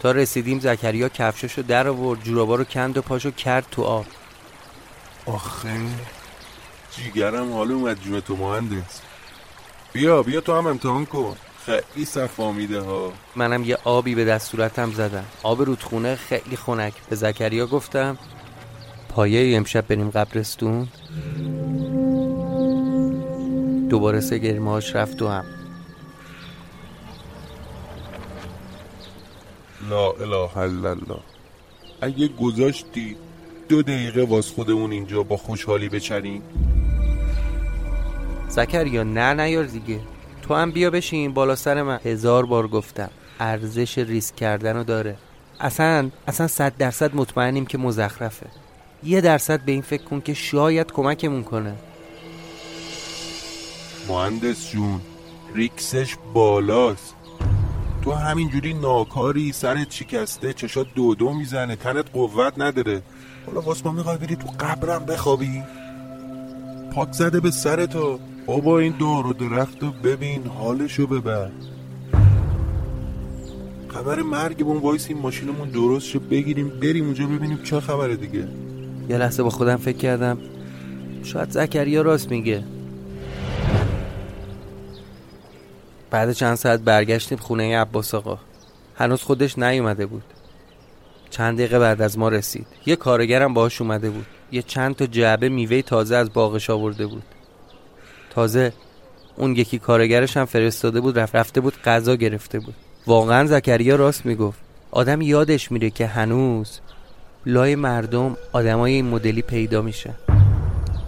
تا 0.00 0.12
رسیدیم 0.12 0.60
زکریا 0.60 1.08
کفششو 1.08 1.62
در 1.62 1.88
آورد 1.88 2.22
جورابا 2.22 2.54
رو 2.54 2.64
کند 2.64 2.98
و 2.98 3.02
پاشو 3.02 3.30
کرد 3.30 3.66
تو 3.70 3.82
آب. 3.82 4.06
آخه 5.26 5.80
جیگرم 6.96 7.52
حال 7.52 7.72
اومد 7.72 8.00
جون 8.00 8.20
تو 8.20 8.36
مهندس. 8.36 9.00
بیا 9.92 10.22
بیا 10.22 10.40
تو 10.40 10.56
هم 10.56 10.66
امتحان 10.66 11.06
کن. 11.06 11.36
خیلی 11.68 12.04
صفا 12.04 12.52
میده 12.52 12.80
ها. 12.80 13.12
منم 13.36 13.64
یه 13.64 13.78
آبی 13.84 14.14
به 14.14 14.24
دست 14.24 14.50
صورتم 14.50 14.90
زدم. 14.92 15.24
آب 15.42 15.62
رودخونه 15.62 16.14
خیلی 16.16 16.56
خنک. 16.56 16.92
به 17.10 17.16
زکریا 17.16 17.66
گفتم 17.66 18.18
پایه 19.08 19.56
امشب 19.56 19.86
بریم 19.86 20.10
قبرستون؟ 20.10 20.88
دوباره 23.88 24.20
سگرماش 24.20 24.96
رفت 24.96 25.22
و 25.22 25.28
هم. 25.28 25.44
لا 29.90 30.10
اله 30.10 30.58
الا 30.58 30.90
الله. 30.90 31.20
اگه 32.00 32.28
گذاشتی 32.28 33.16
دو 33.68 33.82
دقیقه 33.82 34.24
واس 34.24 34.52
خودمون 34.52 34.92
اینجا 34.92 35.22
با 35.22 35.36
خوشحالی 35.36 35.88
بچریم. 35.88 36.42
زکریا 38.48 39.02
نه 39.02 39.34
نیار 39.34 39.64
دیگه. 39.64 40.00
تو 40.48 40.54
هم 40.54 40.70
بیا 40.70 40.90
بشین 40.90 41.34
بالا 41.34 41.56
سر 41.56 41.82
من. 41.82 42.00
هزار 42.04 42.46
بار 42.46 42.68
گفتم 42.68 43.10
ارزش 43.40 43.98
ریسک 43.98 44.36
کردن 44.36 44.76
رو 44.76 44.84
داره. 44.84 45.16
اصلا 45.60 46.10
اصلا 46.28 46.46
صد 46.46 46.76
درصد 46.78 47.14
مطمئنیم 47.14 47.66
که 47.66 47.78
مزخرفه. 47.78 48.46
یه 49.04 49.20
درصد 49.20 49.60
به 49.60 49.72
این 49.72 49.82
فکر 49.82 50.02
کن 50.02 50.20
که 50.20 50.34
شاید 50.34 50.92
کمکمون 50.92 51.42
کنه. 51.42 51.74
مهندس 54.08 54.70
جون 54.70 55.00
ریکسش 55.54 56.16
بالاست. 56.34 57.14
تو 58.04 58.12
همینجوری 58.12 58.74
ناکاری 58.74 59.52
سرت 59.52 59.90
شکسته 59.90 60.52
چشات 60.52 60.86
دو 60.94 61.14
دو 61.14 61.32
می‌زنه 61.32 61.76
تنت 61.76 62.10
قوت 62.12 62.52
نداره. 62.56 63.02
حالا 63.46 63.60
واس 63.60 63.86
ما 63.86 63.92
می‌خوای 63.92 64.16
بری 64.16 64.36
تو 64.36 64.46
قبرم 64.60 65.04
بخوابی؟ 65.04 65.62
پاک 66.94 67.12
زده 67.12 67.40
به 67.40 67.50
سرتو. 67.50 68.20
بابا 68.48 68.78
این 68.78 68.94
دار 69.00 69.26
و 69.26 69.32
درخت 69.32 69.82
رو 69.82 69.90
ببین 69.90 70.46
حالشو 70.46 71.06
ببر. 71.06 71.50
خبر 73.88 74.22
مرگمون 74.22 74.76
وایس 74.76 75.08
این 75.08 75.18
ماشینمون 75.18 75.68
درست 75.68 76.06
شه 76.06 76.20
بگیریم 76.20 76.68
بریم 76.68 77.04
اونجا 77.04 77.26
ببینیم 77.26 77.62
چه 77.62 77.80
خبره 77.80 78.16
دیگه. 78.16 78.48
یه 79.08 79.18
لحظه 79.18 79.42
با 79.42 79.50
خودم 79.50 79.76
فکر 79.76 79.96
کردم 79.96 80.38
شاید 81.22 81.50
زکریا 81.50 82.02
راست 82.02 82.30
میگه. 82.30 82.64
بعد 86.10 86.32
چند 86.32 86.54
ساعت 86.54 86.80
برگشتیم 86.80 87.38
خونه 87.38 87.78
عباس 87.78 88.14
آقا. 88.14 88.38
هنوز 88.94 89.22
خودش 89.22 89.58
نیومده 89.58 90.06
بود. 90.06 90.24
چند 91.30 91.58
دقیقه 91.58 91.78
بعد 91.78 92.02
از 92.02 92.18
ما 92.18 92.28
رسید. 92.28 92.66
یه 92.86 92.96
کارگرم 92.96 93.54
باهاش 93.54 93.80
اومده 93.80 94.10
بود. 94.10 94.26
یه 94.52 94.62
چند 94.62 94.96
تا 94.96 95.06
جعبه 95.06 95.48
میوه 95.48 95.82
تازه 95.82 96.16
از 96.16 96.32
باغش 96.32 96.70
آورده 96.70 97.06
بود. 97.06 97.22
تازه 98.30 98.72
اون 99.36 99.56
یکی 99.56 99.78
کارگرش 99.78 100.36
هم 100.36 100.44
فرستاده 100.44 101.00
بود 101.00 101.18
رفت 101.18 101.36
رفته 101.36 101.60
بود 101.60 101.82
غذا 101.84 102.16
گرفته 102.16 102.58
بود. 102.58 102.74
واقعا 103.06 103.46
زکریا 103.46 103.96
راست 103.96 104.26
می‌گفت. 104.26 104.58
آدم 104.90 105.20
یادش 105.20 105.72
میره 105.72 105.90
که 105.90 106.06
هنوز 106.06 106.80
لای 107.46 107.76
مردم 107.76 108.36
آدمای 108.52 108.92
این 108.92 109.06
مدلی 109.06 109.42
پیدا 109.42 109.82
میشه. 109.82 110.10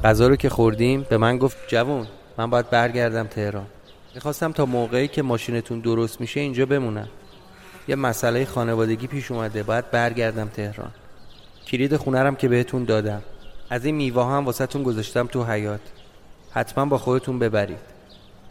غذا 0.04 0.26
رو 0.26 0.36
که 0.36 0.48
خوردیم 0.48 1.06
به 1.08 1.16
من 1.16 1.38
گفت 1.38 1.56
جوون 1.68 2.06
من 2.38 2.50
باید 2.50 2.70
برگردم 2.70 3.26
تهران. 3.26 3.66
می‌خواستم 4.14 4.52
تا 4.52 4.66
موقعی 4.66 5.08
که 5.08 5.22
ماشینتون 5.22 5.80
درست 5.80 6.20
میشه 6.20 6.40
اینجا 6.40 6.66
بمونم. 6.66 7.08
یه 7.88 7.96
مسئله 7.96 8.44
خانوادگی 8.44 9.06
پیش 9.06 9.30
اومده 9.30 9.62
باید 9.62 9.90
برگردم 9.90 10.48
تهران. 10.48 10.90
کلید 11.66 11.96
خونرم 11.96 12.36
که 12.36 12.48
بهتون 12.48 12.84
دادم. 12.84 13.22
از 13.70 13.84
این 13.84 13.94
میوه 13.94 14.26
هم 14.26 14.44
واسهتون 14.44 14.82
گذاشتم 14.82 15.26
تو 15.26 15.44
حیات 15.44 15.80
حتما 16.52 16.84
با 16.84 16.98
خودتون 16.98 17.38
ببرید. 17.38 17.78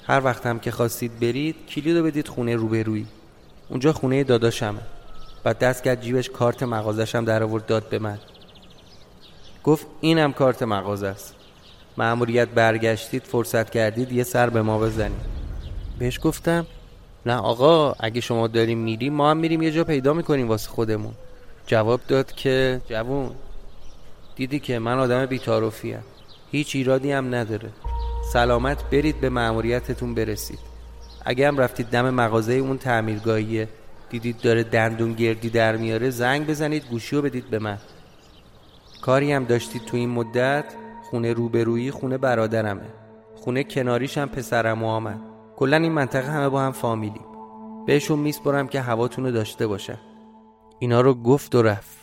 هر 0.08 0.22
وقت 0.24 0.46
هم 0.46 0.60
که 0.60 0.72
خواستید 0.72 1.20
برید 1.20 1.56
کلید 1.68 1.98
رو 1.98 2.04
بدید 2.04 2.28
خونه 2.28 2.56
روبرویی. 2.56 3.08
اونجا 3.70 3.94
خونه 3.94 4.24
داداشمه. 4.24 4.80
بعد 5.44 5.60
دست 5.60 5.84
کرد 5.84 6.02
جیبش 6.02 6.30
کارت 6.30 6.64
مغازشم 6.64 7.26
در 7.26 7.44
آورد 7.44 7.66
داد 7.66 7.90
به 7.90 8.00
من. 8.00 8.20
گفت 9.64 9.88
اینم 10.02 10.34
کارت 10.34 10.64
مغازه 10.64 11.08
است. 11.08 11.36
مأموریت 11.98 12.48
برگشتید 12.48 13.24
فرصت 13.24 13.70
کردید 13.70 14.12
یه 14.12 14.24
سر 14.24 14.50
به 14.50 14.62
ما 14.62 14.80
بزنید. 14.80 15.40
بهش 16.00 16.20
گفتم 16.24 16.68
نه 17.26 17.36
آقا 17.36 17.96
اگه 18.00 18.22
شما 18.22 18.48
داریم 18.48 18.78
میریم 18.78 19.14
ما 19.14 19.32
هم 19.32 19.38
میریم 19.38 19.62
یه 19.62 19.72
جا 19.72 19.84
پیدا 19.84 20.14
می‌کنیم 20.14 20.48
واسه 20.48 20.70
خودمون. 20.70 21.14
جواب 21.68 22.02
داد 22.08 22.32
که 22.32 22.82
جوون 22.90 23.32
دیدی 24.36 24.60
که 24.60 24.80
من 24.80 25.00
آدم 25.00 25.26
بیتاروفیم 25.26 26.04
هیچ 26.52 26.76
ایرادی 26.76 27.12
هم 27.12 27.36
نداره. 27.36 27.70
سلامت 28.34 28.90
برید 28.90 29.22
به 29.22 29.30
مأموریتتون 29.30 30.14
برسید. 30.16 30.60
اگه 31.26 31.48
هم 31.48 31.58
رفتید 31.58 31.88
دم 31.88 32.10
مغازه 32.10 32.54
اون 32.54 32.78
تعمیرگاهیه 32.78 33.68
دیدید 34.10 34.42
داره 34.42 34.64
دندون 34.64 35.14
گردی 35.14 35.50
در 35.50 35.78
میاره 35.78 36.10
زنگ 36.10 36.48
بزنید 36.48 36.86
گوشی 36.90 37.16
رو 37.16 37.22
بدید 37.22 37.50
به 37.50 37.60
من. 37.60 37.78
کاری 39.02 39.32
هم 39.32 39.46
داشتید 39.46 39.86
تو 39.86 39.98
این 39.98 40.10
مدت؟ 40.10 40.66
خونه 41.10 41.34
روبرویی 41.34 41.92
خونه 41.92 42.18
برادرمه. 42.18 42.90
خونه 43.36 43.64
کناریش 43.64 44.18
هم 44.18 44.30
پسرم 44.30 44.84
آمد 44.84 45.20
کلا 45.56 45.78
این 45.78 45.92
منطقه 45.92 46.32
همه 46.32 46.50
با 46.50 46.62
هم 46.62 46.72
فامیلیم. 46.72 47.26
بهشون 47.88 48.20
میسپرم 48.20 48.68
که 48.68 48.82
هواتون 48.82 49.26
رو 49.26 49.32
داشته 49.32 49.68
باشن. 49.68 49.98
اینا 50.80 51.02
رو 51.02 51.14
گفت 51.14 51.56
و 51.56 51.62
رفت. 51.62 51.99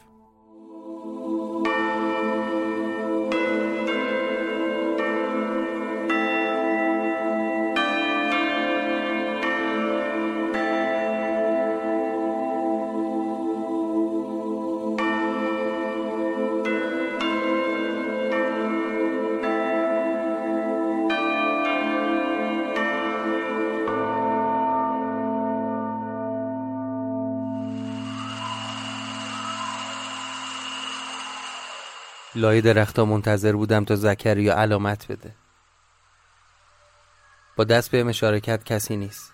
لای 32.37 32.61
درختها 32.61 33.05
منتظر 33.05 33.53
بودم 33.53 33.85
تا 33.85 33.97
زکریا 33.97 34.55
علامت 34.55 35.13
بده. 35.13 35.35
با 37.57 37.65
دست 37.65 37.91
به 37.91 38.07
اشاره 38.07 38.41
کرد 38.41 38.65
کسی 38.65 38.97
نیست. 38.97 39.33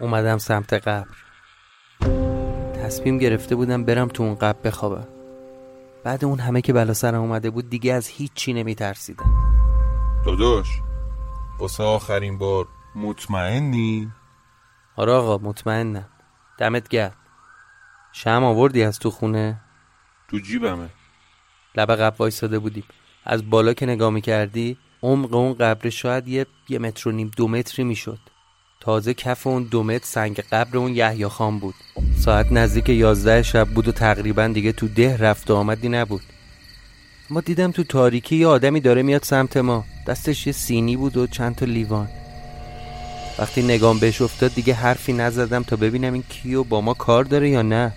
اومدم 0.00 0.38
سمت 0.38 0.72
قبر. 0.72 1.16
تصمیم 2.84 3.18
گرفته 3.18 3.54
بودم 3.54 3.84
برم 3.84 4.08
تو 4.08 4.22
اون 4.22 4.34
قبر 4.34 4.60
بخوابم. 4.64 5.08
بعد 6.06 6.24
اون 6.24 6.38
همه 6.38 6.60
که 6.60 6.72
بلا 6.72 6.94
سرم 6.94 7.20
اومده 7.20 7.50
بود 7.50 7.70
دیگه 7.70 7.94
از 7.94 8.08
هیچی 8.08 8.52
نمی 8.52 8.74
ترسیدم 8.74 9.30
داداش 10.26 10.66
واسه 11.58 11.82
آخرین 11.82 12.38
بار 12.38 12.68
مطمئنی؟ 12.94 14.12
آره 14.96 15.12
آقا 15.12 15.48
مطمئنم. 15.48 16.08
دمت 16.58 16.88
گرد 16.88 17.16
شم 18.12 18.44
آوردی 18.44 18.82
از 18.82 18.98
تو 18.98 19.10
خونه؟ 19.10 19.60
تو 20.28 20.38
جیبمه. 20.38 20.88
لب 21.76 21.90
قبر 21.94 22.16
وایساده 22.18 22.58
بودیم. 22.58 22.84
از 23.24 23.50
بالا 23.50 23.74
که 23.74 23.86
نگاه 23.86 24.10
می‌کردی 24.10 24.76
عمق 25.02 25.34
اون 25.34 25.52
قبر 25.52 25.90
شاید 25.90 26.28
یه, 26.28 26.46
یه 26.68 26.78
متر 26.78 27.08
و 27.08 27.12
نیم 27.12 27.30
دو 27.36 27.48
متری 27.48 27.84
می‌شد. 27.84 28.18
تازه 28.80 29.14
کف 29.14 29.46
اون 29.46 29.62
دو 29.62 29.82
متر 29.82 30.04
سنگ 30.04 30.40
قبر 30.40 30.78
اون 30.78 30.94
یحیی 30.94 31.28
خان 31.28 31.58
بود. 31.58 31.74
ساعت 32.18 32.52
نزدیک 32.52 32.88
یازده 32.88 33.42
شب 33.42 33.68
بود 33.68 33.88
و 33.88 33.92
تقریبا 33.92 34.46
دیگه 34.46 34.72
تو 34.72 34.88
ده 34.88 35.16
رفت 35.16 35.50
و 35.50 35.54
آمدی 35.54 35.88
نبود. 35.88 36.22
ما 37.30 37.40
دیدم 37.40 37.70
تو 37.70 37.84
تاریکی 37.84 38.36
یه 38.36 38.46
آدمی 38.46 38.80
داره 38.80 39.02
میاد 39.02 39.22
سمت 39.22 39.56
ما. 39.56 39.84
دستش 40.06 40.46
یه 40.46 40.52
سینی 40.52 40.96
بود 40.96 41.16
و 41.16 41.26
چند 41.26 41.54
تا 41.56 41.66
لیوان. 41.66 42.08
وقتی 43.38 43.62
نگام 43.62 43.98
بهش 43.98 44.22
افتاد 44.22 44.54
دیگه 44.54 44.74
حرفی 44.74 45.12
نزدم 45.12 45.62
تا 45.62 45.76
ببینم 45.76 46.12
این 46.12 46.24
کیو 46.28 46.64
با 46.64 46.80
ما 46.80 46.94
کار 46.94 47.24
داره 47.24 47.50
یا 47.50 47.62
نه. 47.62 47.92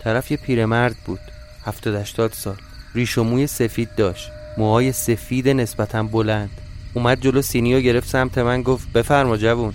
طرف 0.00 0.30
یه 0.30 0.36
پیرمرد 0.36 0.96
بود 1.06 1.20
هفتاد 1.64 1.94
هشتاد 1.94 2.32
سال. 2.32 2.56
ریش 2.94 3.18
و 3.18 3.24
موی 3.24 3.46
سفید 3.46 3.94
داشت. 3.96 4.30
موهای 4.58 4.92
سفید 4.92 5.48
نسبتا 5.48 6.02
بلند. 6.02 6.50
اومد 6.94 7.20
جلو 7.20 7.42
سینیو 7.42 7.80
گرفت 7.80 8.08
سمت 8.08 8.38
من 8.38 8.62
گفت 8.62 8.92
بفرما 8.92 9.36
جوون. 9.36 9.74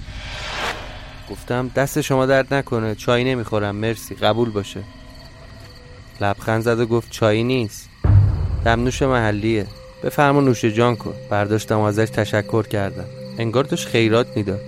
گفتم 1.32 1.72
دست 1.76 2.02
شما 2.02 2.26
درد 2.26 2.54
نکنه 2.54 2.96
چای 2.96 3.24
نمی‌خورم 3.24 3.76
مرسی 3.76 4.16
قبول 4.16 4.50
باشه. 4.50 4.84
لبخند 6.22 6.62
زد 6.62 6.80
و 6.80 6.86
گفت 6.86 7.12
چایی 7.12 7.44
نیست. 7.44 7.90
دمنوش 8.66 9.02
محلیه. 9.02 9.66
بفرما 10.04 10.42
نوش 10.42 10.66
جان 10.66 10.96
کن. 10.96 11.14
برداشتم 11.30 11.80
ازش 11.80 12.10
تشکر 12.10 12.64
کردم. 12.64 13.06
انگار 13.38 13.64
داشت 13.64 13.88
خیرات 13.88 14.38
می‌داد. 14.38 14.62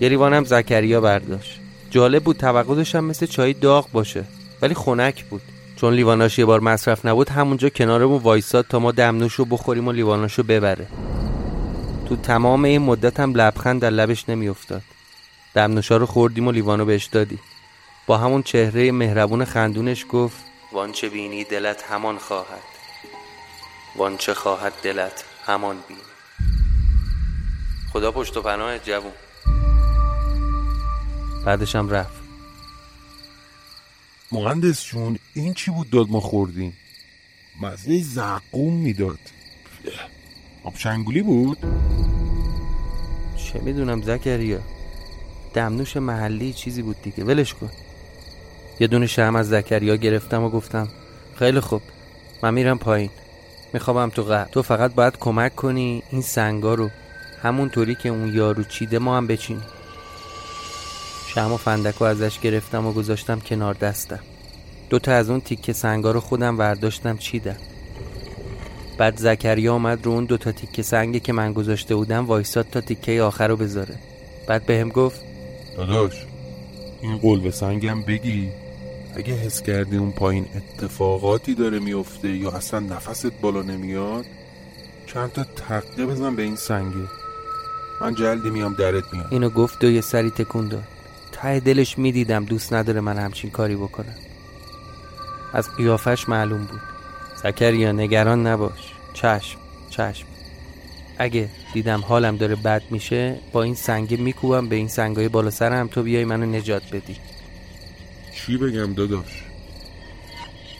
یه 0.00 0.08
لیوانم 0.08 0.44
زکریا 0.44 1.00
برداشت. 1.00 1.60
جالب 1.90 2.24
بود 2.24 2.36
توقع 2.36 2.74
داشتم 2.74 3.04
مثل 3.04 3.26
چای 3.26 3.52
داغ 3.52 3.90
باشه 3.92 4.24
ولی 4.62 4.74
خنک 4.74 5.24
بود. 5.24 5.42
چون 5.80 5.94
لیواناش 5.94 6.38
یه 6.38 6.44
بار 6.44 6.60
مصرف 6.60 7.06
نبود 7.06 7.28
همونجا 7.28 7.68
کنارمون 7.68 8.22
وایساد 8.22 8.66
تا 8.68 8.78
ما 8.78 8.92
دمنوش 8.92 9.34
رو 9.34 9.44
بخوریم 9.44 9.88
و 9.88 9.92
لیواناش 9.92 10.34
رو 10.34 10.44
ببره. 10.44 10.86
تو 12.08 12.16
تمام 12.16 12.64
این 12.64 12.82
مدت 12.82 13.20
هم 13.20 13.34
لبخند 13.34 13.82
در 13.82 13.90
لبش 13.90 14.28
نمیافتاد. 14.28 14.82
دمنوشا 15.54 15.96
رو 15.96 16.06
خوردیم 16.06 16.48
و 16.48 16.52
لیوانو 16.52 16.84
بهش 16.84 17.04
دادی. 17.04 17.38
با 18.06 18.18
همون 18.18 18.42
چهره 18.42 18.92
مهربون 18.92 19.44
خندونش 19.44 20.06
گفت 20.10 20.44
وانچه 20.72 21.08
بینی 21.08 21.44
دلت 21.44 21.82
همان 21.82 22.18
خواهد. 22.18 22.62
وانچه 23.96 24.34
خواهد 24.34 24.72
دلت 24.82 25.24
همان 25.46 25.76
بینی. 25.88 26.00
خدا 27.92 28.12
پشت 28.12 28.36
و 28.36 28.42
پناه 28.42 28.78
جوون. 28.78 29.12
بعدشم 31.44 31.88
رفت. 31.88 32.19
مهندس 34.32 34.84
جون 34.84 35.18
این 35.34 35.54
چی 35.54 35.70
بود 35.70 35.90
داد 35.90 36.10
ما 36.10 36.20
خوردیم؟ 36.20 36.76
مزه 37.60 38.02
زقوم 38.02 38.74
می‌داد. 38.74 39.18
آب 40.64 40.76
شنگولی 40.76 41.22
بود؟ 41.22 41.58
چه 43.36 43.58
می‌دونم 43.58 44.02
زکریا. 44.02 44.58
دمنوش 45.54 45.96
محلی 45.96 46.52
چیزی 46.52 46.82
بود 46.82 47.02
دیگه. 47.02 47.24
ولش 47.24 47.54
کن. 47.54 47.70
یه 48.80 48.86
دونه 48.86 49.06
شم 49.06 49.36
از 49.36 49.48
زکریا 49.48 49.96
گرفتم 49.96 50.42
و 50.42 50.48
گفتم 50.48 50.88
خیلی 51.34 51.60
خوب. 51.60 51.82
من 52.42 52.54
میرم 52.54 52.78
پایین. 52.78 53.10
میخوابم 53.72 54.10
تو 54.10 54.22
قبل 54.22 54.50
تو 54.50 54.62
فقط 54.62 54.94
باید 54.94 55.16
کمک 55.16 55.56
کنی 55.56 56.02
این 56.10 56.22
سنگا 56.22 56.74
رو. 56.74 56.90
همونطوری 57.42 57.94
که 57.94 58.08
اون 58.08 58.34
یارو 58.34 58.64
چیده 58.64 58.98
ما 58.98 59.16
هم 59.16 59.26
بچینیم. 59.26 59.64
شم 61.34 61.52
و 61.52 61.56
فندک 61.56 61.94
رو 61.94 62.06
ازش 62.06 62.38
گرفتم 62.38 62.86
و 62.86 62.92
گذاشتم 62.92 63.40
کنار 63.40 63.74
دستم. 63.74 64.18
دوتا 64.90 65.12
از 65.12 65.30
اون 65.30 65.40
تیکه 65.40 65.72
سنگا 65.72 66.10
رو 66.10 66.20
خودم 66.20 66.58
ورداشتم 66.58 67.16
چیدم؟ 67.16 67.56
بعد 68.98 69.16
زکریا 69.16 69.74
آمد 69.74 70.06
رو 70.06 70.12
اون 70.12 70.24
دوتا 70.24 70.52
تیکه 70.52 70.82
سنگی 70.82 71.20
که 71.20 71.32
من 71.32 71.52
گذاشته 71.52 71.94
بودم 71.94 72.26
وایساد 72.26 72.66
تا 72.72 72.80
تیکه 72.80 73.22
آخر 73.22 73.48
رو 73.48 73.56
بذاره. 73.56 73.94
بعد 74.46 74.66
بهم 74.66 74.88
گفت 74.88 75.20
داداش 75.76 76.26
این 77.02 77.18
قلب 77.18 77.50
سنگم 77.50 78.02
بگی. 78.02 78.48
اگه 79.16 79.34
حس 79.34 79.62
کردی 79.62 79.96
اون 79.96 80.12
پایین 80.12 80.46
اتفاقاتی 80.56 81.54
داره 81.54 81.78
میفته 81.78 82.28
یا 82.28 82.50
اصلا 82.50 82.80
نفست 82.80 83.32
بالا 83.40 83.62
نمیاد 83.62 84.26
چند 85.06 85.32
تا 85.32 85.44
تقه 85.44 86.06
بزن 86.06 86.36
به 86.36 86.42
این 86.42 86.56
سنگه. 86.56 87.08
من 88.00 88.14
جلدی 88.14 88.50
میام 88.50 88.74
درت 88.74 89.04
میام 89.12 89.26
اینو 89.30 89.50
گفت 89.50 89.84
و 89.84 89.90
یه 89.90 90.00
سری 90.00 90.30
تکون 90.30 90.68
داد. 90.68 90.99
ته 91.42 91.60
دلش 91.60 91.98
می‌دیدم 91.98 92.44
دوست 92.44 92.72
نداره 92.72 93.00
من 93.00 93.18
همچین 93.18 93.50
کاری 93.50 93.76
بکنم. 93.76 94.14
از 95.52 95.76
قیافش 95.76 96.28
معلوم 96.28 96.64
بود. 96.64 96.80
زکریا 97.42 97.92
نگران 97.92 98.46
نباش. 98.46 98.92
چشم 99.14 99.58
چشم. 99.90 100.26
اگه 101.18 101.48
دیدم 101.72 102.00
حالم 102.00 102.36
داره 102.36 102.54
بد 102.56 102.82
میشه 102.90 103.36
با 103.52 103.62
این 103.62 103.74
سنگه 103.74 104.16
میکوبم 104.16 104.68
به 104.68 104.76
این 104.76 104.88
سنگای 104.88 105.28
بالا 105.28 105.50
سرم. 105.50 105.88
تو 105.88 106.02
بیای 106.02 106.24
منو 106.24 106.46
نجات 106.46 106.82
بدی. 106.92 107.16
چی 108.34 108.56
بگم 108.56 108.94
داداش؟ 108.94 109.44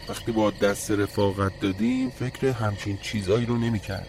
وقتی 0.09 0.33
با 0.33 0.51
دست 0.51 0.91
رفاقت 0.91 1.61
دادیم 1.61 2.11
فکر 2.11 2.47
همچین 2.47 2.99
چیزایی 3.03 3.47
رو 3.47 3.57
نمی‌کرد. 3.57 4.09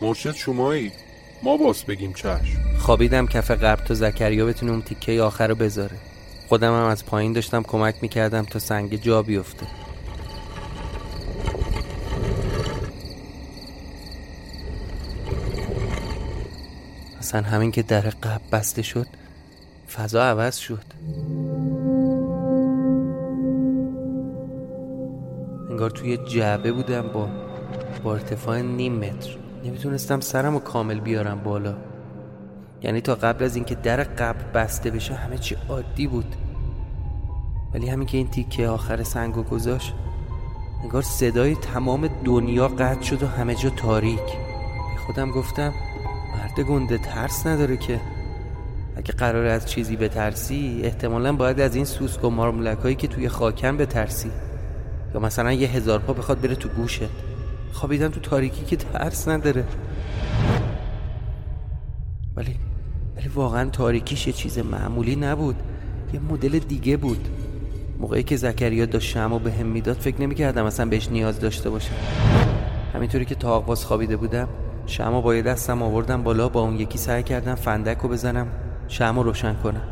مرشد 0.00 0.34
شمایی؟ 0.34 0.92
ما 1.42 1.56
باس 1.56 1.84
بگیم 1.84 2.12
چشم. 2.12 2.58
خوابیدم 2.78 3.26
کف 3.26 3.50
قبر 3.50 3.84
تا 3.84 3.94
زکریا 3.94 4.46
بتونه 4.46 4.72
اون 4.72 4.82
تیکه 4.82 5.22
آخر 5.22 5.46
رو 5.46 5.54
بذاره. 5.54 5.96
خودم 6.48 6.72
هم 6.72 6.84
از 6.88 7.06
پایین 7.06 7.32
داشتم 7.32 7.62
کمک 7.62 7.94
می‌کردم 8.02 8.42
تا 8.42 8.58
سنگ 8.58 9.02
جا 9.02 9.22
بیفته. 9.22 9.66
اصلا 17.18 17.42
همین 17.42 17.70
که 17.70 17.82
در 17.82 18.00
قبل 18.00 18.44
بسته 18.52 18.82
شد 18.82 19.06
فضا 19.96 20.22
عوض 20.24 20.56
شد. 20.56 20.84
انگار 25.70 25.90
توی 25.90 26.16
جعبه 26.16 26.72
بودم 26.72 27.08
با 27.08 27.28
با 28.04 28.12
ارتفاع 28.14 28.60
نیم 28.60 28.94
متر. 28.94 29.47
نمی‌تونستم 29.64 30.20
سرم 30.20 30.54
رو 30.54 30.58
کامل 30.58 31.00
بیارم 31.00 31.40
بالا. 31.44 31.74
یعنی 32.82 33.00
تا 33.00 33.14
قبل 33.14 33.44
از 33.44 33.56
اینکه 33.56 33.74
در 33.74 34.02
قبل 34.02 34.44
بسته 34.54 34.90
بشه 34.90 35.14
همه 35.14 35.38
چی 35.38 35.56
عادی 35.68 36.06
بود. 36.06 36.36
ولی 37.74 37.88
همین 37.88 38.06
که 38.06 38.16
این 38.16 38.28
تیکه 38.28 38.68
آخر 38.68 39.02
سنگو 39.02 39.42
گذاشت 39.42 39.94
انگار 40.82 41.02
صدای 41.02 41.54
تمام 41.54 42.08
دنیا 42.24 42.68
قطع 42.68 43.02
شد 43.02 43.22
و 43.22 43.26
همه 43.26 43.54
جا 43.54 43.70
تاریک. 43.70 44.24
به 44.94 45.00
خودم 45.06 45.30
گفتم 45.30 45.74
مرد 46.34 46.66
گنده 46.66 46.98
ترس 46.98 47.46
نداره 47.46 47.76
که. 47.76 48.00
اگه 48.96 49.12
قرار 49.12 49.46
از 49.46 49.66
چیزی 49.66 49.96
بترسی 49.96 50.80
احتمالا 50.84 51.32
باید 51.32 51.60
از 51.60 51.74
این 51.74 51.84
سوسک 51.84 52.24
و 52.24 52.30
مارمولک 52.30 52.98
که 52.98 53.08
توی 53.08 53.28
خاکن 53.28 53.76
بترسی. 53.76 54.30
یا 55.14 55.20
مثلا 55.20 55.52
یه 55.52 55.68
هزار 55.68 55.98
پا 55.98 56.12
بخواد 56.12 56.40
بره 56.40 56.54
تو 56.54 56.68
گوشت. 56.68 57.02
خوابیدن 57.72 58.08
تو 58.08 58.20
تاریکی 58.20 58.64
که 58.64 58.76
ترس 58.76 59.28
نداره. 59.28 59.64
ولی 62.36 62.56
ولی 63.16 63.28
واقعا 63.28 63.70
تاریکیش 63.70 64.26
یه 64.26 64.32
چیز 64.32 64.58
معمولی 64.58 65.16
نبود. 65.16 65.56
یه 66.12 66.20
مدل 66.20 66.58
دیگه 66.58 66.96
بود. 66.96 67.28
موقعی 67.98 68.22
که 68.22 68.36
زکریا 68.36 68.86
داشت 68.86 69.08
شمع 69.08 69.38
به 69.38 69.52
هم 69.52 69.66
می‌داد 69.66 69.96
فکر 69.96 70.22
نمی‌کردم 70.22 70.64
اصلا 70.64 70.86
بهش 70.86 71.08
نیاز 71.08 71.40
داشته 71.40 71.70
باشم 71.70 71.94
همینطوری 72.94 73.24
که 73.24 73.34
تا 73.34 73.60
باز 73.60 73.84
خوابیده 73.84 74.16
بودم 74.16 74.48
شمع 74.86 75.20
با 75.20 75.34
یه 75.34 75.42
دستم 75.42 75.82
آوردم 75.82 76.22
بالا 76.22 76.48
با 76.48 76.60
اون 76.60 76.76
یکی 76.80 76.98
سعی 76.98 77.22
کردم 77.22 77.54
فندک 77.54 77.98
رو 77.98 78.08
بزنم 78.08 78.46
شمع 78.88 79.22
روشن 79.22 79.54
کنم. 79.54 79.82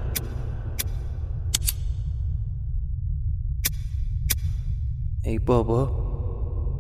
ای 5.25 5.39
بابا 5.39 6.06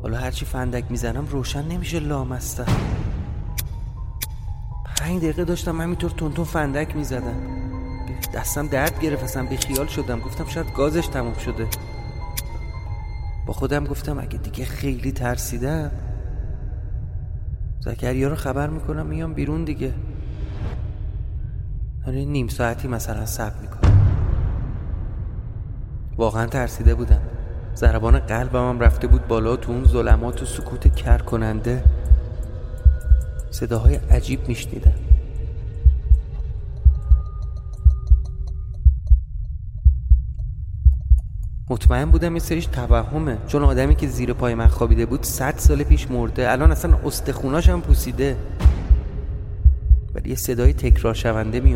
حالا 0.07 0.19
هرچی 0.19 0.45
فندک 0.45 0.85
می‌زنم 0.91 1.27
روشن 1.27 1.63
نمیشه 1.63 1.99
لامستم 1.99 2.67
پنج 4.97 5.19
دقیقه 5.19 5.45
داشتم 5.45 5.81
همینطور 5.81 6.11
تونتون 6.11 6.45
فندک 6.45 6.97
می‌زدم. 6.97 7.37
دستم 8.35 8.67
درد 8.67 9.01
گرفت 9.01 9.25
اصلا 9.25 9.47
به 9.47 9.57
خیال 9.57 9.87
شدم. 9.87 10.21
گفتم 10.21 10.47
شاید 10.47 10.73
گازش 10.73 11.07
تموم 11.07 11.35
شده. 11.35 11.67
با 13.47 13.53
خودم 13.53 13.85
گفتم 13.85 14.19
اگه 14.19 14.39
دیگه 14.39 14.65
خیلی 14.65 15.13
ترسیدم 15.13 15.91
زکریا 17.81 18.29
رو 18.29 18.35
خبر 18.35 18.69
می‌کنم 18.69 19.07
میام 19.07 19.35
بیرون 19.35 19.65
دیگه. 19.65 19.95
آره 22.07 22.25
نیم 22.25 22.49
ساعتی 22.49 22.89
مثلا 22.89 23.27
صبر 23.27 23.61
می‌کنم. 23.61 23.97
واقعا 26.17 26.47
ترسیده 26.47 26.95
بودم. 26.95 27.21
ضربان 27.77 28.19
قلبم 28.19 28.69
هم 28.69 28.81
رفته 28.81 29.07
بود 29.07 29.27
بالا 29.29 29.57
تو 29.57 29.73
اون 29.73 29.85
ظلمات 29.85 30.43
و 30.43 30.47
سکوت 30.47 30.95
کر 30.95 31.19
کننده 31.19 31.85
صداهای 33.51 33.95
عجیب 33.95 34.49
میشنیدم. 34.49 34.95
مطمئن 41.71 42.11
بودم 42.11 42.35
یه 42.35 42.41
سریش 42.41 42.67
توهمه. 42.67 43.39
چون 43.47 43.63
آدمی 43.63 43.95
که 43.95 44.07
زیر 44.07 44.33
پای 44.33 44.55
من 44.55 44.67
خوابیده 44.67 45.07
بود 45.07 45.23
صد 45.23 45.55
سال 45.57 45.83
پیش 45.83 46.11
مرده. 46.11 46.51
الان 46.51 46.73
اصلا 46.73 46.99
استخوناش 47.05 47.69
هم 47.69 47.81
پوسیده. 47.81 48.37
ولی 50.15 50.31
یه 50.31 50.37
صدای 50.37 50.73
تکرار 50.73 51.15
شونده 51.15 51.61
می 51.61 51.75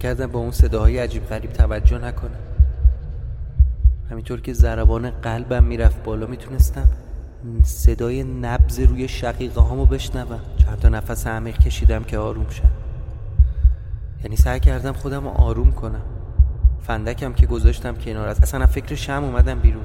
کردم 0.00 0.26
با 0.26 0.38
اون 0.40 0.50
صداهای 0.50 0.98
عجیب 0.98 1.26
غریب 1.26 1.52
توجه 1.52 1.98
نکنم. 1.98 2.38
همینطور 4.10 4.40
که 4.40 4.52
ضربان 4.52 5.10
قلبم 5.10 5.64
می‌رفت 5.64 6.02
بالا 6.02 6.26
می‌تونستم 6.26 6.88
صدای 7.64 8.24
نبز 8.24 8.80
روی 8.80 9.08
شقیقه 9.08 9.60
هامو 9.60 9.86
بشنوم. 9.86 10.40
چند 10.56 10.78
تا 10.78 10.88
نفس 10.88 11.26
عمیق 11.26 11.58
کشیدم 11.58 12.04
که 12.04 12.18
آروم 12.18 12.46
شم. 12.50 12.70
یعنی 14.24 14.36
سعی 14.36 14.60
کردم 14.60 14.92
خودم 14.92 15.24
رو 15.24 15.30
آروم 15.30 15.72
کنم. 15.72 16.02
فندکم 16.80 17.32
که 17.32 17.46
گذاشتم 17.46 17.94
کنار 17.94 18.28
از 18.28 18.40
اصلا 18.40 18.66
فکر 18.66 18.94
شم 18.94 19.24
اومدم 19.24 19.60
بیرون. 19.60 19.84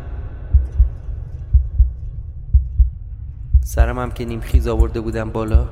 سرم 3.63 3.99
هم 3.99 4.11
که 4.11 4.25
نیم 4.25 4.39
خیز 4.39 4.67
آورده 4.67 5.01
بودم 5.01 5.29
بالا 5.29 5.67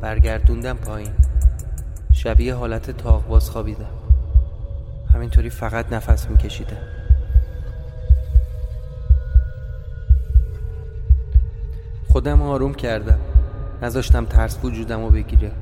برگردوندم 0.00 0.76
پایین. 0.76 1.12
شبیه 2.12 2.54
حالت 2.54 2.90
تاغباز 2.90 3.50
خوابیدم 3.50 3.90
همینطوری 5.14 5.50
فقط 5.50 5.92
نفس 5.92 6.30
میکشیدم 6.30 6.76
خودم 12.08 12.42
آروم 12.42 12.74
کردم. 12.74 13.18
نذاشتم 13.82 14.24
ترس 14.24 14.58
وجودم 14.64 15.04
رو 15.04 15.10
بگیره. 15.10 15.52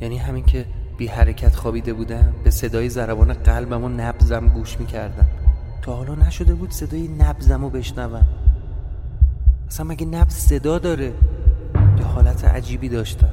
یعنی 0.00 0.18
همین 0.18 0.44
که 0.44 0.64
بی 0.98 1.06
حرکت 1.06 1.54
خوابیده 1.54 1.92
بودم 1.92 2.34
به 2.44 2.50
صدای 2.50 2.88
ضربان 2.88 3.32
قلبم 3.32 3.84
و 3.84 3.88
نبزم 3.88 4.48
گوش 4.48 4.80
می‌کردم. 4.80 5.26
تا 5.82 5.96
حالا 5.96 6.14
نشده 6.14 6.54
بود 6.54 6.70
صدای 6.70 7.08
نبزم 7.08 7.62
رو 7.62 7.70
بشنوم. 7.70 8.26
اصلا 9.68 9.86
مگه 9.86 10.06
نبز 10.06 10.32
صدا 10.32 10.78
داره؟ 10.78 11.12
یه 11.98 12.04
حالت 12.04 12.44
عجیبی 12.44 12.88
داشتم. 12.88 13.32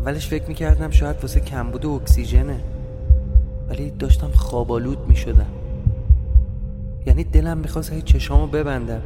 اولش 0.00 0.28
فکر 0.28 0.48
می‌کردم 0.48 0.90
شاید 0.90 1.16
واسه 1.22 1.40
کمبود 1.40 1.86
اکسیژنه. 1.86 2.60
ولی 3.68 3.90
داشتم 3.90 4.30
خوابالود 4.30 5.08
می‌شدم. 5.08 5.46
یعنی 7.06 7.24
دلم 7.24 7.58
می‌خواست 7.58 7.92
هی 7.92 8.02
چشامو 8.02 8.46
ببندم. 8.46 9.02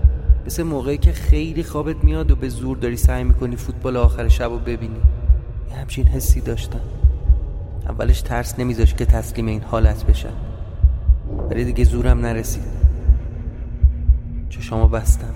مثل 0.46 0.62
موقعی 0.62 0.98
که 0.98 1.12
خیلی 1.12 1.62
خوابت 1.62 2.04
میاد 2.04 2.30
و 2.30 2.36
به 2.36 2.48
زور 2.48 2.76
داری 2.76 2.96
سعی 2.96 3.24
می‌کنی 3.24 3.56
فوتبال 3.56 3.96
آخر 3.96 4.28
شب 4.28 4.50
رو 4.50 4.58
ببینی. 4.58 5.00
یه 5.70 5.76
همچین 5.76 6.06
حسی 6.06 6.40
داشتم. 6.40 6.80
اولش 7.88 8.20
ترس 8.20 8.58
نمیذاش 8.58 8.94
که 8.94 9.04
تسلیم 9.04 9.46
این 9.46 9.62
حالت 9.62 10.06
بشم. 10.06 10.32
ولی 11.50 11.64
دیگه 11.64 11.84
زورم 11.84 12.20
نرسید. 12.20 12.62
چشامو 14.50 14.88
بستم. 14.88 15.34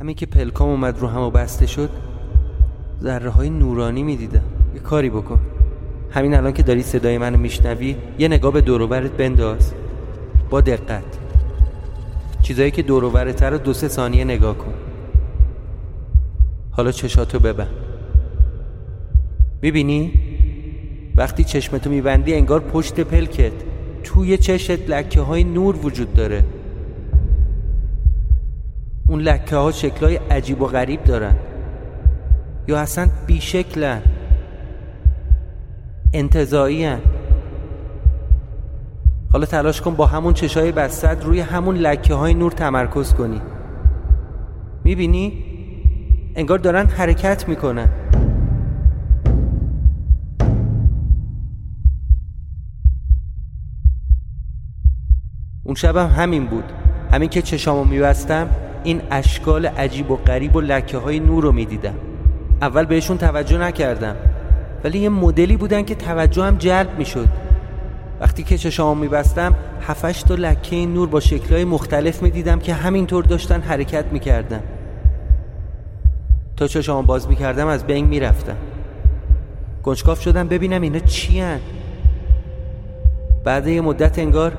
همین 0.00 0.14
که 0.16 0.26
پلکام 0.26 0.68
اومد 0.68 0.98
رو 0.98 1.08
هم 1.08 1.20
و 1.20 1.30
بسته 1.30 1.66
شد 1.66 1.90
ذره 3.02 3.30
های 3.30 3.50
نورانی 3.50 4.02
می‌دیدم. 4.02 4.42
یه 4.74 4.80
کاری 4.80 5.10
بکن. 5.10 5.40
همین 6.10 6.34
الان 6.34 6.52
که 6.52 6.62
داری 6.62 6.82
صدای 6.82 7.18
منو 7.18 7.38
میشنوی 7.38 7.96
یه 8.18 8.28
نگاه 8.28 8.52
به 8.52 8.60
دوروبرت 8.60 9.10
بنداز. 9.10 9.72
با 10.50 10.60
دقت. 10.60 11.04
چیزایی 12.42 12.70
که 12.70 12.82
دوروبرت 12.82 13.42
رو 13.42 13.58
دو 13.58 13.72
سه 13.72 13.88
ثانیه 13.88 14.24
نگاه 14.24 14.58
کن. 14.58 14.74
حالا 16.70 16.92
چشاتو 16.92 17.38
ببند. 17.38 17.74
می‌بینی؟ 19.62 20.12
وقتی 21.16 21.44
چشمتو 21.44 21.90
میبندی 21.90 22.34
انگار 22.34 22.60
پشت 22.60 23.00
پلکت. 23.00 23.52
توی 24.04 24.36
چشت 24.36 24.90
لکه 24.90 25.20
های 25.20 25.44
نور 25.44 25.76
وجود 25.76 26.14
داره. 26.14 26.44
اون 29.08 29.20
لکه 29.20 29.56
ها 29.56 29.72
شکلهای 29.72 30.16
عجیب 30.16 30.62
و 30.62 30.66
غریب 30.66 31.04
دارن. 31.04 31.34
یا 32.68 32.78
اصلا 32.78 33.08
بیشکلن. 33.26 34.02
انتظایی 36.12 36.84
هن. 36.84 37.00
حالا 39.32 39.46
تلاش 39.46 39.80
کن 39.80 39.94
با 39.94 40.06
همون 40.06 40.34
چشای 40.34 40.72
بستد 40.72 41.22
روی 41.22 41.40
همون 41.40 41.76
لکه 41.76 42.14
های 42.14 42.34
نور 42.34 42.52
تمرکز 42.52 43.14
کنی. 43.14 43.40
می‌بینی؟ 44.84 45.44
انگار 46.36 46.58
دارن 46.58 46.86
حرکت 46.86 47.48
می‌کنن. 47.48 47.88
اون 55.64 55.74
شبم 55.74 56.06
همین 56.06 56.46
بود. 56.46 56.64
همین 57.12 57.28
که 57.28 57.42
چشامو 57.42 57.84
میبستم 57.84 58.65
این 58.86 59.02
اشکال 59.10 59.66
عجیب 59.66 60.10
و 60.10 60.16
غریب 60.16 60.56
و 60.56 60.60
لکه 60.60 60.98
های 60.98 61.20
نور 61.20 61.42
رو 61.42 61.52
می‌دیدم. 61.52 61.94
اول 62.62 62.84
بهشون 62.84 63.18
توجه 63.18 63.58
نکردم. 63.58 64.16
ولی 64.84 64.98
یه 64.98 65.08
مدلی 65.08 65.56
بودن 65.56 65.82
که 65.82 65.94
توجه 65.94 66.42
هم 66.42 66.56
جلب 66.56 66.98
می‌شد. 66.98 67.28
وقتی 68.20 68.42
که 68.42 68.58
چشامو 68.58 69.00
میبستم 69.00 69.54
هفتش 69.82 70.22
تا 70.22 70.34
لکه 70.34 70.86
نور 70.86 71.08
با 71.08 71.20
شکلهای 71.20 71.64
مختلف 71.64 72.22
می‌دیدم 72.22 72.58
که 72.58 72.74
همینطور 72.74 73.24
داشتن 73.24 73.60
حرکت 73.60 74.04
می‌کردن. 74.12 74.62
تا 76.56 76.66
چشامو 76.66 77.02
باز 77.02 77.28
می‌کردم 77.28 77.66
از 77.66 77.84
بین 77.84 78.06
می‌رفتم. 78.06 78.56
گنجکاف 79.82 80.22
شدم 80.22 80.48
ببینم 80.48 80.82
اینا 80.82 80.98
چی 80.98 81.40
هن؟ 81.40 81.60
بعد 83.44 83.66
یه 83.66 83.80
مدت 83.80 84.18
انگار 84.18 84.52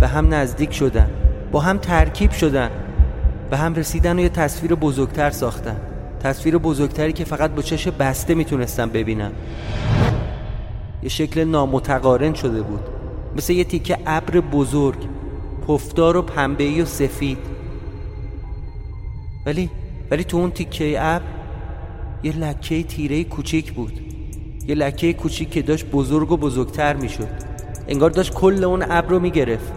به 0.00 0.08
هم 0.08 0.34
نزدیک 0.34 0.72
شدن. 0.72 1.10
با 1.52 1.60
هم 1.60 1.78
ترکیب 1.78 2.30
شدن. 2.30 2.70
به 3.50 3.56
هم 3.56 3.74
رسیدن 3.74 4.18
و 4.18 4.22
یه 4.22 4.28
تصویر 4.28 4.74
بزرگتر 4.74 5.30
ساختن. 5.30 5.76
تصویر 6.20 6.58
بزرگتری 6.58 7.12
که 7.12 7.24
فقط 7.24 7.50
با 7.50 7.62
چش 7.62 7.88
بسته 7.88 8.34
می‌تونستم 8.34 8.90
ببینم 8.90 9.32
یه 11.02 11.08
شکل 11.08 11.44
نامتقارن 11.44 12.34
شده 12.34 12.62
بود. 12.62 12.80
مثل 13.36 13.52
یه 13.52 13.64
تیکه 13.64 13.98
ابر 14.06 14.40
بزرگ 14.40 14.98
پفدار 15.68 16.16
و 16.16 16.22
پنبه‌ای 16.22 16.82
و 16.82 16.84
سفید. 16.84 17.38
ولی 19.46 19.70
ولی 20.10 20.24
تو 20.24 20.36
اون 20.36 20.50
تیکه 20.50 20.94
ابر 20.98 21.24
یه 22.22 22.36
لکه 22.36 22.82
تیره 22.82 23.24
کوچیک 23.24 23.72
بود. 23.72 24.00
یه 24.66 24.74
لکه 24.74 25.12
کوچیک 25.12 25.50
که 25.50 25.62
داشت 25.62 25.86
بزرگ 25.86 26.32
و 26.32 26.36
بزرگتر 26.36 26.96
می‌شد. 26.96 27.28
انگار 27.88 28.10
داشت 28.10 28.34
کل 28.34 28.64
اون 28.64 28.82
ابر 28.82 29.08
رو 29.08 29.18
می‌گرفت. 29.18 29.72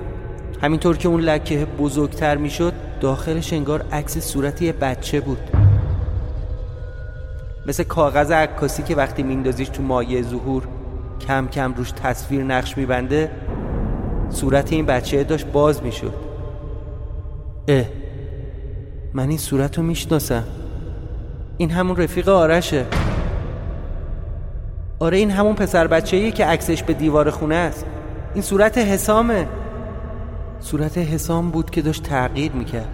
همینطور 0.62 0.98
که 0.98 1.08
اون 1.08 1.22
لکه 1.22 1.66
بزرگتر 1.66 2.38
می‌شد 2.38 2.74
داخلش 3.04 3.54
انگار 3.54 3.86
عکس 3.92 4.18
صورت 4.18 4.62
یه 4.62 4.74
بچه 4.74 5.20
بود. 5.20 5.38
مثل 7.68 7.84
کاغذ 7.84 8.32
عکاسی 8.32 8.84
که 8.84 8.96
وقتی 8.96 9.24
میندازیش 9.24 9.70
تو 9.70 9.84
مایه 9.84 10.22
ظهور 10.22 10.64
کم 11.28 11.48
کم 11.48 11.74
روش 11.74 11.92
تصویر 11.92 12.44
نقش 12.44 12.78
میبنده 12.78 13.32
صورت 14.30 14.74
این 14.74 14.86
بچه 14.86 15.24
داشت 15.24 15.46
باز 15.46 15.84
می‌شد. 15.84 16.14
اه 17.68 17.86
من 19.14 19.30
این 19.30 19.38
صورت 19.38 19.78
رو 19.78 19.84
می‌شناسم. 19.84 20.44
این 21.58 21.72
همون 21.72 21.96
رفیق 21.96 22.30
آرشه. 22.30 22.86
آره 25.00 25.18
این 25.18 25.32
همون 25.32 25.56
پسر 25.56 25.88
بچه 25.88 26.32
که 26.32 26.46
عکسش 26.46 26.84
به 26.84 26.94
دیوار 26.94 27.30
خونه 27.30 27.56
است. 27.56 27.86
این 28.34 28.44
صورت 28.44 28.78
حسامه. 28.78 29.48
صورت 30.64 30.98
حسام 30.98 31.52
بود 31.52 31.70
که 31.70 31.82
داشت 31.82 32.04
تغییر 32.04 32.52
می‌کرد. 32.52 32.90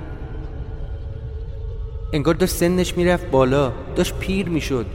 انگار 2.14 2.34
داشت 2.34 2.56
سنش 2.56 2.98
می‌رفت 2.98 3.32
بالا 3.32 3.72
داشت 3.96 4.16
پیر 4.20 4.50
می‌شد. 4.50 4.86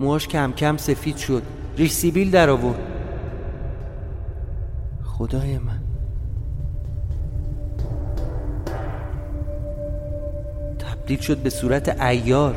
موهاش 0.00 0.28
کم 0.28 0.52
کم 0.52 0.76
سفید 0.76 1.16
شد 1.16 1.42
ریش 1.76 1.92
سیبیل 1.92 2.30
در 2.30 2.50
آورد. 2.50 2.78
خدای 5.04 5.58
من. 5.58 5.80
تبدیل 10.78 11.20
شد 11.20 11.38
به 11.38 11.50
صورت 11.50 12.02
ایار 12.02 12.56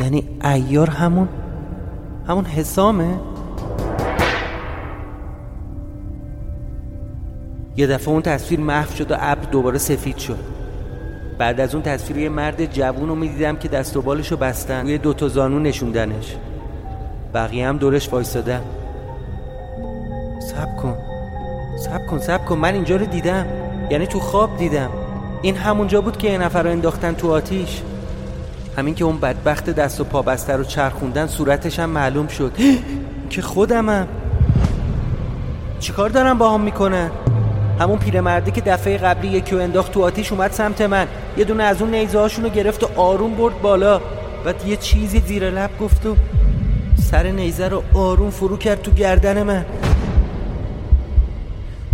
یعنی 0.00 0.28
ایار 0.44 0.90
همون 0.90 1.28
همون 2.28 2.44
حسامه؟ 2.44 3.18
یه 7.76 7.86
دفعه 7.86 8.08
اون 8.08 8.22
تصویر 8.22 8.60
محو 8.60 8.94
شد 8.94 9.10
و 9.10 9.14
ابر 9.18 9.50
دوباره 9.50 9.78
سفید 9.78 10.16
شد. 10.16 10.38
بعد 11.38 11.60
از 11.60 11.74
اون 11.74 11.82
تصویر 11.82 12.18
یه 12.18 12.28
مرد 12.28 12.72
جوون 12.72 13.08
رو 13.08 13.14
می‌دیدم 13.14 13.56
که 13.56 13.68
دست 13.68 13.96
و 13.96 14.02
بالش 14.02 14.30
رو 14.30 14.36
بستن. 14.36 14.82
روی 14.82 14.98
دوتا 14.98 15.28
زانو 15.28 15.58
نشوندنش. 15.58 16.36
بقیه 17.34 17.68
هم 17.68 17.76
دورش 17.76 18.12
وایستادن. 18.12 18.60
سب 20.40 20.76
کن. 20.76 20.96
سب 21.78 22.06
کن 22.06 22.18
سب 22.18 22.44
کن. 22.44 22.58
من 22.58 22.74
اینجا 22.74 22.96
رو 22.96 23.06
دیدم. 23.06 23.46
یعنی 23.90 24.06
تو 24.06 24.20
خواب 24.20 24.56
دیدم. 24.56 24.90
این 25.42 25.56
همونجا 25.56 26.00
بود 26.00 26.16
که 26.16 26.30
یه 26.30 26.38
نفر 26.38 26.62
رو 26.62 26.70
انداختن 26.70 27.14
تو 27.14 27.32
آتیش. 27.32 27.82
همین 28.76 28.94
که 28.94 29.04
اون 29.04 29.20
بدبخت 29.20 29.70
دست 29.70 30.00
و 30.00 30.04
پا 30.04 30.22
بسته 30.22 30.52
رو 30.52 30.64
چرخوندن 30.64 31.26
صورتش 31.26 31.78
هم 31.78 31.90
معلوم 31.90 32.26
شد. 32.26 32.52
که 33.30 33.42
خودمم. 33.42 34.08
چیکار 35.80 36.08
دارم 36.08 36.38
با 36.38 36.54
هم 36.54 36.60
می‌کنن؟ 36.60 37.10
همون 37.80 37.98
پیرمرده 37.98 38.50
که 38.50 38.60
دفعه 38.60 38.98
قبلی 38.98 39.28
یکی 39.28 39.60
انداخت 39.60 39.92
تو 39.92 40.04
آتیش 40.04 40.32
اومد 40.32 40.52
سمت 40.52 40.80
من. 40.80 41.06
یه 41.36 41.44
دونه 41.44 41.62
از 41.62 41.82
اون 41.82 41.94
نیزه 41.94 42.48
گرفت 42.48 42.84
و 42.84 43.00
آروم 43.00 43.34
برد 43.34 43.62
بالا. 43.62 44.00
بعد 44.44 44.66
یه 44.66 44.76
چیزی 44.76 45.20
زیر 45.20 45.50
لب 45.50 45.70
گفت 45.80 46.06
و 46.06 46.16
سر 47.10 47.26
نیزه 47.26 47.68
رو 47.68 47.82
آروم 47.94 48.30
فرو 48.30 48.56
کرد 48.56 48.82
تو 48.82 48.90
گردن 48.90 49.42
من. 49.42 49.64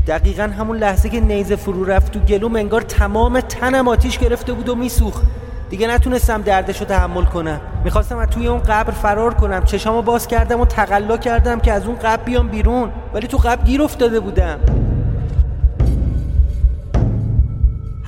دقیقا 0.06 0.42
همون 0.58 0.76
لحظه 0.76 1.08
که 1.08 1.20
نیزه 1.20 1.56
فرو 1.56 1.84
رفت 1.84 2.12
تو 2.12 2.18
گلوم 2.18 2.56
انگار 2.56 2.80
تمام 2.80 3.40
تنم 3.40 3.88
آتیش 3.88 4.18
گرفته 4.18 4.52
بود 4.52 4.68
و 4.68 4.74
میسوخت. 4.74 5.22
دیگه 5.70 5.86
نتونستم 5.86 6.42
دردش 6.42 6.80
رو 6.80 6.86
تحمل 6.86 7.24
کنم. 7.24 7.60
می‌خواستم 7.84 8.18
از 8.18 8.28
توی 8.28 8.46
اون 8.46 8.60
قبر 8.62 8.90
فرار 8.90 9.34
کنم. 9.34 9.64
چشامو 9.64 10.02
باز 10.02 10.26
کردم 10.26 10.60
و 10.60 10.66
تقلا 10.66 11.16
کردم 11.16 11.60
که 11.60 11.72
از 11.72 11.86
اون 11.86 11.96
قبر 11.96 12.22
بیام 12.22 12.48
بیرون. 12.48 12.90
ولی 13.14 13.26
تو 13.26 13.36
قبر 13.36 13.64
گیر 13.64 13.82
افتاده 13.82 14.20
بودم. 14.20 14.58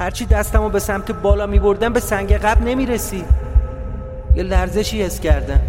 هرچی 0.04 0.26
دستمو 0.26 0.68
به 0.68 0.78
سمت 0.78 1.12
بالا 1.12 1.46
می 1.46 1.58
بردم 1.58 1.92
به 1.92 2.00
سنگ 2.00 2.32
قبر 2.32 2.60
نمی 2.60 2.86
رسید 2.86 3.24
یه 4.34 4.42
لرزشی 4.42 5.02
حس 5.02 5.20
کردم. 5.20 5.60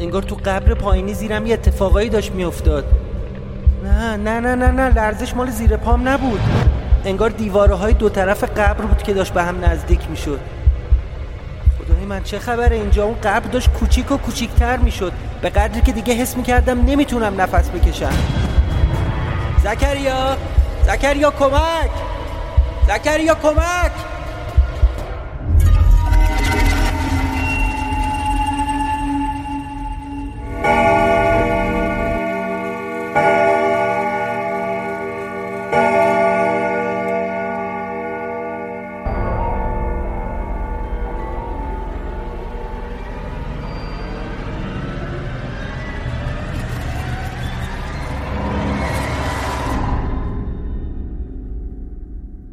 انگار 0.00 0.22
تو 0.22 0.36
قبر 0.44 0.74
پایینی 0.74 1.14
زیرم 1.14 1.46
یه 1.46 1.54
اتفاقایی 1.54 2.08
داشت 2.08 2.32
میافتاد. 2.32 2.84
نه 3.84 4.16
نه 4.16 4.40
نه 4.40 4.54
نه 4.54 4.70
نه 4.70 4.88
لرزش 4.88 5.34
مال 5.34 5.50
زیر 5.50 5.76
پام 5.76 6.08
نبود. 6.08 6.40
انگار 7.04 7.30
دیواره 7.30 7.74
های 7.74 7.92
دو 7.92 8.08
طرف 8.08 8.44
قبر 8.44 8.84
بود 8.84 9.02
که 9.02 9.14
داشت 9.14 9.32
به 9.32 9.42
هم 9.42 9.64
نزدیک 9.64 10.10
می‌شد. 10.10 10.40
خدای 11.78 12.04
من 12.04 12.22
چه 12.22 12.38
خبره؟ 12.38 12.76
اینجا 12.76 13.04
اون 13.04 13.16
قبر 13.24 13.48
داشت 13.50 13.72
کوچیک 13.72 14.12
و 14.12 14.16
کوچیکتر 14.16 14.76
می‌شد. 14.76 15.12
به 15.42 15.48
قدری 15.48 15.80
که 15.80 15.92
دیگه 15.92 16.14
حس 16.14 16.36
می‌کردم 16.36 16.84
نمی‌تونم 16.84 17.40
نفس 17.40 17.68
بکشم. 17.68 18.12
زکریا! 19.64 20.36
زکریا 20.86 21.30
کمک! 21.30 21.90
زکریا 22.88 23.34
کمک. 23.42 23.92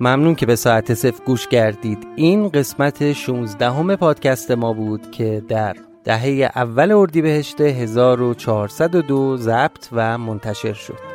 ممنون 0.00 0.34
که 0.34 0.46
به 0.46 0.56
ساعت 0.56 0.94
صفر 0.94 1.24
گوش 1.24 1.46
کردید. 1.46 2.06
این 2.16 2.48
قسمت 2.48 3.12
16 3.12 3.70
همه 3.70 3.96
پادکست 3.96 4.50
ما 4.50 4.72
بود 4.72 5.10
که 5.10 5.42
در 5.48 5.76
دهه 6.04 6.50
اول 6.54 6.92
اردیبهشت 6.92 7.60
1402 7.60 9.36
ضبط 9.36 9.88
و 9.92 10.18
منتشر 10.18 10.72
شد. 10.72 11.07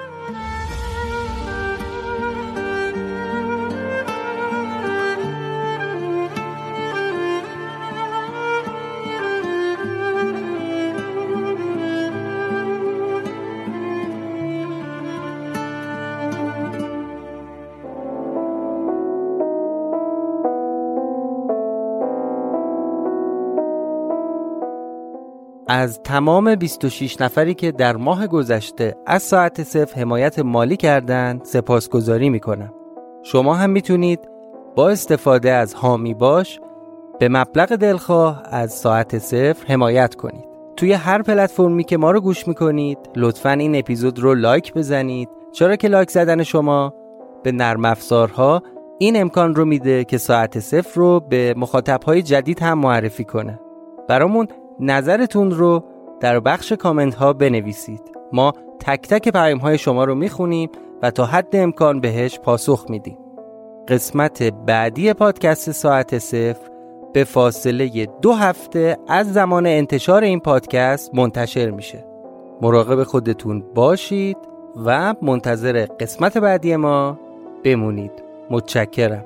از 25.84 26.00
تمام 26.04 26.56
26 26.56 27.22
نفری 27.22 27.54
که 27.54 27.72
در 27.72 27.96
ماه 27.96 28.28
گذشته 28.28 28.96
از 29.06 29.24
ساعت 29.24 29.64
صفر 29.64 30.02
حمایت 30.02 30.40
مالی 30.40 30.78
کردند 30.78 31.46
سپاسگزاری 31.46 32.30
می‌کنم. 32.30 32.74
شما 33.24 33.54
هم 33.54 33.70
می‌تونید 33.70 34.20
با 34.76 34.90
استفاده 34.90 35.52
از 35.52 35.74
هامی 35.74 36.14
باش 36.14 36.60
به 37.20 37.30
مبلغ 37.30 37.76
دلخواه 37.76 38.44
از 38.46 38.72
ساعت 38.72 39.18
صفر 39.18 39.74
حمایت 39.74 40.16
کنید. 40.16 40.46
توی 40.78 40.94
هر 40.94 41.22
پلتفرمی 41.22 41.84
که 41.84 41.98
ما 41.98 42.12
رو 42.12 42.22
گوش 42.22 42.48
می‌کنید 42.48 42.98
لطفا 43.16 43.52
این 43.52 43.76
اپیزود 43.76 44.20
رو 44.20 44.34
لایک 44.34 44.74
بزنید. 44.74 45.30
چرا 45.52 45.76
که 45.76 45.88
لایک 45.88 46.12
زدن 46.12 46.44
شما 46.44 46.94
به 47.44 47.52
نرم 47.52 47.86
افزارها 47.86 48.64
این 49.00 49.22
امکان 49.22 49.56
رو 49.56 49.66
میده 49.66 50.04
که 50.04 50.18
ساعت 50.18 50.60
صفر 50.60 51.00
رو 51.00 51.20
به 51.20 51.54
مخاطبهای 51.58 52.22
جدید 52.22 52.60
هم 52.60 52.80
معرفی 52.80 53.24
کنه. 53.24 53.60
برامون 54.08 54.48
نظرتون 54.80 55.52
رو 55.52 55.84
در 56.20 56.40
بخش 56.40 56.74
کامنت 56.74 57.16
ها 57.16 57.34
بنویسید. 57.34 58.02
ما 58.34 58.54
تک 58.80 59.02
تک 59.02 59.30
پیام 59.30 59.58
های 59.58 59.78
شما 59.78 60.04
رو 60.04 60.16
می‌خونیم 60.16 60.70
و 61.02 61.12
تا 61.12 61.26
حد 61.26 61.56
امکان 61.56 62.00
بهش 62.02 62.40
پاسخ 62.40 62.86
میدیم. 62.90 63.18
قسمت 63.88 64.44
بعدی 64.44 65.14
پادکست 65.14 65.72
ساعت 65.72 66.18
صفر 66.18 66.70
به 67.14 67.24
فاصله 67.24 68.08
دو 68.22 68.34
هفته 68.34 68.98
از 69.08 69.34
زمان 69.34 69.66
انتشار 69.66 70.24
این 70.24 70.40
پادکست 70.40 71.16
منتشر 71.16 71.70
میشه. 71.70 72.06
مراقب 72.62 73.04
خودتون 73.04 73.64
باشید 73.76 74.38
و 74.86 75.16
منتظر 75.22 75.86
قسمت 76.00 76.38
بعدی 76.38 76.76
ما 76.76 77.20
بمونید. 77.64 78.24
متشکرم. 78.50 79.26